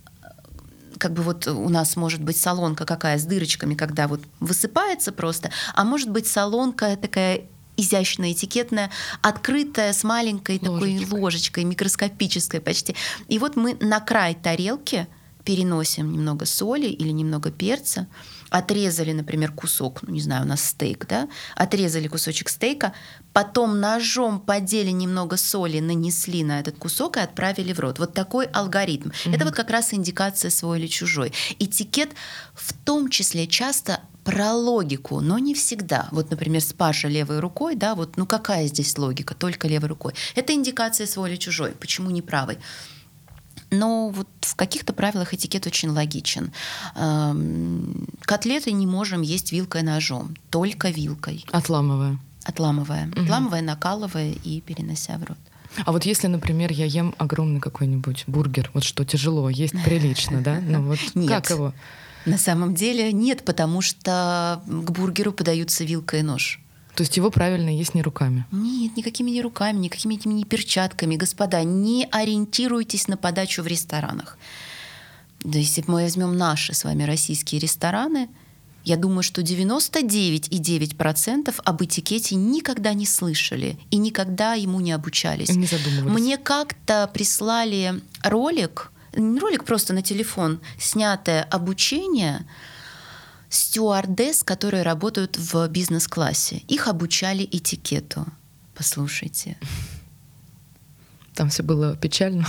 как 0.98 1.14
бы 1.14 1.24
вот 1.24 1.48
у 1.48 1.70
нас 1.70 1.96
может 1.96 2.22
быть 2.22 2.38
солонка 2.38 2.86
какая 2.86 3.18
с 3.18 3.24
дырочками, 3.24 3.76
когда 3.76 4.08
вот 4.08 4.22
высыпается 4.40 5.12
просто, 5.12 5.52
а 5.76 5.84
может 5.84 6.10
быть 6.10 6.28
солонка 6.28 6.98
такая 6.98 7.44
изящная, 7.78 8.32
этикетная, 8.32 8.90
открытая, 9.22 9.94
с 9.94 10.04
маленькой 10.04 10.60
Ложечкой. 10.62 11.06
такой 11.06 11.20
ложечкой, 11.22 11.64
микроскопической 11.64 12.60
почти. 12.60 12.96
И 13.28 13.38
вот 13.38 13.56
мы 13.56 13.78
на 13.80 14.00
край 14.00 14.34
тарелки 14.34 15.08
переносим 15.46 16.12
немного 16.12 16.46
соли 16.46 16.88
или 16.88 17.10
немного 17.10 17.52
перца, 17.52 18.08
отрезали, 18.50 19.12
например, 19.12 19.52
кусок, 19.52 20.02
ну 20.04 20.14
не 20.14 20.22
знаю, 20.22 20.44
у 20.44 20.48
нас 20.48 20.64
стейк, 20.64 21.08
да, 21.08 21.28
отрезали 21.56 22.08
кусочек 22.08 22.50
стейка, 22.50 22.94
потом 23.34 23.80
ножом 23.80 24.40
подели 24.40 24.92
немного 24.92 25.38
соли, 25.38 25.80
нанесли 25.80 26.44
на 26.44 26.60
этот 26.60 26.78
кусок 26.78 27.18
и 27.18 27.20
отправили 27.20 27.74
в 27.74 27.80
рот. 27.80 28.00
Вот 28.00 28.14
такой 28.14 28.46
алгоритм. 28.46 29.12
Это 29.26 29.46
вот 29.46 29.56
как 29.56 29.70
раз 29.70 29.94
индикация 29.94 30.52
свой 30.52 30.80
или 30.80 30.88
чужой. 30.88 31.34
Этикет 31.60 32.10
в 32.54 32.74
том 32.74 33.10
числе 33.10 33.48
часто 33.48 34.02
про 34.24 34.52
логику, 34.54 35.22
но 35.22 35.40
не 35.40 35.54
всегда. 35.54 36.10
Вот, 36.12 36.30
например, 36.32 36.62
с 36.62 36.74
Паша 36.74 37.08
левой 37.08 37.40
рукой, 37.40 37.76
да, 37.76 37.96
вот, 37.96 38.18
ну 38.18 38.26
какая 38.26 38.68
здесь 38.68 38.98
логика, 38.98 39.34
только 39.34 39.70
левой 39.70 39.88
рукой. 39.88 40.14
Это 40.36 40.54
индикация 40.54 41.08
свой 41.08 41.30
или 41.30 41.38
чужой, 41.38 41.72
почему 41.72 42.10
не 42.10 42.22
правой. 42.22 42.58
Но 43.70 44.10
вот 44.10 44.28
в 44.42 44.56
каких-то 44.56 44.94
правилах 44.94 45.34
этикет 45.34 45.68
очень 45.68 45.90
логичен. 45.90 46.52
Эм, 46.96 48.08
Котлеты 48.22 48.72
не 48.72 48.88
можем 48.88 49.22
есть 49.22 49.52
вилкой 49.52 49.84
ножом, 49.84 50.36
только 50.50 50.90
вилкой, 50.90 51.46
Отламывая. 51.52 52.18
отламывая, 52.46 53.12
отламывая, 53.16 53.62
накалывая 53.62 54.32
и 54.44 54.62
перенося 54.62 55.18
в 55.18 55.24
рот. 55.26 55.38
А 55.86 55.92
вот 55.92 56.06
если, 56.06 56.28
например, 56.28 56.72
я 56.72 56.86
ем 56.86 57.14
огромный 57.18 57.60
какой-нибудь 57.60 58.24
бургер, 58.28 58.72
вот 58.74 58.84
что 58.84 59.04
тяжело, 59.06 59.50
есть 59.50 59.76
прилично, 59.84 60.42
да? 60.42 60.60
Ну 60.62 60.82
вот 60.84 61.00
Нет. 61.14 61.30
как 61.30 61.50
его? 61.50 61.74
На 62.26 62.38
самом 62.38 62.74
деле 62.74 63.12
нет, 63.14 63.46
потому 63.46 63.82
что 63.82 64.62
к 64.66 64.92
бургеру 64.92 65.32
подаются 65.32 65.84
вилка 65.84 66.18
и 66.18 66.22
нож. 66.22 66.60
То 66.98 67.04
есть 67.04 67.16
его 67.16 67.30
правильно 67.30 67.70
есть 67.70 67.94
не 67.94 68.02
руками. 68.02 68.46
Нет, 68.52 68.98
никакими 68.98 69.30
не 69.30 69.44
руками, 69.44 69.78
никакими 69.78 70.16
этими 70.16 70.34
не 70.34 70.46
перчатками. 70.46 71.16
Господа, 71.16 71.64
не 71.64 72.08
ориентируйтесь 72.12 73.08
на 73.08 73.18
подачу 73.18 73.62
в 73.62 73.68
ресторанах. 73.68 74.40
Да 75.42 75.60
если 75.60 75.84
мы 75.86 76.02
возьмем 76.02 76.36
наши 76.36 76.74
с 76.74 76.84
вами 76.84 77.04
российские 77.04 77.62
рестораны, 77.62 78.30
я 78.84 78.98
думаю, 78.98 79.22
что 79.22 79.44
99,9% 79.44 81.54
об 81.64 81.84
этикете 81.84 82.34
никогда 82.34 82.96
не 82.96 83.06
слышали 83.06 83.78
и 83.92 83.98
никогда 83.98 84.56
ему 84.56 84.80
не 84.80 84.92
обучались. 84.92 85.50
Не 85.50 85.68
задумывались. 85.68 86.20
Мне 86.20 86.40
как-то 86.40 87.08
прислали 87.14 88.02
ролик, 88.24 88.92
не 89.16 89.40
ролик 89.40 89.66
просто 89.66 89.94
на 89.94 90.02
телефон, 90.02 90.62
снятое 90.80 91.44
обучение 91.44 92.48
стюардесс, 93.50 94.44
которые 94.44 94.84
работают 94.84 95.38
в 95.38 95.68
бизнес-классе. 95.68 96.64
Их 96.68 96.88
обучали 96.88 97.48
этикету. 97.50 98.26
Послушайте. 98.76 99.58
Там 101.34 101.50
все 101.50 101.64
было 101.64 101.96
печально. 101.96 102.46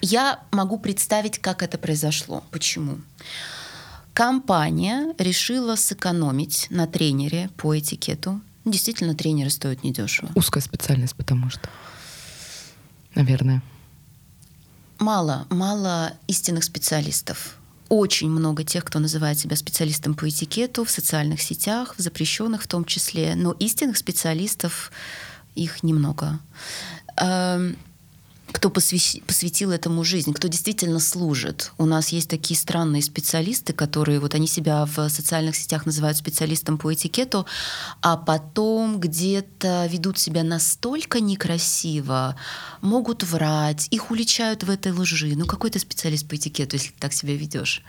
Я 0.00 0.40
могу 0.50 0.78
представить, 0.78 1.38
как 1.38 1.62
это 1.62 1.78
произошло. 1.78 2.42
Почему? 2.50 2.98
Компания 4.14 5.14
решила 5.18 5.76
сэкономить 5.76 6.66
на 6.70 6.86
тренере 6.86 7.50
по 7.56 7.78
этикету. 7.78 8.40
Действительно, 8.64 9.14
тренеры 9.14 9.50
стоят 9.50 9.84
недешево. 9.84 10.30
Узкая 10.34 10.62
специальность, 10.62 11.14
потому 11.14 11.50
что. 11.50 11.68
Наверное. 13.14 13.62
Мало, 14.98 15.46
мало 15.48 16.12
истинных 16.26 16.64
специалистов. 16.64 17.56
Очень 17.90 18.30
много 18.30 18.62
тех, 18.62 18.84
кто 18.84 19.00
называет 19.00 19.36
себя 19.36 19.56
специалистом 19.56 20.14
по 20.14 20.28
этикету 20.28 20.84
в 20.84 20.90
социальных 20.90 21.42
сетях, 21.42 21.96
в 21.98 22.00
запрещенных 22.00 22.62
в 22.62 22.68
том 22.68 22.84
числе, 22.84 23.34
но 23.34 23.50
истинных 23.58 23.96
специалистов 23.96 24.92
их 25.56 25.82
немного. 25.82 26.38
Кто 28.52 28.68
посвящ- 28.68 29.22
посвятил 29.26 29.70
этому 29.70 30.04
жизнь, 30.04 30.32
кто 30.32 30.48
действительно 30.48 30.98
служит. 30.98 31.72
У 31.78 31.86
нас 31.86 32.08
есть 32.08 32.28
такие 32.28 32.58
странные 32.58 33.02
специалисты, 33.02 33.72
которые 33.72 34.18
вот 34.18 34.34
они 34.34 34.46
себя 34.46 34.84
в 34.86 35.08
социальных 35.08 35.56
сетях 35.56 35.86
называют 35.86 36.18
специалистом 36.18 36.76
по 36.76 36.92
этикету, 36.92 37.46
а 38.02 38.16
потом 38.16 38.98
где-то 38.98 39.86
ведут 39.86 40.18
себя 40.18 40.42
настолько 40.42 41.20
некрасиво, 41.20 42.36
могут 42.80 43.22
врать, 43.22 43.86
их 43.90 44.10
уличают 44.10 44.64
в 44.64 44.70
этой 44.70 44.92
лжи. 44.92 45.34
Ну 45.36 45.46
какой 45.46 45.70
ты 45.70 45.78
специалист 45.78 46.26
по 46.26 46.36
этикету, 46.36 46.76
если 46.76 46.88
ты 46.90 46.98
так 46.98 47.12
себя 47.12 47.36
ведешь? 47.36 47.82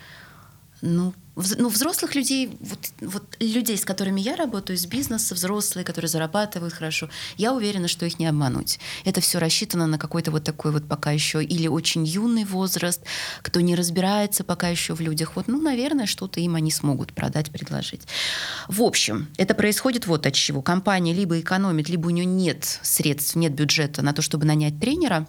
Ну, 0.82 1.14
ну, 1.36 1.70
взрослых 1.70 2.16
людей, 2.16 2.50
вот, 2.60 2.80
вот 3.00 3.24
людей, 3.40 3.78
с 3.78 3.86
которыми 3.86 4.20
я 4.20 4.36
работаю, 4.36 4.78
из 4.78 4.86
бизнеса, 4.86 5.34
взрослые, 5.34 5.86
которые 5.86 6.10
зарабатывают 6.10 6.74
хорошо, 6.74 7.10
я 7.38 7.54
уверена, 7.54 7.88
что 7.88 8.06
их 8.06 8.20
не 8.20 8.28
обмануть. 8.28 8.80
Это 9.06 9.22
все 9.22 9.40
рассчитано 9.40 9.88
на 9.88 9.98
какой-то 9.98 10.32
вот 10.32 10.44
такой 10.44 10.72
вот 10.72 10.88
пока 10.88 11.12
еще 11.12 11.44
или 11.44 11.68
очень 11.68 12.06
юный 12.06 12.44
возраст, 12.44 13.02
кто 13.42 13.62
не 13.62 13.76
разбирается 13.76 14.44
пока 14.44 14.68
еще 14.70 14.94
в 14.94 15.02
людях. 15.02 15.36
Вот, 15.36 15.48
ну, 15.48 15.62
наверное, 15.62 16.06
что-то 16.06 16.40
им 16.40 16.56
они 16.56 16.72
смогут 16.72 17.14
продать, 17.14 17.52
предложить. 17.52 18.02
В 18.68 18.82
общем, 18.82 19.28
это 19.38 19.56
происходит 19.56 20.08
вот 20.08 20.26
от 20.26 20.34
чего. 20.34 20.62
Компания 20.62 21.14
либо 21.14 21.40
экономит, 21.40 21.90
либо 21.90 22.08
у 22.08 22.10
нее 22.10 22.26
нет 22.26 22.80
средств, 22.82 23.36
нет 23.36 23.54
бюджета 23.54 24.02
на 24.02 24.14
то, 24.14 24.22
чтобы 24.22 24.46
нанять 24.46 24.80
тренера, 24.80 25.28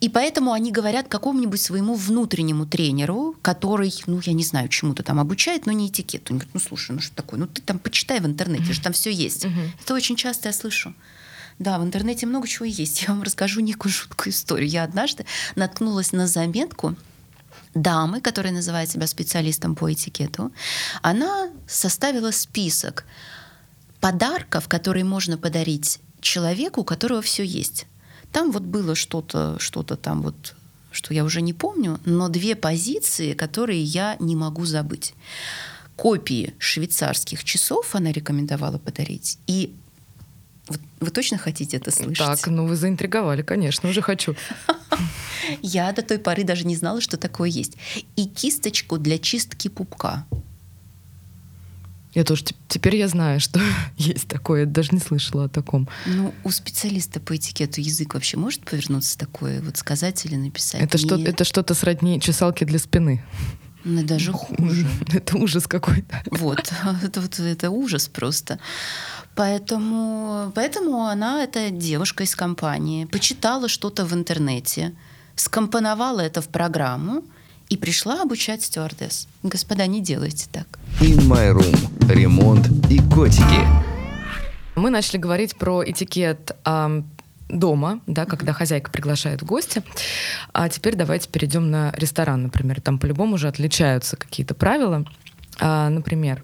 и 0.00 0.08
поэтому 0.08 0.52
они 0.52 0.70
говорят 0.70 1.08
какому-нибудь 1.08 1.60
своему 1.60 1.94
внутреннему 1.94 2.66
тренеру, 2.66 3.36
который, 3.42 3.92
ну, 4.06 4.20
я 4.24 4.32
не 4.32 4.44
знаю, 4.44 4.68
чему-то 4.68 5.02
там 5.02 5.18
обучает, 5.40 5.66
но 5.66 5.72
не 5.72 5.88
этикету. 5.88 6.34
Он 6.34 6.38
говорит, 6.38 6.54
ну, 6.54 6.60
слушай, 6.60 6.92
ну 6.92 7.00
что 7.00 7.14
такое? 7.14 7.40
Ну, 7.40 7.46
ты 7.46 7.62
там 7.62 7.78
почитай 7.78 8.20
в 8.20 8.26
интернете, 8.26 8.72
же 8.72 8.80
там 8.80 8.92
все 8.92 9.10
есть. 9.10 9.46
Это 9.82 9.94
очень 9.94 10.16
часто 10.16 10.48
я 10.48 10.52
слышу. 10.52 10.94
Да, 11.58 11.78
в 11.78 11.82
интернете 11.82 12.26
много 12.26 12.46
чего 12.46 12.66
есть. 12.66 13.02
Я 13.02 13.08
вам 13.08 13.22
расскажу 13.22 13.60
некую 13.60 13.92
жуткую 13.92 14.32
историю. 14.32 14.68
Я 14.68 14.84
однажды 14.84 15.24
наткнулась 15.56 16.12
на 16.12 16.26
заметку 16.26 16.94
дамы, 17.74 18.20
которая 18.20 18.52
называет 18.52 18.90
себя 18.90 19.06
специалистом 19.06 19.74
по 19.74 19.90
этикету. 19.90 20.52
Она 21.02 21.48
составила 21.66 22.32
список 22.32 23.04
подарков, 24.00 24.68
которые 24.68 25.04
можно 25.04 25.38
подарить 25.38 26.00
человеку, 26.20 26.80
у 26.80 26.84
которого 26.84 27.20
все 27.20 27.44
есть. 27.44 27.86
Там 28.32 28.50
вот 28.52 28.62
было 28.62 28.94
что-то, 28.94 29.58
что-то 29.58 29.96
там 29.96 30.22
вот, 30.22 30.54
что 30.90 31.14
я 31.14 31.24
уже 31.24 31.40
не 31.40 31.52
помню, 31.52 31.98
но 32.04 32.28
две 32.28 32.56
позиции, 32.56 33.34
которые 33.34 33.82
я 33.82 34.16
не 34.20 34.36
могу 34.36 34.64
забыть. 34.64 35.14
Копии 35.96 36.54
швейцарских 36.58 37.44
часов 37.44 37.94
она 37.94 38.12
рекомендовала 38.12 38.78
подарить. 38.78 39.38
И 39.46 39.74
вот 40.68 40.80
вы 41.00 41.10
точно 41.10 41.36
хотите 41.38 41.76
это 41.76 41.90
слышать? 41.90 42.18
Так, 42.18 42.46
ну 42.46 42.66
вы 42.66 42.76
заинтриговали, 42.76 43.42
конечно, 43.42 43.88
уже 43.88 44.02
хочу. 44.02 44.36
Я 45.62 45.92
до 45.92 46.02
той 46.02 46.18
поры 46.18 46.44
даже 46.44 46.66
не 46.66 46.76
знала, 46.76 47.00
что 47.00 47.16
такое 47.16 47.48
есть. 47.48 47.76
И 48.16 48.26
кисточку 48.26 48.98
для 48.98 49.18
чистки 49.18 49.68
пупка. 49.68 50.26
Я 52.12 52.24
тоже 52.24 52.42
теп- 52.42 52.56
теперь 52.68 52.96
я 52.96 53.08
знаю, 53.08 53.40
что 53.40 53.60
есть 53.96 54.28
такое, 54.28 54.60
я 54.60 54.66
даже 54.66 54.90
не 54.92 55.00
слышала 55.00 55.44
о 55.44 55.48
таком. 55.48 55.88
Ну, 56.06 56.34
у 56.44 56.50
специалиста 56.50 57.20
по 57.20 57.36
этикету 57.36 57.80
язык 57.80 58.14
вообще 58.14 58.36
может 58.36 58.64
повернуться 58.64 59.18
такое, 59.18 59.60
вот 59.62 59.76
сказать 59.76 60.24
или 60.24 60.36
написать? 60.36 60.82
Это, 60.82 60.98
что, 60.98 61.16
Нет. 61.16 61.28
это 61.28 61.44
что-то 61.44 61.74
сродни 61.74 62.20
чесалки 62.20 62.64
для 62.64 62.78
спины. 62.78 63.24
Ну, 63.84 64.02
даже 64.02 64.32
хуже. 64.32 64.86
Это 65.12 65.38
ужас 65.38 65.66
какой-то. 65.66 66.22
Вот, 66.30 66.70
это, 67.02 67.20
вот, 67.20 67.38
это 67.38 67.70
ужас 67.70 68.08
просто. 68.08 68.58
Поэтому, 69.34 70.52
поэтому 70.54 71.06
она, 71.06 71.42
эта 71.42 71.70
девушка 71.70 72.24
из 72.24 72.34
компании, 72.34 73.06
почитала 73.06 73.68
что-то 73.68 74.04
в 74.04 74.12
интернете, 74.12 74.92
скомпоновала 75.34 76.20
это 76.20 76.42
в 76.42 76.48
программу 76.48 77.24
и 77.70 77.76
пришла 77.76 78.22
обучать 78.22 78.62
стюардесс. 78.62 79.28
Господа, 79.42 79.86
не 79.86 80.02
делайте 80.02 80.48
так. 80.52 80.66
In 81.00 81.20
My 81.28 81.54
Room. 81.54 82.12
Ремонт 82.12 82.68
и 82.90 82.98
котики. 82.98 83.60
Мы 84.74 84.90
начали 84.90 85.18
говорить 85.18 85.56
про 85.56 85.82
этикет 85.84 86.56
ам, 86.64 87.08
дома, 87.48 88.00
да, 88.06 88.26
когда 88.26 88.52
хозяйка 88.52 88.90
приглашает 88.90 89.42
в 89.42 89.46
гости. 89.46 89.82
А 90.52 90.68
теперь 90.68 90.96
давайте 90.96 91.28
перейдем 91.28 91.70
на 91.70 91.92
ресторан, 91.96 92.42
например. 92.42 92.80
Там 92.80 92.98
по-любому 92.98 93.36
уже 93.36 93.48
отличаются 93.48 94.16
какие-то 94.16 94.54
правила. 94.54 95.04
А, 95.60 95.88
например, 95.90 96.42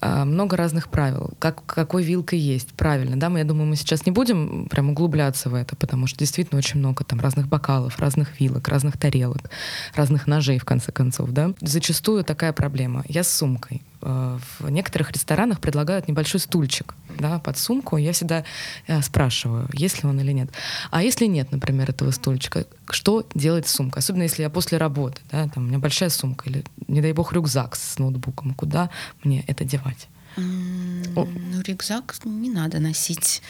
много 0.00 0.56
разных 0.56 0.88
правил. 0.88 1.30
Как, 1.38 1.64
какой 1.66 2.02
вилкой 2.02 2.38
есть, 2.38 2.74
правильно, 2.74 3.16
да? 3.16 3.30
Мы, 3.30 3.38
я 3.38 3.44
думаю, 3.44 3.66
мы 3.66 3.76
сейчас 3.76 4.06
не 4.06 4.12
будем 4.12 4.66
прям 4.70 4.90
углубляться 4.90 5.48
в 5.48 5.54
это, 5.54 5.76
потому 5.76 6.06
что 6.06 6.18
действительно 6.18 6.58
очень 6.58 6.78
много 6.80 7.04
там 7.04 7.20
разных 7.20 7.48
бокалов, 7.48 7.98
разных 7.98 8.40
вилок, 8.40 8.68
разных 8.68 8.98
тарелок, 8.98 9.50
разных 9.94 10.26
ножей, 10.26 10.58
в 10.58 10.64
конце 10.64 10.92
концов, 10.92 11.30
да? 11.30 11.52
Зачастую 11.60 12.24
такая 12.24 12.52
проблема. 12.52 13.04
Я 13.08 13.24
с 13.24 13.32
сумкой. 13.32 13.82
Э, 14.02 14.38
В 14.58 14.68
некоторых 14.70 15.10
ресторанах 15.12 15.60
предлагают 15.60 16.08
небольшой 16.08 16.40
стульчик, 16.40 16.94
да, 17.18 17.38
под 17.38 17.58
сумку. 17.58 17.96
Я 17.96 18.12
всегда 18.12 18.44
э, 18.86 19.00
спрашиваю, 19.02 19.68
есть 19.72 20.02
ли 20.02 20.08
он 20.08 20.20
или 20.20 20.32
нет. 20.32 20.50
А 20.90 21.02
если 21.02 21.26
нет, 21.26 21.50
например, 21.52 21.90
этого 21.90 22.10
стульчика, 22.10 22.66
что 22.90 23.26
делать 23.34 23.66
с 23.66 23.72
сумкой? 23.72 24.00
Особенно 24.00 24.24
если 24.24 24.42
я 24.42 24.50
после 24.50 24.78
работы, 24.78 25.22
да, 25.32 25.48
там 25.48 25.64
у 25.64 25.66
меня 25.66 25.78
большая 25.78 26.10
сумка 26.10 26.48
или, 26.50 26.64
не 26.86 27.00
дай 27.00 27.12
бог, 27.12 27.32
рюкзак 27.32 27.76
с 27.76 27.98
ноутбуком. 27.98 28.54
Куда 28.54 28.90
мне 29.22 29.33
это 29.46 29.64
девать? 29.64 30.08
Ну, 30.36 31.60
рюкзак 31.64 32.16
не 32.24 32.50
надо 32.50 32.80
носить. 32.80 33.42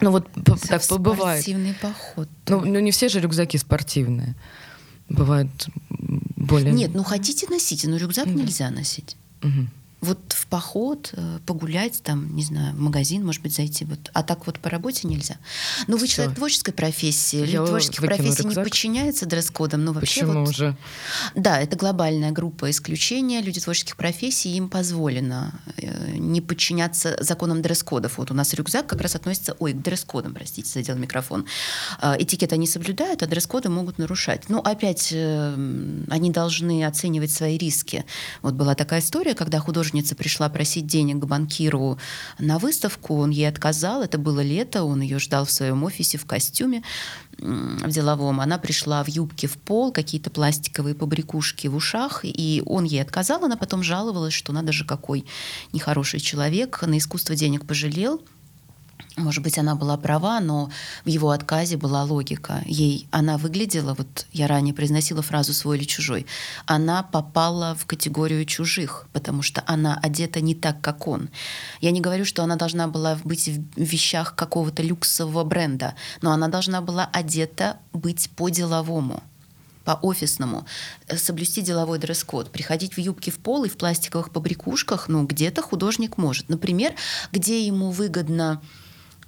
Ну 0.00 0.10
вот 0.10 0.28
так 0.68 0.82
бывает. 0.98 1.42
Спортивный 1.42 1.74
поход. 1.74 2.28
Ну, 2.48 2.64
ну 2.64 2.78
не 2.78 2.90
все 2.90 3.08
же 3.08 3.20
рюкзаки 3.20 3.58
спортивные. 3.58 4.34
Бывают 5.08 5.68
более... 5.88 6.72
Нет, 6.72 6.92
ну 6.94 7.02
хотите 7.02 7.46
носите, 7.50 7.88
но 7.88 7.96
рюкзак 7.96 8.26
mm 8.26 8.34
нельзя 8.34 8.70
носить. 8.70 9.16
Угу 9.42 9.66
вот 10.00 10.18
в 10.32 10.46
поход, 10.46 11.10
э, 11.12 11.38
погулять, 11.44 12.02
там, 12.02 12.34
не 12.34 12.42
знаю, 12.42 12.74
в 12.74 12.80
магазин, 12.80 13.24
может 13.24 13.42
быть, 13.42 13.54
зайти. 13.54 13.84
Вот. 13.84 14.10
А 14.14 14.22
так 14.22 14.46
вот 14.46 14.58
по 14.58 14.70
работе 14.70 15.06
нельзя. 15.06 15.36
Ну, 15.88 15.98
вы 15.98 16.06
Всё. 16.06 16.16
человек 16.16 16.36
творческой 16.36 16.72
профессии. 16.72 17.36
Люди 17.44 17.58
творческих 17.58 18.00
профессий 18.00 18.42
рюкзак. 18.42 18.56
не 18.56 18.64
подчиняются 18.64 19.26
дресс-кодам. 19.26 19.84
Но 19.84 19.92
вообще 19.92 20.20
Почему 20.20 20.44
вот, 20.46 20.54
же? 20.54 20.76
Да, 21.34 21.60
это 21.60 21.76
глобальная 21.76 22.30
группа 22.32 22.70
исключения. 22.70 23.42
Люди 23.42 23.60
творческих 23.60 23.96
профессий, 23.96 24.56
им 24.56 24.70
позволено 24.70 25.52
э, 25.76 26.16
не 26.16 26.40
подчиняться 26.40 27.16
законам 27.20 27.60
дресс-кодов. 27.60 28.16
Вот 28.16 28.30
у 28.30 28.34
нас 28.34 28.54
рюкзак 28.54 28.86
как 28.86 29.02
раз 29.02 29.14
относится, 29.16 29.54
ой, 29.58 29.74
к 29.74 29.82
дресс-кодам, 29.82 30.32
простите, 30.32 30.70
задел 30.70 30.96
микрофон. 30.96 31.44
Э, 32.00 32.16
этикет 32.18 32.54
они 32.54 32.66
соблюдают, 32.66 33.22
а 33.22 33.26
дресс-коды 33.26 33.68
могут 33.68 33.98
нарушать. 33.98 34.48
Ну, 34.48 34.60
опять, 34.60 35.12
они 35.12 36.30
должны 36.30 36.84
оценивать 36.84 37.30
свои 37.30 37.58
риски. 37.58 38.06
Вот 38.40 38.54
была 38.54 38.74
такая 38.74 39.00
история, 39.00 39.34
когда 39.34 39.58
художник 39.58 39.89
художница 39.90 40.14
пришла 40.14 40.48
просить 40.48 40.86
денег 40.86 41.18
к 41.18 41.26
банкиру 41.26 41.98
на 42.38 42.58
выставку, 42.58 43.16
он 43.16 43.30
ей 43.30 43.48
отказал, 43.48 44.02
это 44.02 44.18
было 44.18 44.40
лето, 44.40 44.84
он 44.84 45.00
ее 45.00 45.18
ждал 45.18 45.44
в 45.44 45.50
своем 45.50 45.82
офисе 45.82 46.16
в 46.16 46.26
костюме 46.26 46.82
в 47.38 47.90
деловом. 47.90 48.40
Она 48.40 48.58
пришла 48.58 49.02
в 49.02 49.08
юбке 49.08 49.48
в 49.48 49.56
пол, 49.56 49.92
какие-то 49.92 50.30
пластиковые 50.30 50.94
побрякушки 50.94 51.68
в 51.68 51.74
ушах, 51.74 52.20
и 52.22 52.62
он 52.66 52.84
ей 52.84 53.02
отказал, 53.02 53.44
она 53.44 53.56
потом 53.56 53.82
жаловалась, 53.82 54.34
что 54.34 54.52
надо 54.52 54.72
же 54.72 54.84
какой 54.84 55.24
нехороший 55.72 56.20
человек, 56.20 56.82
на 56.86 56.98
искусство 56.98 57.34
денег 57.34 57.66
пожалел, 57.66 58.20
может 59.16 59.42
быть, 59.42 59.58
она 59.58 59.74
была 59.74 59.96
права, 59.96 60.40
но 60.40 60.70
в 61.04 61.08
его 61.08 61.30
отказе 61.30 61.76
была 61.76 62.04
логика. 62.04 62.62
Ей 62.66 63.06
она 63.10 63.38
выглядела, 63.38 63.94
вот 63.94 64.26
я 64.32 64.46
ранее 64.46 64.74
произносила 64.74 65.22
фразу 65.22 65.52
«свой 65.52 65.78
или 65.78 65.84
чужой», 65.84 66.26
она 66.66 67.02
попала 67.02 67.74
в 67.74 67.86
категорию 67.86 68.44
чужих, 68.44 69.06
потому 69.12 69.42
что 69.42 69.62
она 69.66 69.98
одета 70.02 70.40
не 70.40 70.54
так, 70.54 70.80
как 70.80 71.06
он. 71.06 71.30
Я 71.80 71.90
не 71.90 72.00
говорю, 72.00 72.24
что 72.24 72.42
она 72.42 72.56
должна 72.56 72.88
была 72.88 73.18
быть 73.24 73.48
в 73.48 73.80
вещах 73.80 74.34
какого-то 74.34 74.82
люксового 74.82 75.44
бренда, 75.44 75.94
но 76.22 76.32
она 76.32 76.48
должна 76.48 76.80
была 76.80 77.08
одета 77.12 77.78
быть 77.92 78.30
по-деловому 78.36 79.22
по 79.84 79.92
офисному, 80.02 80.66
соблюсти 81.16 81.62
деловой 81.62 81.98
дресс-код, 81.98 82.50
приходить 82.50 82.94
в 82.94 82.98
юбке 82.98 83.30
в 83.30 83.38
пол 83.38 83.64
и 83.64 83.68
в 83.68 83.76
пластиковых 83.76 84.30
побрякушках, 84.30 85.08
ну, 85.08 85.24
где-то 85.24 85.62
художник 85.62 86.16
может. 86.16 86.48
Например, 86.48 86.94
где 87.32 87.66
ему 87.66 87.90
выгодно 87.90 88.60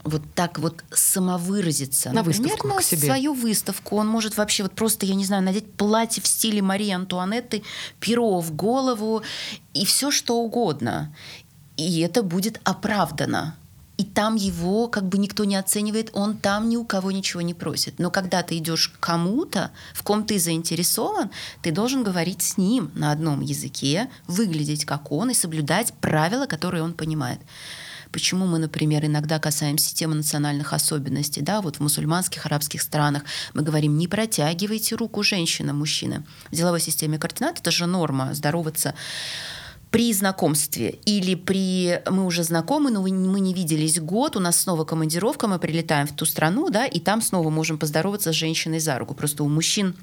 вот 0.04 0.22
так 0.34 0.58
вот 0.58 0.82
самовыразиться. 0.90 2.10
На 2.10 2.22
выставку 2.22 2.68
Например, 2.68 2.78
к 2.78 2.82
себе. 2.82 3.06
свою 3.06 3.34
выставку. 3.34 3.96
Он 3.96 4.08
может 4.08 4.36
вообще 4.36 4.64
вот 4.64 4.72
просто, 4.72 5.06
я 5.06 5.14
не 5.14 5.24
знаю, 5.24 5.42
надеть 5.42 5.72
платье 5.72 6.22
в 6.22 6.26
стиле 6.26 6.62
Марии 6.62 6.90
Антуанетты, 6.90 7.62
перо 8.00 8.40
в 8.40 8.54
голову 8.54 9.22
и 9.74 9.84
все 9.84 10.10
что 10.10 10.38
угодно. 10.38 11.14
И 11.76 12.00
это 12.00 12.22
будет 12.22 12.60
оправдано. 12.64 13.56
И 13.98 14.04
там 14.04 14.34
его 14.34 14.88
как 14.88 15.04
бы 15.04 15.18
никто 15.18 15.44
не 15.44 15.54
оценивает, 15.54 16.10
он 16.12 16.36
там 16.36 16.68
ни 16.68 16.76
у 16.76 16.84
кого 16.84 17.12
ничего 17.12 17.40
не 17.40 17.54
просит. 17.54 17.98
Но 17.98 18.10
когда 18.10 18.42
ты 18.42 18.58
идешь 18.58 18.88
к 18.88 18.98
кому-то, 18.98 19.70
в 19.94 20.02
ком 20.02 20.24
ты 20.24 20.38
заинтересован, 20.38 21.30
ты 21.60 21.70
должен 21.70 22.02
говорить 22.02 22.42
с 22.42 22.56
ним 22.56 22.90
на 22.94 23.12
одном 23.12 23.42
языке, 23.42 24.10
выглядеть 24.26 24.86
как 24.86 25.12
он 25.12 25.30
и 25.30 25.34
соблюдать 25.34 25.92
правила, 26.00 26.46
которые 26.46 26.82
он 26.82 26.94
понимает. 26.94 27.38
Почему 28.12 28.46
мы, 28.46 28.58
например, 28.58 29.06
иногда 29.06 29.38
касаемся 29.38 29.94
темы 29.94 30.14
национальных 30.16 30.74
особенностей, 30.74 31.40
да, 31.40 31.62
вот 31.62 31.76
в 31.76 31.80
мусульманских, 31.80 32.44
арабских 32.44 32.82
странах 32.82 33.22
мы 33.54 33.62
говорим, 33.62 33.96
не 33.96 34.06
протягивайте 34.06 34.96
руку 34.96 35.22
женщина, 35.22 35.72
мужчина. 35.72 36.24
В 36.50 36.54
деловой 36.54 36.80
системе 36.80 37.18
координат 37.18 37.60
это 37.60 37.70
же 37.70 37.86
норма 37.86 38.34
здороваться 38.34 38.94
при 39.90 40.12
знакомстве 40.12 40.98
или 41.04 41.34
при 41.34 42.02
мы 42.10 42.24
уже 42.26 42.44
знакомы, 42.44 42.90
но 42.90 43.02
мы 43.02 43.40
не 43.40 43.54
виделись 43.54 43.98
год, 43.98 44.36
у 44.36 44.40
нас 44.40 44.60
снова 44.60 44.84
командировка, 44.84 45.48
мы 45.48 45.58
прилетаем 45.58 46.06
в 46.06 46.12
ту 46.12 46.26
страну, 46.26 46.70
да, 46.70 46.86
и 46.86 47.00
там 47.00 47.22
снова 47.22 47.48
можем 47.48 47.78
поздороваться 47.78 48.32
с 48.32 48.36
женщиной 48.36 48.80
за 48.80 48.98
руку. 48.98 49.14
Просто 49.14 49.42
у 49.42 49.48
мужчин 49.48 49.94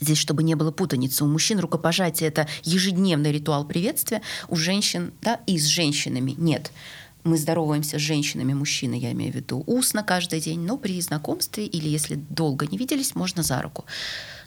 Здесь, 0.00 0.18
чтобы 0.18 0.42
не 0.42 0.56
было 0.56 0.72
путаницы, 0.72 1.22
у 1.22 1.28
мужчин 1.28 1.60
рукопожатие 1.60 2.28
это 2.28 2.48
ежедневный 2.64 3.30
ритуал 3.30 3.64
приветствия, 3.64 4.22
у 4.48 4.56
женщин, 4.56 5.12
да, 5.22 5.40
и 5.46 5.56
с 5.56 5.66
женщинами 5.66 6.34
нет 6.36 6.72
мы 7.24 7.38
здороваемся 7.38 7.98
с 7.98 8.02
женщинами, 8.02 8.52
мужчины, 8.52 8.94
я 8.94 9.12
имею 9.12 9.32
в 9.32 9.36
виду, 9.36 9.64
устно 9.66 10.02
каждый 10.02 10.40
день, 10.40 10.60
но 10.60 10.76
при 10.76 11.00
знакомстве 11.00 11.66
или 11.66 11.88
если 11.88 12.14
долго 12.14 12.66
не 12.66 12.76
виделись, 12.76 13.14
можно 13.14 13.42
за 13.42 13.60
руку. 13.62 13.86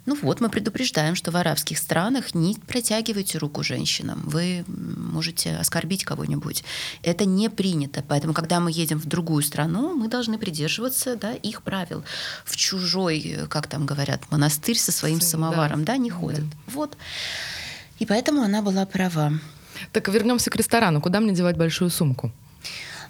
Ну 0.05 0.17
вот, 0.21 0.39
мы 0.39 0.47
предупреждаем, 0.47 1.15
что 1.15 1.31
в 1.31 1.35
арабских 1.35 1.77
странах 1.77 2.33
не 2.33 2.55
протягивайте 2.55 3.39
руку 3.39 3.61
женщинам. 3.61 4.21
Вы 4.23 4.63
можете 4.67 5.57
оскорбить 5.57 6.05
кого-нибудь. 6.05 6.63
Это 7.03 7.25
не 7.25 7.49
принято. 7.49 8.05
Поэтому, 8.07 8.33
когда 8.33 8.61
мы 8.61 8.71
едем 8.71 8.99
в 8.99 9.05
другую 9.05 9.43
страну, 9.43 9.93
мы 9.93 10.07
должны 10.07 10.37
придерживаться 10.37 11.17
да, 11.17 11.33
их 11.33 11.61
правил. 11.61 12.05
В 12.45 12.55
чужой, 12.55 13.39
как 13.49 13.67
там 13.67 13.85
говорят, 13.85 14.21
монастырь 14.31 14.77
со 14.77 14.93
своим 14.93 15.19
самоваром 15.19 15.83
да, 15.83 15.93
да 15.93 15.97
не 15.97 16.09
ходят. 16.09 16.49
Да. 16.49 16.55
Вот. 16.67 16.97
И 17.99 18.05
поэтому 18.05 18.43
она 18.43 18.61
была 18.61 18.85
права. 18.85 19.33
Так 19.91 20.07
вернемся 20.07 20.49
к 20.49 20.55
ресторану. 20.55 21.01
Куда 21.01 21.19
мне 21.19 21.33
девать 21.33 21.57
большую 21.57 21.89
сумку? 21.89 22.31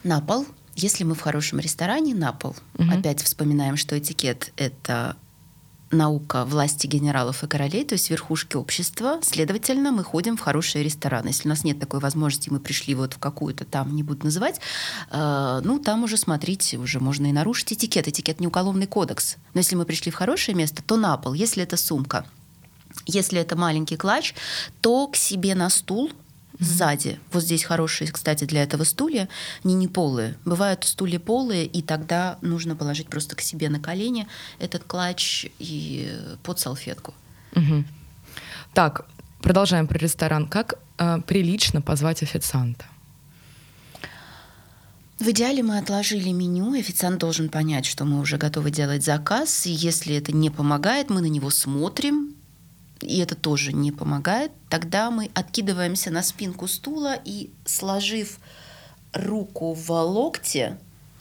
На 0.04 0.22
пол. 0.22 0.46
Если 0.76 1.04
мы 1.04 1.16
в 1.16 1.22
хорошем 1.22 1.60
ресторане, 1.60 2.14
на 2.14 2.34
пол. 2.34 2.56
Угу. 2.78 2.92
Опять 2.92 3.22
вспоминаем, 3.22 3.78
что 3.78 3.98
этикет— 3.98 4.54
это 4.58 5.16
наука 5.92 6.46
власти 6.46 6.88
генералов 6.88 7.44
и 7.44 7.48
королей, 7.48 7.86
то 7.86 7.94
есть 7.94 8.10
верхушки 8.10 8.56
общества. 8.58 9.20
Следовательно, 9.22 9.92
мы 9.92 10.04
ходим 10.04 10.38
в 10.38 10.42
хорошие 10.42 10.84
рестораны. 10.84 11.30
Если 11.30 11.48
у 11.48 11.50
нас 11.50 11.64
нет 11.64 11.80
такой 11.80 12.00
возможности, 12.00 12.50
мы 12.50 12.60
пришли 12.60 12.94
вот 12.96 13.14
в 13.14 13.20
какую-то 13.20 13.66
там, 13.66 13.96
не 13.96 14.04
буду 14.04 14.26
называть, 14.26 14.60
э, 15.12 15.62
ну, 15.64 15.80
там 15.80 16.04
уже 16.04 16.18
смотрите, 16.18 16.78
уже 16.78 17.00
можно 17.00 17.28
и 17.28 17.32
нарушить 17.32 17.74
этикет. 17.74 18.08
Этикет 18.08 18.40
не 18.40 18.48
уголовный 18.48 18.88
кодекс. 18.88 19.38
Но 19.54 19.60
если 19.60 19.76
мы 19.76 19.86
пришли 19.86 20.12
в 20.12 20.16
хорошее 20.16 20.56
место, 20.56 20.84
то 20.84 20.98
на 20.98 21.18
пол. 21.18 21.34
Если 21.34 21.64
это 21.64 21.78
сумка, 21.78 22.26
если 23.06 23.40
это 23.40 23.56
маленький 23.56 23.98
клатч, 23.98 24.34
то 24.82 25.08
к 25.08 25.16
себе 25.16 25.56
на 25.56 25.70
стул– 25.70 26.12
сзади. 26.60 27.20
Вот 27.32 27.44
здесь 27.44 27.64
хорошие, 27.64 28.12
кстати, 28.12 28.46
для 28.46 28.64
этого 28.64 28.84
стулья, 28.84 29.30
не 29.64 29.74
не 29.74 29.88
полые. 29.88 30.36
Бывают 30.46 30.84
стулья 30.84 31.20
полые, 31.20 31.66
и 31.66 31.82
тогда 31.82 32.38
нужно 32.42 32.76
положить 32.76 33.08
просто 33.08 33.36
к 33.36 33.42
себе 33.42 33.70
на 33.70 33.80
колени 33.80 34.28
этот 34.60 34.84
клатч 34.84 35.48
и 35.60 36.12
под 36.44 36.60
салфетку. 36.60 37.14
Угу. 37.56 37.84
Так, 38.74 39.06
продолжаем 39.42 39.88
про 39.88 39.98
ресторан. 39.98 40.48
Как 40.48 40.76
э, 40.98 41.20
прилично 41.26 41.82
позвать 41.82 42.24
официанта? 42.24 42.86
В 45.20 45.30
идеале 45.30 45.64
мы 45.64 45.80
отложили 45.80 46.30
меню, 46.30 46.80
официант 46.80 47.18
должен 47.18 47.50
понять, 47.50 47.88
что 47.88 48.06
мы 48.06 48.20
уже 48.20 48.38
готовы 48.38 48.70
делать 48.70 49.04
заказ, 49.04 49.66
и 49.66 49.72
если 49.72 50.16
это 50.16 50.32
не 50.32 50.52
помогает, 50.52 51.10
мы 51.10 51.22
на 51.22 51.26
него 51.26 51.50
смотрим, 51.50 52.36
и 53.02 53.20
это 53.20 53.36
тоже 53.36 53.74
не 53.74 53.92
помогает, 53.92 54.52
тогда 54.70 55.12
мы 55.12 55.30
откидываемся 55.34 56.12
на 56.12 56.24
спинку 56.24 56.68
стула 56.68 57.16
и, 57.24 57.52
сложив 57.66 58.40
руку 59.14 59.74
в 59.74 59.90
локте, 59.90 60.78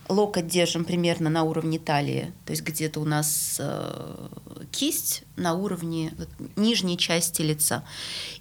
локоть 0.09 0.47
держим 0.47 0.85
примерно 0.85 1.31
на 1.31 1.43
уровне 1.43 1.79
талии, 1.79 2.33
то 2.45 2.53
есть 2.53 2.63
где-то 2.63 3.01
у 3.01 3.05
нас 3.05 3.57
э, 3.59 4.29
кисть 4.71 5.25
на 5.37 5.55
уровне 5.55 6.13
вот, 6.17 6.29
нижней 6.57 6.97
части 6.97 7.43
лица. 7.43 7.85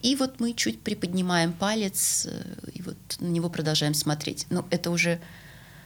И 0.01 0.15
вот 0.15 0.39
мы 0.39 0.53
чуть 0.53 0.81
приподнимаем 0.81 1.53
палец 1.53 2.27
э, 2.29 2.69
и 2.73 2.81
вот 2.81 2.97
на 3.19 3.27
него 3.27 3.49
продолжаем 3.49 3.93
смотреть. 3.93 4.45
Но 4.49 4.65
это 4.69 4.91
уже 4.91 5.19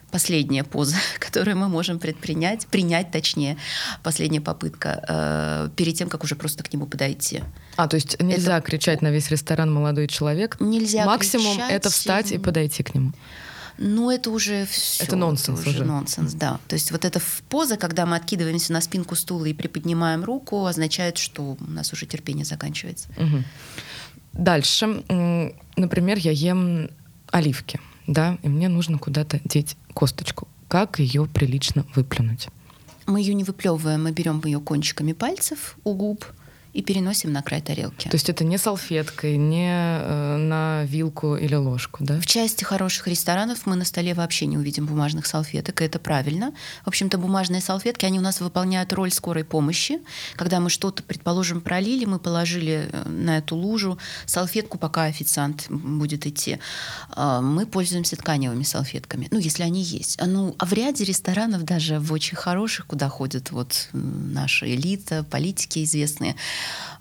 последняя 0.09 0.63
поза, 0.63 0.95
которую 1.19 1.57
мы 1.57 1.69
можем 1.69 1.99
предпринять, 1.99 2.67
принять, 2.67 3.11
точнее, 3.11 3.57
последняя 4.03 4.41
попытка, 4.41 5.03
э, 5.07 5.69
перед 5.75 5.95
тем, 5.95 6.09
как 6.09 6.23
уже 6.23 6.35
просто 6.35 6.63
к 6.63 6.73
нему 6.73 6.85
подойти. 6.85 7.41
А, 7.75 7.87
то 7.87 7.95
есть 7.95 8.21
нельзя 8.21 8.57
это... 8.57 8.67
кричать 8.67 9.01
на 9.01 9.11
весь 9.11 9.29
ресторан 9.29 9.73
«молодой 9.73 10.07
человек»? 10.07 10.57
Нельзя 10.59 11.05
Максимум 11.05 11.55
кричать... 11.55 11.71
это 11.71 11.89
встать 11.89 12.31
и 12.31 12.37
подойти 12.37 12.83
к 12.83 12.93
нему. 12.93 13.13
Ну, 13.81 14.11
это 14.11 14.29
уже 14.29 14.65
все. 14.65 15.05
Это 15.05 15.15
нонсенс 15.15 15.61
это 15.61 15.69
уже. 15.69 15.79
уже. 15.79 15.85
Нонсенс, 15.85 16.33
да. 16.33 16.59
То 16.67 16.73
есть 16.73 16.91
вот 16.91 17.05
эта 17.05 17.21
поза, 17.47 17.77
когда 17.77 18.05
мы 18.05 18.17
откидываемся 18.17 18.73
на 18.73 18.81
спинку 18.81 19.15
стула 19.15 19.45
и 19.45 19.53
приподнимаем 19.53 20.25
руку, 20.25 20.65
означает, 20.65 21.17
что 21.17 21.55
у 21.57 21.63
нас 21.65 21.93
уже 21.93 22.05
терпение 22.05 22.43
заканчивается. 22.43 23.07
Угу. 23.15 23.43
Дальше. 24.33 25.03
Например, 25.77 26.17
я 26.17 26.31
ем 26.31 26.89
оливки 27.31 27.79
да, 28.09 28.39
и 28.41 28.49
мне 28.49 28.69
нужно 28.69 28.97
куда-то 28.97 29.39
деть 29.45 29.77
косточку. 29.93 30.47
Как 30.67 30.99
ее 30.99 31.27
прилично 31.27 31.85
выплюнуть? 31.95 32.47
Мы 33.05 33.21
ее 33.21 33.33
не 33.35 33.43
выплевываем, 33.43 34.03
мы 34.03 34.11
берем 34.11 34.41
ее 34.43 34.59
кончиками 34.59 35.13
пальцев 35.13 35.77
у 35.83 35.93
губ 35.93 36.25
и 36.73 36.81
переносим 36.81 37.31
на 37.31 37.41
край 37.41 37.61
тарелки. 37.61 38.09
То 38.09 38.15
есть 38.15 38.29
это 38.29 38.43
не 38.43 38.57
салфеткой, 38.57 39.37
не 39.37 39.71
э, 39.71 40.37
на 40.37 40.83
вилку 40.85 41.35
или 41.35 41.55
ложку, 41.55 42.03
да? 42.03 42.19
В 42.19 42.25
части 42.25 42.63
хороших 42.63 43.07
ресторанов 43.07 43.65
мы 43.65 43.75
на 43.75 43.85
столе 43.85 44.13
вообще 44.13 44.45
не 44.45 44.57
увидим 44.57 44.85
бумажных 44.85 45.25
салфеток, 45.25 45.81
и 45.81 45.85
это 45.85 45.99
правильно. 45.99 46.53
В 46.83 46.87
общем-то, 46.87 47.17
бумажные 47.17 47.61
салфетки, 47.61 48.05
они 48.05 48.19
у 48.19 48.21
нас 48.21 48.39
выполняют 48.39 48.93
роль 48.93 49.11
скорой 49.11 49.43
помощи. 49.43 49.99
Когда 50.35 50.59
мы 50.59 50.69
что-то, 50.69 51.01
предположим, 51.01 51.61
пролили, 51.61 52.05
мы 52.05 52.19
положили 52.19 52.89
э, 52.91 53.09
на 53.09 53.39
эту 53.39 53.55
лужу 53.55 53.97
салфетку, 54.25 54.77
пока 54.77 55.05
официант 55.05 55.65
будет 55.69 56.27
идти. 56.27 56.59
А, 57.09 57.41
мы 57.41 57.65
пользуемся 57.65 58.15
тканевыми 58.15 58.63
салфетками, 58.63 59.27
ну, 59.31 59.39
если 59.39 59.63
они 59.63 59.81
есть. 59.81 60.21
А, 60.21 60.27
ну, 60.27 60.55
а 60.59 60.65
в 60.65 60.73
ряде 60.73 61.03
ресторанов, 61.03 61.63
даже 61.63 61.99
в 61.99 62.13
очень 62.13 62.37
хороших, 62.37 62.85
куда 62.85 63.09
ходят 63.09 63.51
вот 63.51 63.89
наша 63.93 64.73
элита, 64.73 65.23
политики 65.23 65.83
известные, 65.83 66.35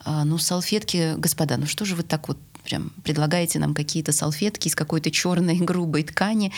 а, 0.05 0.25
ну, 0.25 0.39
салфетки, 0.39 1.15
господа, 1.17 1.57
ну 1.57 1.67
что 1.67 1.85
же 1.85 1.95
вы 1.95 2.03
так 2.03 2.29
вот 2.29 2.39
прям 2.65 2.91
предлагаете 3.03 3.59
нам 3.59 3.75
какие-то 3.75 4.13
салфетки 4.13 4.69
из 4.69 4.75
какой-то 4.75 5.11
черной 5.11 5.57
грубой 5.57 6.03
ткани? 6.03 6.53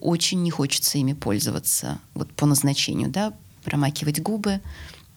Очень 0.00 0.42
не 0.42 0.50
хочется 0.50 0.98
ими 0.98 1.12
пользоваться 1.12 1.98
вот 2.14 2.32
по 2.32 2.46
назначению, 2.46 3.08
да, 3.08 3.32
промакивать 3.64 4.20
губы. 4.20 4.60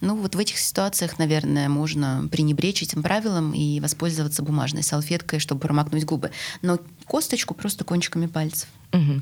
Ну, 0.01 0.15
вот 0.15 0.35
в 0.35 0.39
этих 0.39 0.59
ситуациях, 0.59 1.17
наверное, 1.17 1.69
можно 1.69 2.27
пренебречь 2.31 2.83
этим 2.83 3.01
правилом 3.01 3.53
и 3.53 3.79
воспользоваться 3.79 4.43
бумажной 4.43 4.83
салфеткой, 4.83 5.39
чтобы 5.39 5.61
промокнуть 5.61 6.05
губы. 6.05 6.31
Но 6.61 6.79
косточку 7.05 7.53
просто 7.53 7.83
кончиками 7.83 8.27
пальцев. 8.27 8.67
Угу. 8.93 9.21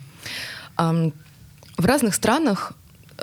Um, 0.78 1.14
в 1.78 1.86
разных 1.86 2.16
странах 2.16 2.74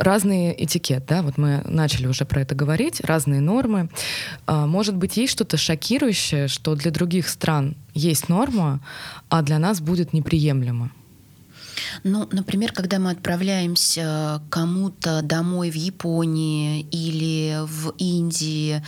разный 0.01 0.55
этикет, 0.59 1.07
да, 1.07 1.23
вот 1.23 1.39
мы 1.39 1.63
начали 1.67 2.07
уже 2.07 2.25
про 2.25 2.41
это 2.43 2.55
говорить, 2.55 3.01
разные 3.01 3.41
нормы. 3.41 3.89
А, 4.47 4.67
может 4.67 4.97
быть, 4.97 5.17
есть 5.17 5.33
что-то 5.33 5.57
шокирующее, 5.57 6.49
что 6.49 6.75
для 6.75 6.91
других 6.91 7.29
стран 7.29 7.77
есть 7.95 8.29
норма, 8.29 8.81
а 9.29 9.43
для 9.43 9.59
нас 9.59 9.81
будет 9.81 10.13
неприемлемо? 10.13 10.91
Ну, 12.05 12.29
например, 12.33 12.73
когда 12.73 12.99
мы 12.99 13.11
отправляемся 13.11 14.43
кому-то 14.51 15.23
домой 15.23 15.71
в 15.71 15.75
Японии 15.75 16.83
или 16.91 17.59
в 17.67 17.95
Индии, 17.99 18.83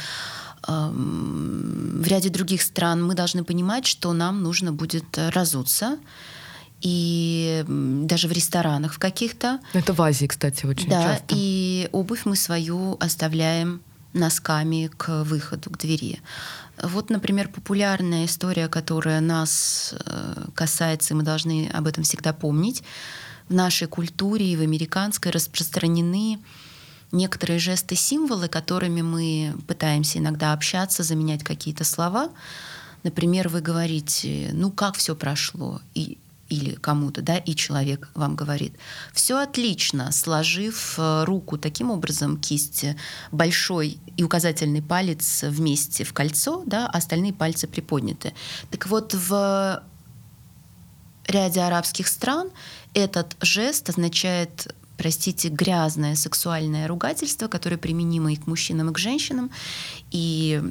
в 0.66 2.06
ряде 2.06 2.28
других 2.28 2.62
стран 2.62 3.04
мы 3.04 3.14
должны 3.14 3.44
понимать, 3.44 3.86
что 3.86 4.12
нам 4.12 4.42
нужно 4.42 4.72
будет 4.72 5.04
разуться, 5.16 5.98
и 6.83 7.64
даже 7.68 8.28
в 8.28 8.33
ресторанах 8.33 8.95
в 8.95 8.99
каких-то. 8.99 9.61
Это 9.72 9.93
в 9.93 10.03
Азии, 10.03 10.26
кстати, 10.26 10.66
очень 10.66 10.89
да, 10.89 11.03
часто. 11.03 11.26
и 11.30 11.89
обувь 11.93 12.24
мы 12.24 12.37
свою 12.37 12.97
оставляем 13.01 13.80
носками 14.12 14.91
к 14.97 15.22
выходу, 15.22 15.70
к 15.70 15.78
двери. 15.78 16.20
Вот, 16.83 17.09
например, 17.11 17.49
популярная 17.49 18.26
история, 18.26 18.68
которая 18.68 19.20
нас 19.20 19.95
э, 20.05 20.47
касается, 20.55 21.14
и 21.14 21.16
мы 21.16 21.22
должны 21.22 21.70
об 21.72 21.87
этом 21.87 22.03
всегда 22.03 22.33
помнить. 22.33 22.83
В 23.49 23.55
нашей 23.55 23.87
культуре 23.87 24.53
и 24.53 24.57
в 24.57 24.61
американской 24.61 25.30
распространены 25.30 26.41
некоторые 27.12 27.59
жесты, 27.59 27.95
символы, 27.95 28.49
которыми 28.49 29.03
мы 29.03 29.55
пытаемся 29.68 30.18
иногда 30.18 30.53
общаться, 30.53 31.03
заменять 31.03 31.45
какие-то 31.45 31.85
слова. 31.85 32.30
Например, 33.03 33.49
вы 33.49 33.61
говорите, 33.61 34.51
ну 34.53 34.70
как 34.70 34.97
все 34.97 35.14
прошло, 35.14 35.80
и 35.95 36.18
или 36.53 36.74
кому-то, 36.74 37.22
да, 37.22 37.38
и 37.38 37.55
человек 37.55 38.11
вам 38.14 38.36
говорит, 38.36 38.74
все 39.14 39.38
отлично, 39.38 40.12
сложив 40.12 40.96
э, 40.98 41.24
руку 41.24 41.57
таким 41.57 41.90
образом, 41.90 42.36
кисти, 42.36 42.96
большой 43.30 43.98
и 44.18 44.22
указательный 44.22 44.82
палец 44.82 45.44
вместе 45.44 46.05
в 46.05 46.12
кольцо, 46.12 46.62
да, 46.66 46.86
а 46.86 46.98
остальные 46.98 47.32
пальцы 47.32 47.66
приподняты. 47.66 48.34
Так 48.70 48.86
вот, 48.86 49.14
в 49.14 49.82
ряде 51.26 51.61
арабских 51.61 52.07
стран 52.07 52.50
этот 52.92 53.34
жест 53.40 53.88
означает 53.88 54.74
простите, 54.98 55.48
грязное 55.48 56.14
сексуальное 56.14 56.86
ругательство, 56.86 57.48
которое 57.48 57.78
применимо 57.78 58.32
и 58.32 58.36
к 58.36 58.46
мужчинам, 58.46 58.90
и 58.90 58.92
к 58.92 58.98
женщинам. 58.98 59.50
И 60.12 60.62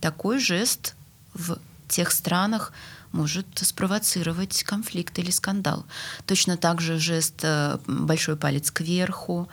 такой 0.00 0.38
жест 0.38 0.94
в 1.34 1.58
тех 1.88 2.12
странах 2.12 2.72
может 3.12 3.46
спровоцировать 3.54 4.62
конфликт 4.62 5.18
или 5.18 5.30
скандал. 5.30 5.84
Точно 6.26 6.56
так 6.56 6.80
же 6.80 6.98
жест 6.98 7.40
э, 7.42 7.78
большой 7.86 8.36
палец 8.36 8.70
кверху, 8.70 9.48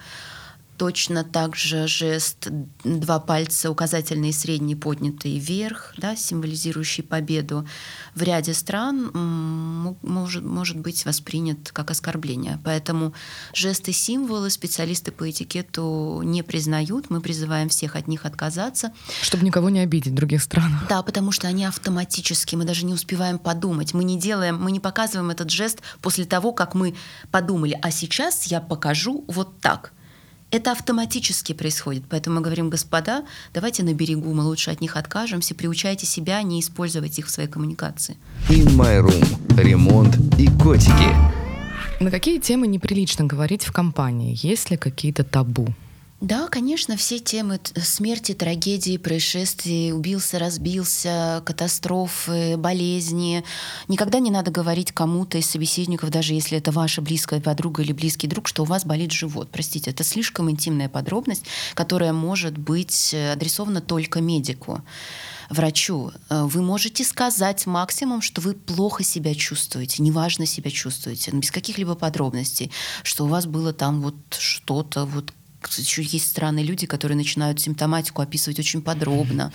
Точно 0.77 1.23
так 1.23 1.55
же 1.55 1.87
жест 1.87 2.49
два 2.83 3.19
пальца, 3.19 3.71
указательный 3.71 4.29
и 4.29 4.33
средний, 4.33 4.75
поднятые 4.75 5.39
вверх, 5.39 5.93
да, 5.97 6.15
символизирующий 6.15 7.03
победу, 7.03 7.67
в 8.13 8.21
ряде 8.21 8.53
стран 8.53 9.11
может, 10.03 10.43
может 10.43 10.77
быть 10.77 11.05
воспринят 11.05 11.71
как 11.71 11.89
оскорбление. 11.89 12.59
Поэтому 12.63 13.13
жесты, 13.53 13.91
символы 13.91 14.51
специалисты 14.51 15.11
по 15.11 15.29
этикету 15.29 16.21
не 16.23 16.43
признают. 16.43 17.09
Мы 17.09 17.21
призываем 17.21 17.69
всех 17.69 17.95
от 17.95 18.07
них 18.07 18.25
отказаться. 18.25 18.93
Чтобы 19.21 19.45
никого 19.45 19.69
не 19.69 19.79
обидеть 19.79 20.13
в 20.13 20.15
других 20.15 20.43
странах. 20.43 20.85
Да, 20.87 21.01
потому 21.01 21.31
что 21.31 21.47
они 21.47 21.65
автоматически, 21.65 22.55
мы 22.55 22.65
даже 22.65 22.85
не 22.85 22.93
успеваем 22.93 23.39
подумать. 23.39 23.93
Мы 23.93 24.03
не 24.03 24.19
делаем, 24.19 24.61
мы 24.61 24.71
не 24.71 24.79
показываем 24.79 25.31
этот 25.31 25.49
жест 25.49 25.81
после 26.01 26.25
того, 26.25 26.51
как 26.51 26.75
мы 26.75 26.95
подумали, 27.31 27.77
а 27.81 27.89
сейчас 27.89 28.45
я 28.45 28.61
покажу 28.61 29.25
вот 29.27 29.59
так 29.59 29.91
это 30.51 30.71
автоматически 30.71 31.53
происходит. 31.53 32.03
Поэтому 32.09 32.37
мы 32.37 32.41
говорим, 32.41 32.69
господа, 32.69 33.25
давайте 33.53 33.83
на 33.83 33.93
берегу, 33.93 34.33
мы 34.33 34.43
лучше 34.43 34.71
от 34.71 34.81
них 34.81 34.95
откажемся, 34.95 35.55
приучайте 35.55 36.05
себя 36.05 36.41
не 36.41 36.59
использовать 36.59 37.19
их 37.19 37.27
в 37.27 37.29
своей 37.29 37.49
коммуникации. 37.49 38.17
In 38.49 38.67
My 38.75 39.01
Room. 39.01 39.61
Ремонт 39.61 40.17
и 40.39 40.47
котики. 40.47 41.15
На 41.99 42.11
какие 42.11 42.39
темы 42.39 42.67
неприлично 42.67 43.25
говорить 43.25 43.63
в 43.63 43.71
компании? 43.71 44.37
Есть 44.41 44.71
ли 44.71 44.77
какие-то 44.77 45.23
табу? 45.23 45.67
Да, 46.19 46.47
конечно, 46.47 46.97
все 46.97 47.19
темы 47.19 47.59
смерти, 47.75 48.33
трагедии, 48.33 48.97
происшествий, 48.97 49.93
убился, 49.93 50.39
разбился, 50.39 51.43
катастрофы, 51.45 52.57
болезни. 52.57 53.43
Никогда 53.87 54.17
не 54.17 54.31
надо 54.31 54.49
говорить 54.49 54.91
кому-то 54.91 55.37
из 55.37 55.45
собеседников, 55.47 56.09
даже 56.09 56.33
если 56.33 56.57
это 56.57 56.71
ваша 56.71 57.03
близкая 57.03 57.39
подруга 57.39 57.83
или 57.83 57.91
близкий 57.91 58.25
друг, 58.27 58.47
что 58.47 58.63
у 58.63 58.65
вас 58.65 58.83
болит 58.83 59.11
живот. 59.11 59.49
Простите, 59.51 59.91
это 59.91 60.03
слишком 60.03 60.49
интимная 60.49 60.89
подробность, 60.89 61.43
которая 61.75 62.13
может 62.13 62.57
быть 62.57 63.13
адресована 63.13 63.81
только 63.81 64.19
медику 64.19 64.81
врачу, 65.49 66.11
вы 66.29 66.61
можете 66.61 67.05
сказать 67.05 67.65
максимум, 67.67 68.21
что 68.21 68.41
вы 68.41 68.53
плохо 68.53 69.03
себя 69.03 69.33
чувствуете, 69.33 70.03
неважно 70.03 70.45
себя 70.45 70.71
чувствуете, 70.71 71.31
без 71.31 71.51
каких-либо 71.51 71.95
подробностей, 71.95 72.69
что 73.03 73.23
у 73.23 73.27
вас 73.29 73.45
было 73.45 73.71
там 73.71 74.01
вот 74.01 74.15
что-то, 74.31 75.05
вот 75.05 75.31
еще 75.77 76.03
есть 76.03 76.27
странные 76.27 76.65
люди, 76.65 76.85
которые 76.85 77.17
начинают 77.17 77.59
симптоматику 77.59 78.21
описывать 78.21 78.59
очень 78.59 78.81
подробно. 78.81 79.51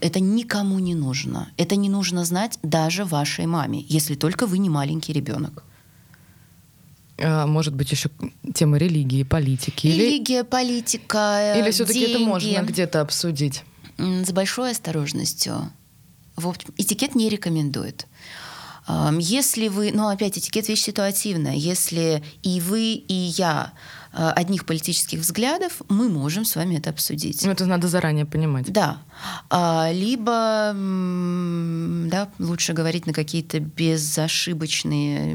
Это 0.00 0.20
никому 0.20 0.78
не 0.78 0.94
нужно. 0.94 1.50
Это 1.56 1.76
не 1.76 1.88
нужно 1.88 2.24
знать 2.24 2.58
даже 2.62 3.04
вашей 3.04 3.46
маме, 3.46 3.84
если 3.88 4.14
только 4.14 4.46
вы 4.46 4.58
не 4.58 4.70
маленький 4.70 5.12
ребенок. 5.12 5.64
А, 7.18 7.46
может 7.46 7.74
быть, 7.74 7.90
еще 7.90 8.10
тема 8.54 8.78
религии, 8.78 9.24
политики. 9.24 9.86
Религия, 9.86 10.40
или... 10.40 10.46
политика. 10.46 11.54
Или 11.56 11.70
все-таки 11.70 12.00
это 12.00 12.18
можно 12.20 12.62
где-то 12.62 13.00
обсудить? 13.00 13.62
С 13.98 14.32
большой 14.32 14.70
осторожностью. 14.70 15.70
В 16.36 16.54
этикет 16.78 17.14
не 17.14 17.28
рекомендует. 17.28 18.06
Если 19.18 19.68
вы, 19.68 19.92
ну 19.92 20.08
опять 20.08 20.38
этикет 20.38 20.66
вещь 20.68 20.80
ситуативная, 20.80 21.54
если 21.54 22.24
и 22.42 22.60
вы, 22.60 22.94
и 22.94 23.14
я 23.14 23.72
Э, 23.72 23.99
одних 24.12 24.66
политических 24.66 25.20
взглядов, 25.20 25.82
мы 25.88 26.08
можем 26.08 26.44
с 26.44 26.56
вами 26.56 26.76
это 26.76 26.90
обсудить. 26.90 27.44
Ну, 27.44 27.52
это 27.52 27.66
надо 27.66 27.86
заранее 27.86 28.26
понимать. 28.26 28.72
Да. 28.72 28.98
А, 29.48 29.90
либо, 29.92 30.72
да, 32.10 32.28
лучше 32.38 32.72
говорить 32.72 33.06
на 33.06 33.12
какие-то 33.12 33.60
безошибочные, 33.60 35.34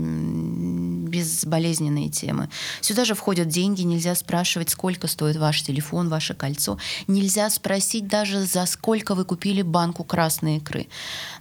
безболезненные 1.08 2.10
темы. 2.10 2.50
Сюда 2.82 3.06
же 3.06 3.16
входят 3.16 3.48
деньги, 3.48 3.84
нельзя 3.84 4.14
спрашивать, 4.16 4.70
сколько 4.70 5.08
стоит 5.08 5.38
ваш 5.38 5.62
телефон, 5.62 6.10
ваше 6.10 6.34
кольцо. 6.34 6.78
Нельзя 7.08 7.50
спросить 7.50 8.08
даже, 8.08 8.46
за 8.46 8.66
сколько 8.66 9.16
вы 9.16 9.24
купили 9.24 9.62
банку 9.62 10.04
красной 10.04 10.58
икры. 10.58 10.88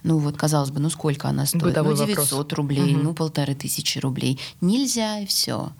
Ну 0.03 0.19
вот, 0.19 0.37
казалось 0.37 0.71
бы, 0.71 0.79
ну 0.79 0.89
сколько 0.89 1.27
она 1.27 1.45
стоит? 1.45 1.63
Бытовой 1.63 1.95
ну, 1.95 2.05
900 2.05 2.31
вопрос. 2.31 2.53
рублей, 2.53 2.95
угу. 2.95 3.03
ну 3.03 3.13
полторы 3.13 3.55
тысячи 3.55 3.99
рублей. 3.99 4.39
Нельзя, 4.61 5.19
и 5.19 5.25
все 5.25 5.73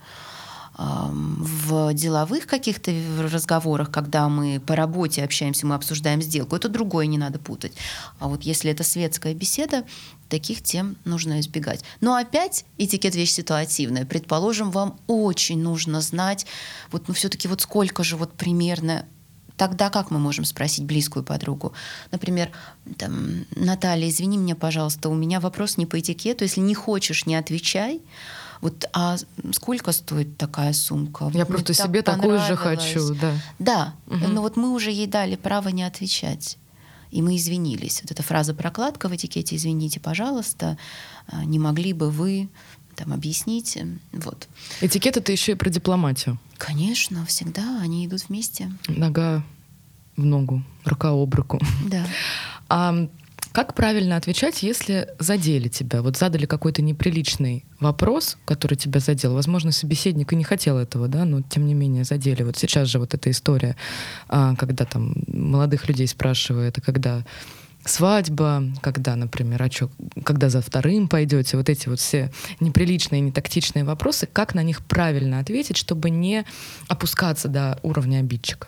в 0.78 1.94
деловых 1.94 2.48
каких-то 2.48 2.92
разговорах, 3.20 3.92
когда 3.92 4.28
мы 4.28 4.60
по 4.60 4.76
работе 4.76 5.24
общаемся, 5.24 5.66
мы 5.66 5.76
обсуждаем 5.76 6.22
сделку, 6.22 6.56
это 6.56 6.68
другое 6.68 7.06
не 7.06 7.18
надо 7.18 7.40
путать. 7.40 7.74
А 8.20 8.28
вот 8.28 8.44
если 8.44 8.72
это 8.72 8.84
светская 8.84 9.34
беседа, 9.34 9.86
таких 10.28 10.62
тем 10.62 10.98
нужно 11.06 11.40
избегать. 11.40 11.84
Но 12.02 12.16
опять 12.16 12.66
этикет 12.78 13.16
вещь 13.16 13.32
ситуативная. 13.32 14.06
Предположим, 14.06 14.72
вам 14.72 15.00
очень 15.08 15.62
нужно 15.62 16.02
знать, 16.02 16.46
вот 16.92 17.08
ну 17.08 17.14
все-таки 17.14 17.48
вот 17.48 17.62
сколько 17.62 18.04
же 18.04 18.18
вот 18.18 18.34
примерно 18.34 19.06
Тогда 19.58 19.90
как 19.90 20.12
мы 20.12 20.20
можем 20.20 20.44
спросить 20.44 20.84
близкую 20.84 21.24
подругу? 21.24 21.72
Например, 22.12 22.52
там, 22.98 23.46
Наталья, 23.56 24.10
извини 24.10 24.38
меня, 24.38 24.54
пожалуйста, 24.54 25.08
у 25.08 25.14
меня 25.14 25.40
вопрос 25.40 25.78
не 25.78 25.86
по 25.86 25.98
этикету. 25.98 26.44
Если 26.44 26.60
не 26.60 26.76
хочешь, 26.76 27.26
не 27.26 27.36
отвечай. 27.36 28.02
Вот, 28.62 28.86
а 28.94 29.18
сколько 29.54 29.92
стоит 29.92 30.38
такая 30.38 30.74
сумка? 30.74 31.30
Я 31.34 31.46
просто 31.46 31.74
себе 31.74 32.02
такую 32.02 32.40
же 32.40 32.56
хочу, 32.56 33.14
да. 33.16 33.34
Да, 33.60 33.94
угу. 34.08 34.28
но 34.28 34.42
вот 34.42 34.58
мы 34.58 34.72
уже 34.72 34.92
ей 34.92 35.08
дали 35.08 35.36
право 35.36 35.70
не 35.70 35.84
отвечать. 35.84 36.58
И 37.12 37.22
мы 37.22 37.38
извинились. 37.38 38.02
Вот 38.02 38.12
эта 38.12 38.24
фраза 38.24 38.54
прокладка 38.54 39.08
в 39.08 39.16
этикете 39.16 39.56
«извините, 39.56 40.00
пожалуйста», 40.00 40.78
а, 41.28 41.46
не 41.46 41.60
могли 41.60 41.94
бы 41.94 42.10
вы 42.10 42.50
там 42.96 43.14
объяснить. 43.14 43.78
Вот. 44.12 44.48
Этикет 44.82 45.18
это 45.18 45.32
еще 45.32 45.54
и 45.54 45.56
про 45.56 45.70
дипломатию. 45.70 46.40
Конечно, 46.58 47.26
всегда 47.26 47.80
они 47.82 48.06
идут 48.06 48.28
вместе. 48.30 48.72
Нога 48.88 49.44
в 50.16 50.26
ногу, 50.26 50.64
рука 50.84 51.10
об 51.10 51.34
руку. 51.34 51.60
Да. 51.86 52.06
А 52.70 53.08
как 53.56 53.74
правильно 53.74 54.18
отвечать, 54.18 54.64
если 54.64 55.08
задели 55.18 55.70
тебя? 55.70 56.02
Вот 56.02 56.18
задали 56.18 56.46
какой-то 56.46 56.82
неприличный 56.82 57.64
вопрос, 57.80 58.38
который 58.44 58.76
тебя 58.76 59.00
задел. 59.00 59.34
Возможно, 59.34 59.72
собеседник 59.72 60.34
и 60.34 60.36
не 60.36 60.44
хотел 60.44 60.78
этого, 60.78 61.08
да, 61.08 61.24
но 61.24 61.42
тем 61.42 61.66
не 61.66 61.74
менее 61.74 62.04
задели. 62.04 62.44
Вот 62.44 62.58
сейчас 62.58 62.90
же 62.90 63.00
вот 63.00 63.14
эта 63.14 63.32
история, 63.32 63.78
а, 64.28 64.56
когда 64.56 64.84
там 64.84 65.14
молодых 65.28 65.88
людей 65.88 66.06
спрашивают, 66.06 66.78
а 66.80 66.82
когда 66.82 67.24
свадьба, 67.86 68.62
когда, 68.82 69.16
например, 69.16 69.64
а 69.64 69.70
чё, 69.70 69.90
когда 70.26 70.50
за 70.50 70.62
вторым 70.62 71.08
пойдете, 71.08 71.56
вот 71.56 71.70
эти 71.70 71.88
вот 71.88 72.02
все 72.02 72.34
неприличные, 72.60 73.22
нетактичные 73.22 73.86
вопросы, 73.86 74.28
как 74.28 74.54
на 74.54 74.64
них 74.64 74.84
правильно 74.86 75.40
ответить, 75.40 75.78
чтобы 75.78 76.10
не 76.10 76.44
опускаться 76.90 77.48
до 77.48 77.80
уровня 77.84 78.18
обидчика? 78.18 78.68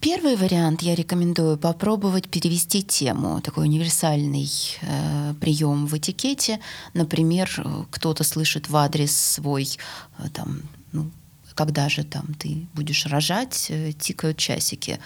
Первый 0.00 0.34
вариант 0.36 0.80
я 0.80 0.94
рекомендую 0.94 1.58
попробовать 1.58 2.26
перевести 2.26 2.82
тему, 2.82 3.42
такой 3.42 3.64
универсальный 3.66 4.48
э, 4.80 5.34
прием 5.38 5.84
в 5.86 5.94
этикете. 5.98 6.58
Например, 6.94 7.50
кто-то 7.90 8.24
слышит 8.24 8.70
в 8.70 8.76
адрес 8.76 9.14
свой, 9.14 9.68
э, 10.18 10.30
там, 10.32 10.62
ну, 10.92 11.10
когда 11.54 11.90
же 11.90 12.04
там 12.04 12.32
ты 12.38 12.66
будешь 12.72 13.04
рожать, 13.04 13.66
э, 13.68 13.92
тикают 13.92 14.38
часики. 14.38 14.98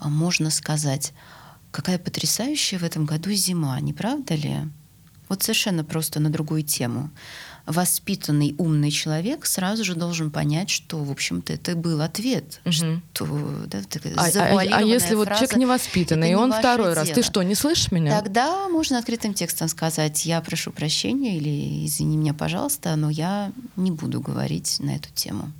А 0.00 0.08
можно 0.08 0.50
сказать, 0.50 1.12
какая 1.70 2.00
потрясающая 2.00 2.80
в 2.80 2.82
этом 2.82 3.06
году 3.06 3.30
зима, 3.30 3.78
не 3.78 3.92
правда 3.92 4.34
ли? 4.34 4.56
Вот 5.28 5.44
совершенно 5.44 5.84
просто 5.84 6.18
на 6.18 6.28
другую 6.28 6.64
тему 6.64 7.10
воспитанный, 7.66 8.54
умный 8.58 8.90
человек 8.90 9.46
сразу 9.46 9.84
же 9.84 9.94
должен 9.94 10.30
понять, 10.30 10.70
что, 10.70 11.02
в 11.02 11.10
общем-то, 11.10 11.52
это 11.52 11.74
был 11.74 12.02
ответ. 12.02 12.60
Угу. 12.64 12.72
Что, 12.72 13.26
да, 13.66 13.80
а, 14.16 14.28
а, 14.34 14.60
а 14.60 14.82
если 14.82 15.14
вот 15.14 15.28
человек 15.28 15.56
невоспитанный, 15.56 16.32
и 16.32 16.34
он 16.34 16.50
не 16.50 16.58
второй 16.58 16.92
раз, 16.92 17.06
дело. 17.06 17.14
ты 17.14 17.22
что, 17.22 17.42
не 17.42 17.54
слышишь 17.54 17.90
меня? 17.90 18.20
Тогда 18.20 18.68
можно 18.68 18.98
открытым 18.98 19.34
текстом 19.34 19.68
сказать, 19.68 20.26
я 20.26 20.40
прошу 20.40 20.72
прощения 20.72 21.36
или 21.36 21.86
извини 21.86 22.16
меня, 22.16 22.34
пожалуйста, 22.34 22.96
но 22.96 23.08
я 23.08 23.52
не 23.76 23.90
буду 23.90 24.20
говорить 24.20 24.76
на 24.80 24.96
эту 24.96 25.10
тему. 25.14 25.50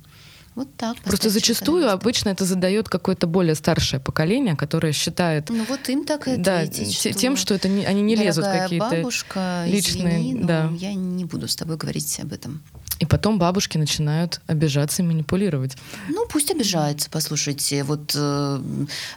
Вот 0.55 0.73
так. 0.77 0.97
Просто 1.01 1.29
зачастую 1.29 1.91
обычно 1.91 2.29
это 2.29 2.45
задает 2.45 2.87
какое-то 2.87 3.27
более 3.27 3.55
старшее 3.55 3.99
поколение, 3.99 4.55
которое 4.55 4.93
считает... 4.93 5.49
Ну 5.49 5.65
вот 5.67 5.89
им 5.89 6.05
так 6.05 6.29
и 6.29 6.37
да, 6.37 6.65
что 6.65 7.11
тем, 7.13 7.35
что 7.35 7.53
это 7.53 7.67
не, 7.67 7.85
они 7.85 8.01
не 8.01 8.15
лезут 8.15 8.45
какие-то 8.45 8.89
бабушка, 8.89 9.65
личные... 9.67 10.21
Извини, 10.21 10.33
но 10.35 10.47
да. 10.47 10.71
я 10.77 10.93
не 10.93 11.25
буду 11.25 11.49
с 11.49 11.55
тобой 11.57 11.75
говорить 11.75 12.19
об 12.21 12.31
этом. 12.31 12.63
И 12.99 13.05
потом 13.05 13.37
бабушки 13.37 13.77
начинают 13.77 14.39
обижаться 14.47 15.01
и 15.01 15.05
манипулировать. 15.05 15.75
Ну, 16.07 16.25
пусть 16.29 16.49
обижаются, 16.49 17.09
послушайте. 17.11 17.83
Вот, 17.83 18.13
э, 18.15 18.61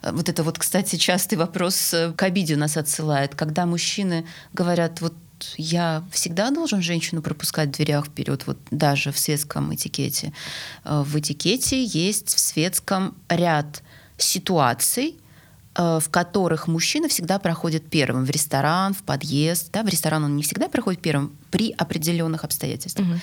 вот 0.02 0.28
это 0.28 0.42
вот, 0.42 0.58
кстати, 0.58 0.96
частый 0.96 1.38
вопрос 1.38 1.94
э, 1.94 2.12
к 2.12 2.22
обиде 2.24 2.56
нас 2.56 2.76
отсылает, 2.76 3.36
когда 3.36 3.66
мужчины 3.66 4.26
говорят, 4.52 5.00
вот 5.00 5.14
я 5.56 6.04
всегда 6.12 6.50
должен 6.50 6.82
женщину 6.82 7.22
пропускать 7.22 7.68
в 7.68 7.72
дверях 7.72 8.06
вперед, 8.06 8.46
вот 8.46 8.58
даже 8.70 9.12
в 9.12 9.18
светском 9.18 9.74
этикете. 9.74 10.32
Э, 10.84 11.02
в 11.06 11.18
этикете 11.18 11.84
есть 11.84 12.34
в 12.34 12.38
светском 12.38 13.16
ряд 13.28 13.82
ситуаций, 14.16 15.16
э, 15.74 16.00
в 16.02 16.08
которых 16.10 16.68
мужчина 16.68 17.08
всегда 17.08 17.38
проходит 17.38 17.88
первым 17.88 18.24
в 18.24 18.30
ресторан, 18.30 18.94
в 18.94 19.02
подъезд. 19.02 19.70
Да, 19.72 19.82
в 19.82 19.88
ресторан 19.88 20.24
он 20.24 20.36
не 20.36 20.42
всегда 20.42 20.68
проходит 20.68 21.00
первым 21.00 21.36
при 21.50 21.72
определенных 21.72 22.44
обстоятельствах. 22.44 23.06
Угу. 23.06 23.20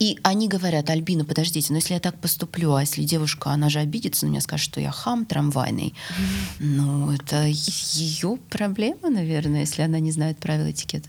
И 0.00 0.18
они 0.22 0.48
говорят, 0.48 0.88
Альбина, 0.88 1.26
подождите, 1.26 1.72
но 1.72 1.76
если 1.76 1.92
я 1.92 2.00
так 2.00 2.18
поступлю, 2.18 2.72
а 2.72 2.80
если 2.80 3.04
девушка, 3.04 3.50
она 3.50 3.68
же 3.68 3.80
обидится 3.80 4.24
на 4.24 4.30
меня, 4.30 4.40
скажет, 4.40 4.64
что 4.64 4.80
я 4.80 4.90
хам 4.90 5.26
трамвайный, 5.26 5.92
mm 5.92 6.24
ну, 6.60 7.12
это 7.12 7.44
ее 7.46 8.38
проблема, 8.48 9.10
наверное, 9.10 9.60
если 9.60 9.82
она 9.82 9.98
не 10.00 10.10
знает 10.10 10.38
правил 10.38 10.70
этикета 10.70 11.08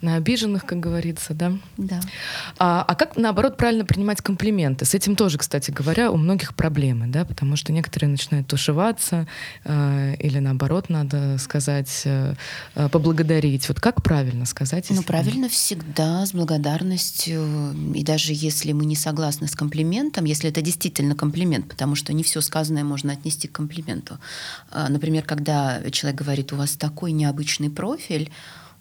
на 0.00 0.16
обиженных, 0.16 0.64
как 0.64 0.80
говорится, 0.80 1.34
да? 1.34 1.52
Да. 1.76 2.00
А, 2.58 2.84
а 2.86 2.94
как, 2.94 3.16
наоборот, 3.16 3.56
правильно 3.56 3.84
принимать 3.84 4.20
комплименты? 4.20 4.84
С 4.84 4.94
этим 4.94 5.16
тоже, 5.16 5.38
кстати 5.38 5.70
говоря, 5.70 6.10
у 6.10 6.16
многих 6.16 6.54
проблемы, 6.54 7.06
да, 7.06 7.24
потому 7.24 7.56
что 7.56 7.72
некоторые 7.72 8.10
начинают 8.10 8.46
тушеваться, 8.46 9.26
э, 9.64 10.16
или 10.18 10.38
наоборот, 10.38 10.88
надо 10.90 11.38
сказать, 11.38 12.02
э, 12.04 12.34
э 12.74 12.88
поблагодарить. 12.88 13.68
Вот 13.68 13.80
как 13.80 14.02
правильно 14.02 14.44
сказать? 14.46 14.86
Ну, 14.90 15.02
правильно 15.02 15.48
всегда 15.48 16.24
с 16.26 16.32
благодарностью, 16.32 17.74
и 17.94 18.02
даже 18.02 18.32
если 18.32 18.72
мы 18.72 18.84
не 18.84 18.96
согласны 18.96 19.48
с 19.48 19.54
комплиментом, 19.54 20.24
если 20.24 20.50
это 20.50 20.60
действительно 20.62 21.14
комплимент, 21.14 21.68
потому 21.68 21.94
что 21.94 22.12
не 22.12 22.22
все 22.22 22.40
сказанное 22.40 22.84
можно 22.84 23.12
отнести 23.12 23.48
к 23.48 23.52
комплименту. 23.52 24.18
Э, 24.70 24.86
например, 24.88 25.24
когда 25.24 25.80
человек 25.90 26.20
говорит, 26.20 26.52
у 26.52 26.56
вас 26.56 26.76
такой 26.76 27.12
необычный 27.12 27.70
профиль, 27.70 28.30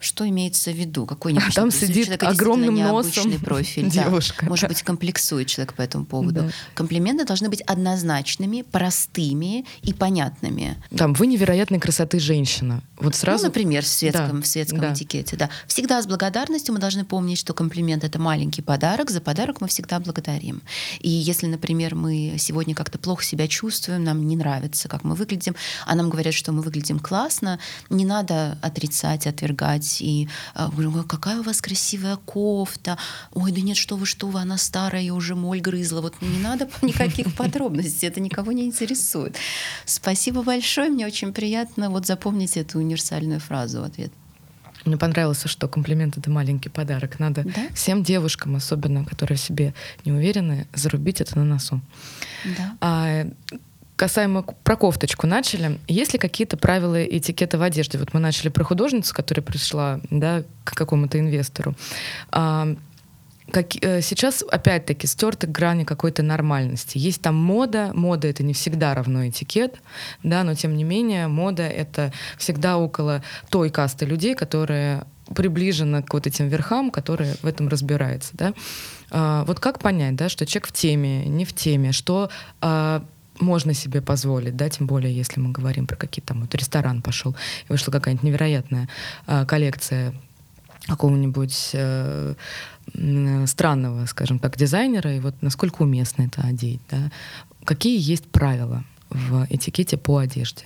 что 0.05 0.27
имеется 0.27 0.71
в 0.71 0.75
виду? 0.75 1.05
Какой 1.05 1.35
а 1.37 1.51
там 1.51 1.71
сидит 1.71 2.21
огромным 2.23 2.75
носом 2.75 3.31
профиль. 3.39 3.89
девушка. 3.89 4.45
Да. 4.45 4.49
Может 4.49 4.69
быть, 4.69 4.83
комплексует 4.83 5.47
человек 5.47 5.73
по 5.73 5.81
этому 5.81 6.05
поводу. 6.05 6.41
Да. 6.41 6.49
Комплименты 6.73 7.25
должны 7.25 7.49
быть 7.49 7.61
однозначными, 7.61 8.61
простыми 8.61 9.65
и 9.81 9.93
понятными. 9.93 10.77
Там 10.95 11.13
вы 11.13 11.27
невероятной 11.27 11.79
красоты 11.79 12.19
женщина. 12.19 12.81
Вот 12.97 13.13
ну, 13.13 13.19
сразу. 13.19 13.43
Ну, 13.43 13.49
например, 13.49 13.83
в 13.83 13.87
светском, 13.87 14.37
да. 14.37 14.41
в 14.41 14.47
светском 14.47 14.79
да. 14.79 14.93
этикете. 14.93 15.35
Да. 15.35 15.49
Всегда 15.67 16.01
с 16.01 16.07
благодарностью 16.07 16.73
мы 16.73 16.79
должны 16.79 17.03
помнить, 17.03 17.39
что 17.39 17.53
комплимент 17.53 18.03
это 18.03 18.19
маленький 18.19 18.61
подарок. 18.61 19.09
За 19.09 19.21
подарок 19.21 19.59
мы 19.61 19.67
всегда 19.67 19.99
благодарим. 19.99 20.61
И 20.99 21.09
если, 21.09 21.47
например, 21.47 21.95
мы 21.95 22.35
сегодня 22.37 22.75
как-то 22.75 22.99
плохо 22.99 23.23
себя 23.23 23.47
чувствуем, 23.47 24.03
нам 24.03 24.27
не 24.27 24.35
нравится, 24.35 24.87
как 24.87 25.03
мы 25.03 25.15
выглядим, 25.15 25.55
а 25.85 25.95
нам 25.95 26.09
говорят, 26.09 26.33
что 26.33 26.51
мы 26.51 26.61
выглядим 26.61 26.99
классно, 26.99 27.59
не 27.89 28.05
надо 28.05 28.57
отрицать, 28.61 29.27
отвергать 29.27 29.94
и 30.01 30.27
э, 30.55 30.67
говорю, 30.69 31.03
какая 31.03 31.39
у 31.39 31.43
вас 31.43 31.61
красивая 31.61 32.17
кофта, 32.17 32.97
ой, 33.33 33.51
да 33.51 33.61
нет, 33.61 33.77
что 33.77 33.95
вы, 33.95 34.05
что 34.05 34.27
вы, 34.27 34.39
она 34.39 34.57
старая, 34.57 35.01
я 35.01 35.13
уже 35.13 35.35
моль 35.35 35.61
грызла, 35.61 36.01
вот 36.01 36.15
не 36.21 36.39
надо 36.39 36.69
никаких 36.81 37.33
подробностей, 37.35 38.07
это 38.07 38.19
никого 38.19 38.51
не 38.51 38.65
интересует. 38.65 39.35
Спасибо 39.85 40.43
большое, 40.43 40.89
мне 40.89 41.05
очень 41.05 41.33
приятно 41.33 41.89
вот 41.89 42.05
запомнить 42.05 42.57
эту 42.57 42.79
универсальную 42.79 43.39
фразу 43.39 43.81
в 43.81 43.83
ответ. 43.83 44.11
Мне 44.85 44.97
понравилось, 44.97 45.43
что 45.45 45.67
комплимент— 45.67 46.17
это 46.17 46.29
маленький 46.29 46.69
подарок. 46.69 47.19
Надо 47.19 47.43
да? 47.43 47.73
всем 47.73 48.03
девушкам, 48.03 48.55
особенно, 48.55 49.03
которые 49.03 49.37
в 49.37 49.41
себе 49.41 49.73
не 50.05 50.11
уверены, 50.11 50.67
зарубить 50.75 51.21
это 51.21 51.37
на 51.39 51.43
носу. 51.43 51.81
Да. 52.57 52.77
А, 52.81 53.27
касаемо 53.95 54.43
про 54.43 54.75
кофточку 54.75 55.27
начали. 55.27 55.79
Есть 55.87 56.13
ли 56.13 56.19
какие-то 56.19 56.57
правила 56.57 57.03
этикета 57.03 57.57
в 57.57 57.61
одежде? 57.61 57.97
Вот 57.97 58.13
мы 58.13 58.19
начали 58.19 58.49
про 58.49 58.63
художницу, 58.63 59.13
которая 59.13 59.43
пришла 59.43 59.99
да, 60.09 60.43
к 60.63 60.73
какому-то 60.75 61.19
инвестору. 61.19 61.75
А, 62.31 62.75
как, 63.51 63.75
э, 63.81 64.01
сейчас, 64.01 64.43
опять-таки, 64.49 65.07
стерты 65.07 65.47
грани 65.47 65.83
какой-то 65.83 66.23
нормальности. 66.23 66.97
Есть 66.97 67.21
там 67.21 67.35
мода, 67.35 67.91
мода— 67.93 68.27
это 68.29 68.43
не 68.43 68.53
всегда 68.53 68.93
равно 68.95 69.27
этикет, 69.27 69.75
да, 70.23 70.43
но 70.43 70.55
тем 70.55 70.75
не 70.75 70.83
менее 70.83 71.27
мода— 71.27 71.63
это 71.63 72.11
всегда 72.37 72.77
около 72.77 73.23
той 73.49 73.69
касты 73.69 74.05
людей, 74.05 74.35
которые 74.35 75.05
приближена 75.33 76.01
к 76.01 76.13
вот 76.13 76.27
этим 76.27 76.47
верхам, 76.47 76.91
которые 76.91 77.35
в 77.41 77.45
этом 77.45 77.67
разбираются, 77.67 78.31
да. 78.33 78.53
А, 79.11 79.43
вот 79.45 79.59
как 79.59 79.79
понять, 79.79 80.15
да, 80.15 80.29
что 80.29 80.45
человек 80.45 80.67
в 80.67 80.71
теме, 80.71 81.25
не 81.25 81.45
в 81.45 81.53
теме, 81.53 81.91
что 81.91 82.29
а, 82.61 83.03
можно 83.39 83.73
себе 83.73 84.01
позволить, 84.01 84.55
да, 84.55 84.69
тем 84.69 84.87
более, 84.87 85.15
если 85.15 85.39
мы 85.39 85.51
говорим 85.51 85.87
про 85.87 85.95
какие-то 85.95 86.29
там, 86.29 86.41
вот 86.41 86.55
ресторан 86.55 87.01
пошел, 87.01 87.35
и 87.67 87.71
вышла 87.71 87.91
какая-нибудь 87.91 88.23
невероятная 88.23 88.89
э, 89.27 89.45
коллекция 89.45 90.13
какого-нибудь 90.87 91.71
э, 91.73 92.35
странного, 93.45 94.05
скажем 94.05 94.39
так, 94.39 94.57
дизайнера, 94.57 95.15
и 95.15 95.19
вот 95.19 95.35
насколько 95.41 95.81
уместно 95.81 96.23
это 96.23 96.41
одеть, 96.41 96.81
да. 96.89 97.11
Какие 97.63 97.99
есть 97.99 98.25
правила 98.25 98.83
в 99.09 99.47
этикете 99.49 99.97
по 99.97 100.17
одежде? 100.17 100.65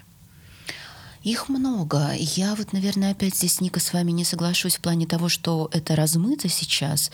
Их 1.24 1.50
много. 1.50 2.14
Я 2.18 2.56
вот, 2.56 2.72
наверное, 2.72 3.12
опять 3.12 3.36
здесь, 3.36 3.60
Ника, 3.60 3.80
с 3.80 3.94
вами 3.94 4.12
не 4.12 4.24
соглашусь 4.24 4.78
в 4.78 4.82
плане 4.82 5.06
того, 5.06 5.28
что 5.28 5.70
это 5.74 5.96
размыто 5.96 6.48
сейчас. 6.48 7.12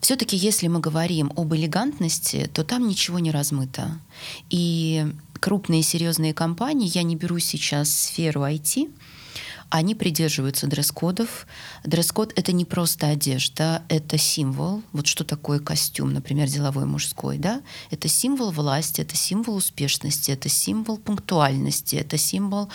Все-таки, 0.00 0.36
если 0.36 0.66
мы 0.66 0.80
говорим 0.80 1.32
об 1.36 1.54
элегантности, 1.54 2.50
то 2.52 2.64
там 2.64 2.88
ничего 2.88 3.18
не 3.18 3.30
размыто. 3.30 3.98
И 4.50 5.06
крупные 5.40 5.82
серьезные 5.82 6.34
компании, 6.34 6.90
я 6.92 7.02
не 7.02 7.14
беру 7.14 7.38
сейчас 7.38 7.90
сферу 7.90 8.42
IT, 8.42 8.90
они 9.70 9.94
придерживаются 9.94 10.66
дресс-кодов. 10.66 11.46
Дресс-код— 11.84 12.32
это 12.36 12.52
не 12.52 12.64
просто 12.64 13.08
одежда, 13.08 13.82
это 13.88 14.18
символ. 14.18 14.82
Вот 14.92 15.06
что 15.06 15.24
такое 15.24 15.58
костюм, 15.58 16.12
например, 16.12 16.48
деловой 16.48 16.84
мужской, 16.84 17.38
да? 17.38 17.62
Это 17.90 18.08
символ 18.08 18.50
власти, 18.50 19.00
это 19.00 19.16
символ 19.16 19.56
успешности, 19.56 20.30
это 20.30 20.48
символ 20.48 20.98
пунктуальности, 20.98 21.96
это 21.96 22.16
символ 22.16 22.68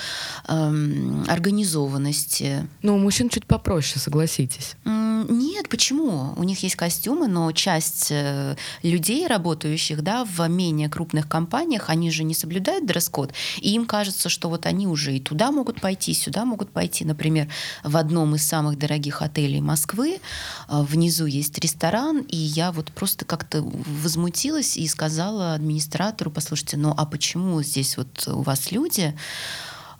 эм, 0.47 1.25
организованности. 1.27 2.67
Но 2.81 2.95
у 2.95 2.97
мужчин 2.97 3.29
чуть 3.29 3.45
попроще, 3.45 3.99
согласитесь. 3.99 4.75
Нет, 4.85 5.69
почему? 5.69 6.33
У 6.35 6.43
них 6.43 6.63
есть 6.63 6.75
костюмы, 6.75 7.27
но 7.27 7.51
часть 7.51 8.07
э, 8.11 8.55
людей, 8.83 9.27
работающих 9.27 10.01
да, 10.01 10.25
в 10.25 10.47
менее 10.47 10.89
крупных 10.89 11.27
компаниях, 11.27 11.89
они 11.89 12.11
же 12.11 12.23
не 12.23 12.33
соблюдают 12.33 12.85
дресс-код, 12.85 13.33
и 13.59 13.73
им 13.73 13.85
кажется, 13.85 14.29
что 14.29 14.49
вот 14.49 14.65
они 14.65 14.87
уже 14.87 15.15
и 15.15 15.19
туда 15.19 15.51
могут 15.51 15.79
пойти, 15.79 16.11
и 16.11 16.15
сюда 16.15 16.45
могут 16.45 16.71
пойти. 16.71 16.80
Например, 17.05 17.47
в 17.83 17.97
одном 17.97 18.35
из 18.35 18.45
самых 18.45 18.77
дорогих 18.77 19.21
отелей 19.21 19.61
Москвы 19.61 20.19
э, 20.67 20.81
внизу 20.81 21.25
есть 21.25 21.57
ресторан, 21.59 22.19
и 22.19 22.37
я 22.37 22.71
вот 22.71 22.91
просто 22.91 23.25
как-то 23.25 23.61
возмутилась 23.61 24.77
и 24.77 24.87
сказала 24.87 25.53
администратору, 25.53 26.31
послушайте, 26.31 26.77
ну 26.77 26.93
а 26.97 27.05
почему 27.05 27.61
здесь 27.61 27.97
вот 27.97 28.27
у 28.27 28.41
вас 28.41 28.71
люди, 28.71 29.13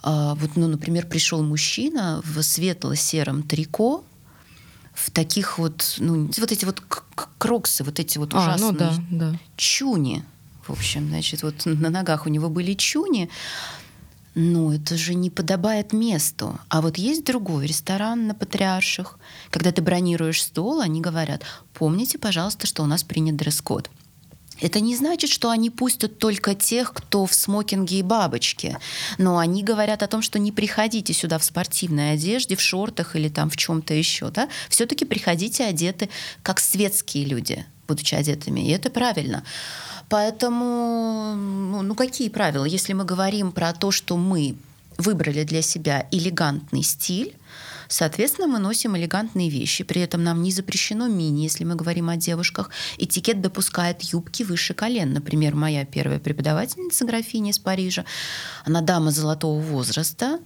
э, 0.03 0.33
вот, 0.35 0.55
ну, 0.55 0.67
например, 0.67 1.07
пришел 1.07 1.43
мужчина 1.43 2.21
в 2.23 2.41
светло-сером 2.41 3.43
трико, 3.43 4.03
в 4.93 5.09
таких 5.11 5.57
вот, 5.57 5.95
ну, 5.99 6.29
вот 6.37 6.51
эти 6.51 6.65
вот 6.65 6.81
кроксы, 7.37 7.83
вот 7.83 7.99
эти 7.99 8.17
вот 8.17 8.33
ужасные 8.33 8.69
а, 8.69 8.71
ну 8.71 8.77
да, 8.77 8.93
да. 9.09 9.39
чуни. 9.55 10.23
В 10.67 10.71
общем, 10.71 11.07
значит, 11.07 11.43
вот 11.43 11.65
на 11.65 11.89
ногах 11.89 12.25
у 12.25 12.29
него 12.29 12.49
были 12.49 12.73
чуни. 12.73 13.29
Ну, 14.33 14.71
это 14.71 14.95
же 14.95 15.13
не 15.13 15.29
подобает 15.29 15.91
месту. 15.91 16.57
А 16.69 16.81
вот 16.81 16.97
есть 16.97 17.25
другой 17.25 17.67
ресторан 17.67 18.27
на 18.27 18.33
Патриарших. 18.33 19.19
Когда 19.49 19.71
ты 19.71 19.81
бронируешь 19.81 20.41
стол, 20.41 20.79
они 20.79 21.01
говорят, 21.01 21.43
помните, 21.73 22.17
пожалуйста, 22.17 22.65
что 22.65 22.83
у 22.83 22.85
нас 22.85 23.03
принят 23.03 23.35
дресс-код. 23.35 23.89
Это 24.61 24.79
не 24.79 24.95
значит, 24.95 25.29
что 25.29 25.49
они 25.49 25.69
пустят 25.69 26.19
только 26.19 26.53
тех, 26.53 26.93
кто 26.93 27.25
в 27.25 27.33
смокинге 27.33 27.99
и 27.99 28.03
бабочке. 28.03 28.77
Но 29.17 29.39
они 29.39 29.63
говорят 29.63 30.03
о 30.03 30.07
том, 30.07 30.21
что 30.21 30.37
не 30.39 30.51
приходите 30.51 31.13
сюда 31.13 31.39
в 31.39 31.43
спортивной 31.43 32.13
одежде, 32.13 32.55
в 32.55 32.61
шортах 32.61 33.15
или 33.15 33.27
там 33.27 33.49
в 33.49 33.57
чем-то 33.57 33.93
еще. 33.93 34.29
Да? 34.29 34.47
Все-таки 34.69 35.03
приходите 35.03 35.65
одеты 35.65 36.09
как 36.43 36.59
светские 36.59 37.25
люди, 37.25 37.65
будучи 37.87 38.13
одетыми. 38.13 38.61
И 38.61 38.69
это 38.69 38.91
правильно. 38.91 39.43
Поэтому, 40.11 41.35
ну, 41.37 41.81
ну 41.83 41.95
какие 41.95 42.27
правила? 42.27 42.65
Если 42.65 42.91
мы 42.91 43.05
говорим 43.05 43.53
про 43.53 43.71
то, 43.71 43.91
что 43.91 44.17
мы 44.17 44.57
выбрали 44.97 45.45
для 45.45 45.61
себя 45.61 46.07
элегантный 46.11 46.83
стиль, 46.83 47.35
Соответственно, 47.87 48.47
мы 48.47 48.59
носим 48.59 48.95
элегантные 48.95 49.49
вещи. 49.49 49.83
При 49.83 49.99
этом 49.99 50.23
нам 50.23 50.41
не 50.41 50.51
запрещено 50.53 51.09
мини, 51.09 51.41
если 51.41 51.65
мы 51.65 51.75
говорим 51.75 52.07
о 52.07 52.15
девушках. 52.15 52.69
Этикет 52.97 53.41
допускает 53.41 54.01
юбки 54.01 54.43
выше 54.43 54.73
колен. 54.73 55.11
Например, 55.11 55.55
моя 55.55 55.83
первая 55.83 56.19
преподавательница, 56.19 57.03
графиня 57.03 57.51
из 57.51 57.59
Парижа, 57.59 58.05
она 58.63 58.79
дама 58.79 59.11
золотого 59.11 59.59
возраста, 59.59 60.39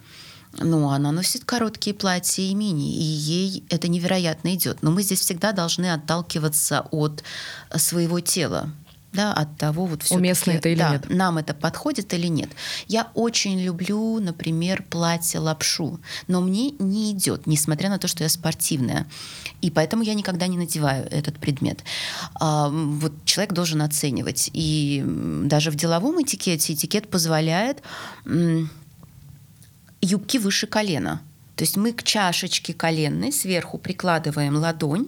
ну, 0.57 0.89
она 0.89 1.11
носит 1.11 1.45
короткие 1.45 1.93
платья 1.93 2.41
и 2.41 2.55
мини, 2.55 2.95
и 2.95 3.03
ей 3.03 3.63
это 3.69 3.89
невероятно 3.89 4.55
идет. 4.55 4.81
Но 4.81 4.89
мы 4.89 5.03
здесь 5.03 5.19
всегда 5.19 5.51
должны 5.51 5.93
отталкиваться 5.93 6.87
от 6.89 7.23
своего 7.75 8.21
тела 8.21 8.71
да, 9.15 9.33
от 9.33 9.57
того, 9.57 9.85
вот 9.85 10.03
все 10.03 10.15
Уместно 10.15 10.51
это 10.51 10.69
или 10.69 10.79
да, 10.79 10.91
нет. 10.91 11.09
Нам 11.09 11.37
это 11.37 11.53
подходит 11.53 12.13
или 12.13 12.27
нет. 12.27 12.49
Я 12.87 13.07
очень 13.13 13.59
люблю, 13.59 14.19
например, 14.19 14.83
платье 14.89 15.39
лапшу, 15.39 15.99
но 16.27 16.41
мне 16.41 16.71
не 16.79 17.11
идет, 17.11 17.47
несмотря 17.47 17.89
на 17.89 17.97
то, 17.97 18.07
что 18.07 18.23
я 18.23 18.29
спортивная. 18.29 19.07
И 19.61 19.71
поэтому 19.71 20.03
я 20.03 20.13
никогда 20.13 20.47
не 20.47 20.57
надеваю 20.57 21.07
этот 21.09 21.39
предмет. 21.39 21.83
А, 22.35 22.69
вот 22.69 23.13
человек 23.25 23.53
должен 23.53 23.81
оценивать. 23.81 24.49
И 24.53 25.03
даже 25.05 25.71
в 25.71 25.75
деловом 25.75 26.21
этикете 26.21 26.73
этикет 26.73 27.09
позволяет 27.09 27.81
юбки 30.01 30.37
выше 30.37 30.67
колена. 30.67 31.21
То 31.55 31.63
есть 31.63 31.77
мы 31.77 31.93
к 31.93 32.03
чашечке 32.03 32.73
коленной 32.73 33.31
сверху 33.31 33.77
прикладываем 33.77 34.57
ладонь, 34.57 35.07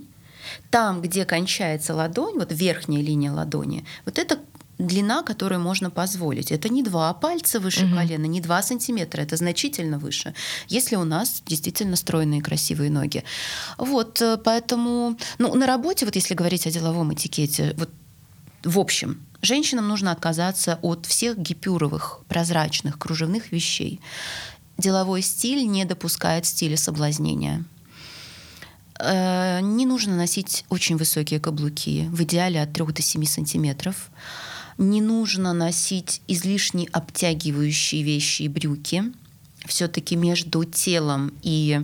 там, 0.69 1.01
где 1.01 1.25
кончается 1.25 1.93
ладонь, 1.93 2.35
вот 2.35 2.51
верхняя 2.51 3.01
линия 3.01 3.31
ладони, 3.31 3.85
вот 4.05 4.17
это 4.17 4.39
длина, 4.77 5.23
которую 5.23 5.59
можно 5.59 5.89
позволить. 5.89 6.51
Это 6.51 6.69
не 6.69 6.83
два 6.83 7.13
пальца 7.13 7.59
выше 7.59 7.85
угу. 7.85 7.95
колена, 7.95 8.25
не 8.25 8.41
два 8.41 8.61
сантиметра, 8.61 9.21
это 9.21 9.35
значительно 9.35 9.97
выше, 9.97 10.33
если 10.67 10.95
у 10.95 11.03
нас 11.03 11.41
действительно 11.45 11.95
стройные 11.95 12.41
красивые 12.41 12.91
ноги. 12.91 13.23
Вот, 13.77 14.21
э, 14.21 14.37
поэтому, 14.37 15.17
ну, 15.39 15.55
на 15.55 15.65
работе, 15.65 16.05
вот 16.05 16.15
если 16.15 16.35
говорить 16.35 16.67
о 16.67 16.71
деловом 16.71 17.13
этикете, 17.13 17.73
вот 17.77 17.89
в 18.63 18.79
общем, 18.79 19.25
женщинам 19.41 19.87
нужно 19.87 20.11
отказаться 20.11 20.79
от 20.81 21.05
всех 21.05 21.37
гипюровых, 21.37 22.21
прозрачных, 22.27 22.97
кружевных 22.97 23.51
вещей. 23.51 24.01
Деловой 24.77 25.21
стиль 25.21 25.65
не 25.67 25.85
допускает 25.85 26.45
стиля 26.45 26.75
соблазнения. 26.75 27.63
Э, 28.99 29.59
не 29.61 29.85
нужно 29.85 30.15
носить 30.15 30.65
очень 30.69 30.97
высокие 30.97 31.39
каблуки, 31.39 32.07
в 32.11 32.23
идеале 32.23 32.61
от 32.61 32.73
3 32.73 32.85
до 32.85 33.01
7 33.01 33.25
сантиметров. 33.25 34.09
Не 34.77 35.01
нужно 35.01 35.53
носить 35.53 36.21
излишне 36.27 36.87
обтягивающие 36.91 38.03
вещи 38.03 38.43
и 38.43 38.47
брюки. 38.47 39.03
Все-таки 39.65 40.15
между 40.15 40.63
телом 40.63 41.33
и 41.41 41.81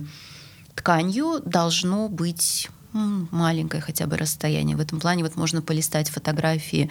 тканью 0.74 1.40
должно 1.44 2.08
быть 2.08 2.68
маленькое 2.92 3.82
хотя 3.82 4.06
бы 4.06 4.16
расстояние. 4.16 4.76
В 4.76 4.80
этом 4.80 5.00
плане 5.00 5.24
вот 5.24 5.36
можно 5.36 5.60
полистать 5.60 6.08
фотографии 6.08 6.90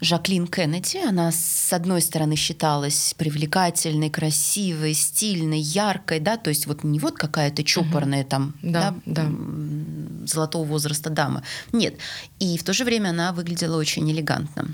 Жаклин 0.00 0.46
Кеннеди. 0.46 0.98
Она, 0.98 1.32
с 1.32 1.72
одной 1.72 2.00
стороны, 2.00 2.36
считалась 2.36 3.14
привлекательной, 3.16 4.10
красивой, 4.10 4.94
стильной, 4.94 5.60
яркой, 5.60 6.20
да, 6.20 6.36
то 6.36 6.50
есть 6.50 6.66
вот 6.66 6.84
не 6.84 6.98
вот 6.98 7.16
какая-то 7.16 7.64
чопорная 7.64 8.22
угу. 8.22 8.28
там, 8.28 8.54
да, 8.62 8.94
да, 9.06 9.26
да, 9.26 10.26
золотого 10.26 10.64
возраста 10.64 11.10
дама. 11.10 11.42
Нет. 11.72 11.94
И 12.38 12.58
в 12.58 12.64
то 12.64 12.72
же 12.72 12.84
время 12.84 13.10
она 13.10 13.32
выглядела 13.32 13.76
очень 13.76 14.10
элегантно. 14.10 14.68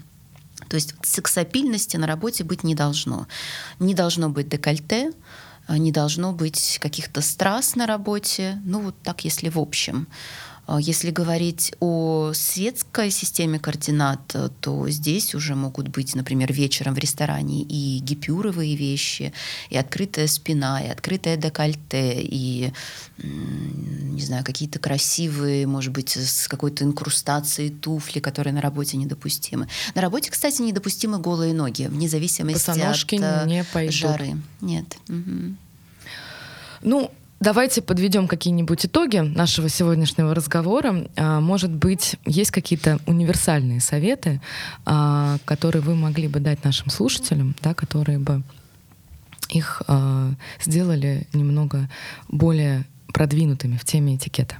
То 0.69 0.77
есть 0.77 0.95
сексапильности 1.03 1.97
на 1.97 2.07
работе 2.07 2.45
быть 2.45 2.65
не 2.65 2.75
должно. 2.75 3.27
Не 3.79 3.95
должно 3.95 4.31
быть 4.31 4.49
декольте, 4.49 5.13
не 5.69 5.93
должно 5.93 6.33
быть 6.33 6.79
каких-то 6.81 7.21
страз 7.21 7.77
на 7.77 7.87
работе. 7.87 8.61
Ну 8.65 8.81
вот 8.81 8.97
так, 9.03 9.25
если 9.25 9.49
в 9.49 9.59
общем. 9.59 10.07
А 10.73 10.81
если 10.81 11.11
говорить 11.11 11.75
о 11.81 12.33
светской 12.33 13.11
системе 13.11 13.59
координат, 13.59 14.35
то 14.63 14.89
здесь 14.89 15.35
уже 15.35 15.55
могут 15.55 15.89
быть, 15.89 16.15
например, 16.15 16.51
вечером 16.51 16.95
в 16.95 16.99
ресторане 16.99 17.61
и 17.61 17.99
гипюровые 17.99 18.75
вещи, 18.75 19.35
и 19.69 19.77
открытая 19.77 20.27
спина, 20.29 20.83
и 20.83 20.89
открытое 20.89 21.37
декольте, 21.37 22.23
и, 22.23 22.73
не 23.19 24.23
знаю, 24.23 24.47
какие-то 24.47 24.79
красивые, 24.79 25.67
может 25.67 25.93
быть, 25.93 26.17
с 26.17 26.49
какой-то 26.49 26.85
инкрустацией 26.85 27.69
туфли, 27.69 28.21
которые 28.21 28.55
на 28.55 28.63
работе 28.63 28.97
недопустимы. 28.97 29.69
На 29.95 30.01
работе, 30.01 30.31
кстати, 30.31 30.63
недопустимы 30.63 31.19
голые 31.19 31.53
ноги, 31.53 31.83
вне 31.83 32.09
зависимости 32.09 32.71
Босоножки 32.71 33.17
от 33.17 33.47
не 33.47 33.63
пойдут. 33.63 33.95
жары. 33.95 34.39
Нет. 34.63 34.97
Угу. 35.11 35.55
Ну, 36.85 37.11
Давайте 37.43 37.83
подведем 37.83 38.29
какие-нибудь 38.29 38.87
итоги 38.87 39.17
нашего 39.17 39.69
сегодняшнего 39.69 40.33
разговора. 40.33 41.09
А, 41.17 41.41
может 41.41 41.73
быть, 41.73 42.15
есть 42.25 42.53
какие-то 42.53 43.01
универсальные 43.05 43.81
советы, 43.81 44.41
а, 44.85 45.39
которые 45.45 45.83
вы 45.83 45.97
могли 45.97 46.29
бы 46.29 46.39
дать 46.39 46.63
нашим 46.63 46.89
слушателям, 46.89 47.57
да, 47.61 47.75
которые 47.75 48.21
бы 48.21 48.45
их 49.49 49.83
а, 49.89 50.31
сделали 50.61 51.27
немного 51.33 51.91
более 52.29 52.85
продвинутыми 53.13 53.77
в 53.77 53.85
теме 53.85 54.15
этикета? 54.15 54.59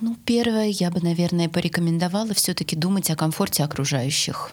Ну, 0.00 0.16
первое, 0.24 0.66
я 0.66 0.90
бы, 0.90 0.98
наверное, 1.00 1.48
порекомендовала 1.48 2.34
все-таки 2.34 2.74
думать 2.74 3.08
о 3.08 3.14
комфорте 3.14 3.62
окружающих. 3.62 4.50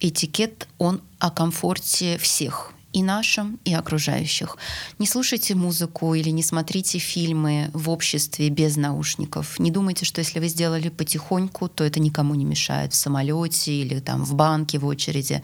Этикет, 0.00 0.68
он 0.76 1.00
о 1.18 1.30
комфорте 1.30 2.18
всех 2.18 2.74
и 2.92 3.02
нашем, 3.02 3.58
и 3.64 3.74
окружающих. 3.74 4.56
Не 4.98 5.06
слушайте 5.06 5.54
музыку 5.54 6.14
или 6.14 6.30
не 6.30 6.42
смотрите 6.42 6.98
фильмы 6.98 7.70
в 7.72 7.90
обществе 7.90 8.48
без 8.50 8.76
наушников. 8.76 9.58
Не 9.58 9.70
думайте, 9.70 10.04
что 10.04 10.20
если 10.20 10.40
вы 10.40 10.48
сделали 10.48 10.88
потихоньку, 10.88 11.68
то 11.68 11.84
это 11.84 12.00
никому 12.00 12.34
не 12.34 12.44
мешает 12.44 12.92
в 12.92 12.96
самолете 12.96 13.72
или 13.72 14.00
там 14.00 14.24
в 14.24 14.34
банке 14.34 14.78
в 14.78 14.86
очереди. 14.86 15.42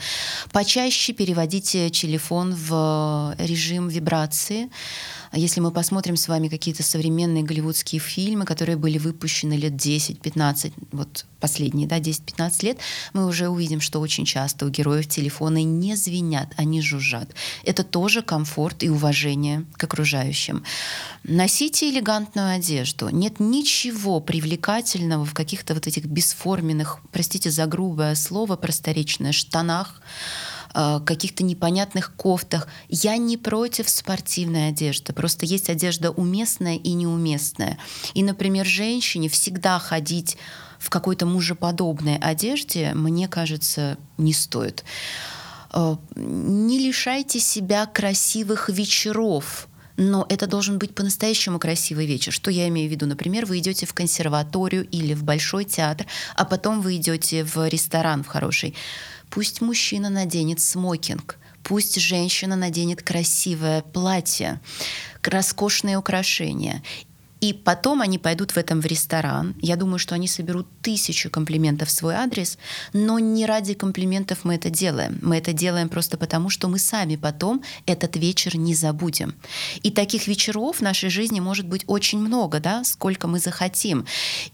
Почаще 0.52 1.12
переводите 1.12 1.90
телефон 1.90 2.54
в 2.54 3.34
режим 3.38 3.88
вибрации. 3.88 4.68
Если 5.32 5.60
мы 5.60 5.70
посмотрим 5.70 6.16
с 6.16 6.28
вами 6.28 6.48
какие-то 6.48 6.82
современные 6.82 7.42
голливудские 7.42 8.00
фильмы, 8.00 8.46
которые 8.46 8.76
были 8.76 8.98
выпущены 8.98 9.54
лет 9.54 9.72
10-15, 9.74 10.72
вот 10.92 11.26
последние, 11.38 11.86
да, 11.86 11.98
10-15 11.98 12.64
лет, 12.64 12.78
мы 13.12 13.26
уже 13.26 13.48
увидим, 13.48 13.80
что 13.80 14.00
очень 14.00 14.24
часто 14.24 14.66
у 14.66 14.70
героев 14.70 15.06
телефоны 15.06 15.62
не 15.62 15.96
звенят, 15.96 16.48
они 16.56 16.80
жужжат. 16.80 17.28
Это 17.64 17.84
тоже 17.84 18.22
комфорт 18.22 18.82
и 18.82 18.88
уважение 18.88 19.64
к 19.76 19.84
окружающим. 19.84 20.64
Носите 21.24 21.90
элегантную 21.90 22.54
одежду. 22.54 23.08
Нет 23.08 23.40
ничего 23.40 24.20
привлекательного 24.20 25.24
в 25.24 25.34
каких-то 25.34 25.74
вот 25.74 25.86
этих 25.86 26.04
бесформенных, 26.04 26.98
простите 27.12 27.50
за 27.50 27.66
грубое 27.66 28.14
слово, 28.14 28.56
просторечное, 28.56 29.32
штанах, 29.32 30.00
Э, 30.74 31.00
каких-то 31.04 31.44
непонятных 31.44 32.14
кофтах. 32.14 32.68
Я 32.88 33.16
не 33.16 33.36
против 33.36 33.88
спортивной 33.88 34.68
одежды, 34.68 35.12
просто 35.12 35.46
есть 35.46 35.70
одежда 35.70 36.10
уместная 36.10 36.76
и 36.76 36.92
неуместная. 36.92 37.78
И, 38.14 38.22
например, 38.22 38.66
женщине 38.66 39.28
всегда 39.28 39.78
ходить 39.78 40.36
в 40.78 40.90
какой-то 40.90 41.26
мужеподобной 41.26 42.16
одежде, 42.18 42.92
мне 42.94 43.28
кажется, 43.28 43.96
не 44.18 44.32
стоит. 44.32 44.84
Э, 45.72 45.96
не 46.16 46.78
лишайте 46.78 47.40
себя 47.40 47.86
красивых 47.86 48.68
вечеров 48.68 49.68
но 50.00 50.24
это 50.28 50.46
должен 50.46 50.78
быть 50.78 50.94
по-настоящему 50.94 51.58
красивый 51.58 52.06
вечер. 52.06 52.32
Что 52.32 52.52
я 52.52 52.68
имею 52.68 52.88
в 52.88 52.92
виду? 52.92 53.06
Например, 53.06 53.46
вы 53.46 53.58
идете 53.58 53.84
в 53.84 53.94
консерваторию 53.94 54.88
или 54.88 55.12
в 55.12 55.24
большой 55.24 55.64
театр, 55.64 56.06
а 56.36 56.44
потом 56.44 56.80
вы 56.80 56.96
идете 56.96 57.42
в 57.42 57.68
ресторан 57.68 58.22
в 58.22 58.28
хороший. 58.28 58.76
Пусть 59.28 59.60
мужчина 59.60 60.08
наденет 60.08 60.60
смокинг, 60.60 61.36
пусть 61.64 62.00
женщина 62.00 62.54
наденет 62.54 63.02
красивое 63.02 63.82
платье, 63.82 64.60
роскошные 65.22 65.98
украшения. 65.98 66.84
И 67.40 67.52
потом 67.52 68.00
они 68.00 68.18
пойдут 68.18 68.50
в 68.50 68.56
этом 68.56 68.80
в 68.80 68.86
ресторан. 68.86 69.54
Я 69.60 69.76
думаю, 69.76 69.98
что 69.98 70.14
они 70.14 70.26
соберут 70.26 70.66
тысячу 70.82 71.30
комплиментов 71.30 71.88
в 71.88 71.92
свой 71.92 72.14
адрес, 72.14 72.58
но 72.92 73.18
не 73.18 73.46
ради 73.46 73.74
комплиментов 73.74 74.40
мы 74.44 74.56
это 74.56 74.70
делаем. 74.70 75.18
Мы 75.22 75.36
это 75.36 75.52
делаем 75.52 75.88
просто 75.88 76.18
потому, 76.18 76.50
что 76.50 76.68
мы 76.68 76.78
сами 76.78 77.16
потом 77.16 77.62
этот 77.86 78.16
вечер 78.16 78.56
не 78.56 78.74
забудем. 78.74 79.34
И 79.82 79.90
таких 79.90 80.26
вечеров 80.26 80.78
в 80.78 80.82
нашей 80.82 81.10
жизни 81.10 81.38
может 81.40 81.66
быть 81.66 81.84
очень 81.86 82.18
много, 82.18 82.58
да, 82.58 82.82
сколько 82.84 83.28
мы 83.28 83.38
захотим. 83.38 84.04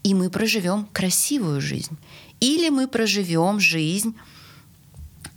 И 0.03 0.13
мы 0.13 0.29
проживем 0.29 0.87
красивую 0.93 1.61
жизнь. 1.61 1.97
Или 2.39 2.69
мы 2.69 2.87
проживем 2.87 3.59
жизнь 3.59 4.15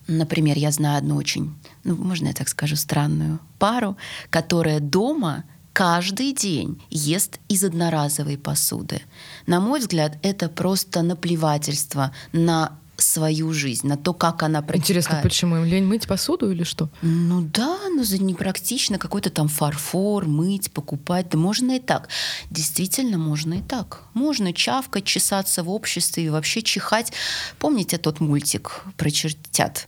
Например, 0.09 0.57
я 0.57 0.72
знаю 0.72 0.96
одну 0.96 1.16
очень, 1.16 1.55
ну, 1.84 1.94
можно 1.94 2.28
я 2.28 2.32
так 2.32 2.49
скажу, 2.49 2.76
странную 2.76 3.40
пару, 3.59 3.99
которая 4.30 4.80
дома 4.80 5.44
каждый 5.78 6.32
день 6.32 6.82
ест 6.90 7.38
из 7.48 7.62
одноразовой 7.62 8.36
посуды. 8.36 9.00
На 9.46 9.60
мой 9.60 9.78
взгляд, 9.78 10.18
это 10.22 10.48
просто 10.48 11.02
наплевательство 11.02 12.12
на 12.32 12.76
свою 12.96 13.52
жизнь, 13.52 13.86
на 13.86 13.96
то, 13.96 14.12
как 14.12 14.42
она 14.42 14.60
протекает. 14.60 14.80
Интересно, 14.80 15.20
почему 15.22 15.56
им 15.58 15.64
лень 15.64 15.84
мыть 15.84 16.08
посуду 16.08 16.50
или 16.50 16.64
что? 16.64 16.88
Ну 17.00 17.42
да, 17.42 17.78
но 17.94 18.02
за 18.02 18.20
непрактично 18.20 18.98
какой-то 18.98 19.30
там 19.30 19.46
фарфор 19.46 20.26
мыть, 20.26 20.72
покупать. 20.72 21.28
Да 21.28 21.38
можно 21.38 21.76
и 21.76 21.78
так. 21.78 22.08
Действительно, 22.50 23.16
можно 23.16 23.54
и 23.54 23.62
так. 23.62 24.02
Можно 24.14 24.52
чавкать, 24.52 25.04
чесаться 25.04 25.62
в 25.62 25.70
обществе 25.70 26.24
и 26.24 26.28
вообще 26.28 26.60
чихать. 26.60 27.12
Помните 27.60 27.98
тот 27.98 28.18
мультик 28.18 28.82
про 28.96 29.10
чертят? 29.12 29.86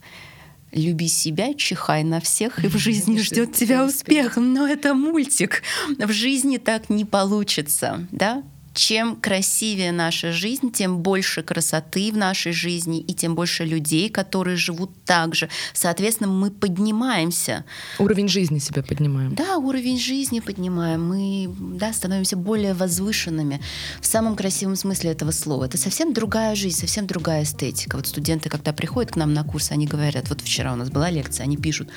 Люби 0.72 1.08
себя, 1.08 1.54
чихай 1.54 2.04
на 2.04 2.20
всех, 2.20 2.64
и 2.64 2.68
в 2.68 2.76
жизни 2.76 3.18
ждет 3.18 3.52
тебя 3.52 3.84
успех. 3.84 4.36
Но 4.36 4.66
это 4.66 4.94
мультик. 4.94 5.62
В 5.98 6.12
жизни 6.12 6.58
так 6.58 6.90
не 6.90 7.04
получится, 7.04 8.06
да? 8.12 8.42
Чем 8.74 9.16
красивее 9.16 9.92
наша 9.92 10.32
жизнь, 10.32 10.70
тем 10.70 10.98
больше 10.98 11.42
красоты 11.42 12.12
в 12.12 12.16
нашей 12.16 12.52
жизни 12.52 13.00
и 13.00 13.14
тем 13.14 13.34
больше 13.34 13.64
людей, 13.64 14.08
которые 14.08 14.56
живут 14.56 14.90
так 15.04 15.34
же. 15.34 15.48
Соответственно, 15.72 16.30
мы 16.30 16.50
поднимаемся. 16.50 17.64
Уровень 17.98 18.28
жизни 18.28 18.58
себя 18.58 18.82
поднимаем. 18.82 19.34
Да, 19.34 19.58
уровень 19.58 19.98
жизни 19.98 20.40
поднимаем. 20.40 21.06
Мы 21.06 21.52
да, 21.78 21.92
становимся 21.92 22.36
более 22.36 22.74
возвышенными 22.74 23.60
в 24.00 24.06
самом 24.06 24.36
красивом 24.36 24.76
смысле 24.76 25.10
этого 25.10 25.30
слова. 25.32 25.64
Это 25.64 25.78
совсем 25.78 26.12
другая 26.12 26.54
жизнь, 26.54 26.78
совсем 26.78 27.06
другая 27.06 27.42
эстетика. 27.42 27.96
Вот 27.96 28.06
студенты, 28.06 28.48
когда 28.48 28.72
приходят 28.72 29.12
к 29.12 29.16
нам 29.16 29.34
на 29.34 29.44
курс, 29.44 29.70
они 29.72 29.86
говорят, 29.86 30.28
вот 30.28 30.40
вчера 30.40 30.72
у 30.72 30.76
нас 30.76 30.90
была 30.90 31.10
лекция, 31.10 31.44
они 31.44 31.56
пишут, 31.56 31.88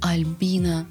Альбина, 0.00 0.86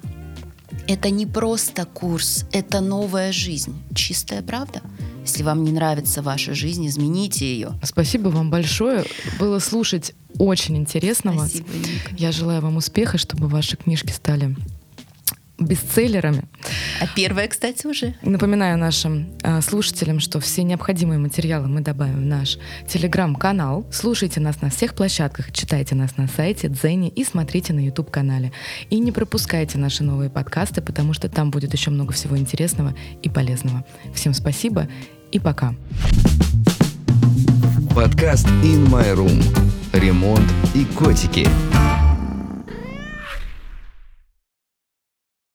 это 0.86 1.10
не 1.10 1.26
просто 1.26 1.84
курс, 1.84 2.44
это 2.52 2.80
новая 2.80 3.32
жизнь. 3.32 3.74
Чистая 3.94 4.42
правда. 4.42 4.82
Если 5.22 5.42
вам 5.42 5.64
не 5.64 5.72
нравится 5.72 6.22
ваша 6.22 6.54
жизнь, 6.54 6.86
измените 6.86 7.46
ее. 7.46 7.78
Спасибо 7.82 8.28
вам 8.28 8.50
большое. 8.50 9.04
Было 9.40 9.58
слушать 9.58 10.14
очень 10.38 10.76
интересно 10.76 11.32
Спасибо, 11.32 11.66
вас. 11.66 11.74
Ника. 11.74 12.14
Я 12.16 12.32
желаю 12.32 12.60
вам 12.60 12.76
успеха, 12.76 13.18
чтобы 13.18 13.48
ваши 13.48 13.76
книжки 13.76 14.12
стали 14.12 14.54
бестселлерами. 15.58 16.44
А 17.00 17.06
первая, 17.14 17.48
кстати, 17.48 17.86
уже. 17.86 18.14
Напоминаю 18.22 18.78
нашим 18.78 19.26
э, 19.42 19.60
слушателям, 19.62 20.20
что 20.20 20.40
все 20.40 20.62
необходимые 20.62 21.18
материалы 21.18 21.68
мы 21.68 21.80
добавим 21.80 22.16
в 22.16 22.26
наш 22.26 22.58
телеграм-канал. 22.86 23.86
Слушайте 23.90 24.40
нас 24.40 24.60
на 24.60 24.70
всех 24.70 24.94
площадках, 24.94 25.52
читайте 25.52 25.94
нас 25.94 26.16
на 26.16 26.28
сайте 26.28 26.68
Дзене 26.68 27.08
и 27.08 27.24
смотрите 27.24 27.72
на 27.72 27.80
YouTube-канале. 27.80 28.52
И 28.90 28.98
не 28.98 29.12
пропускайте 29.12 29.78
наши 29.78 30.02
новые 30.02 30.30
подкасты, 30.30 30.82
потому 30.82 31.12
что 31.12 31.28
там 31.28 31.50
будет 31.50 31.72
еще 31.72 31.90
много 31.90 32.12
всего 32.12 32.36
интересного 32.36 32.94
и 33.22 33.30
полезного. 33.30 33.84
Всем 34.14 34.34
спасибо 34.34 34.88
и 35.32 35.38
пока. 35.38 35.74
Подкаст 37.94 38.46
In 38.62 38.88
My 38.88 39.14
Room. 39.14 39.42
Ремонт 39.92 40.52
и 40.74 40.84
котики. 40.84 41.48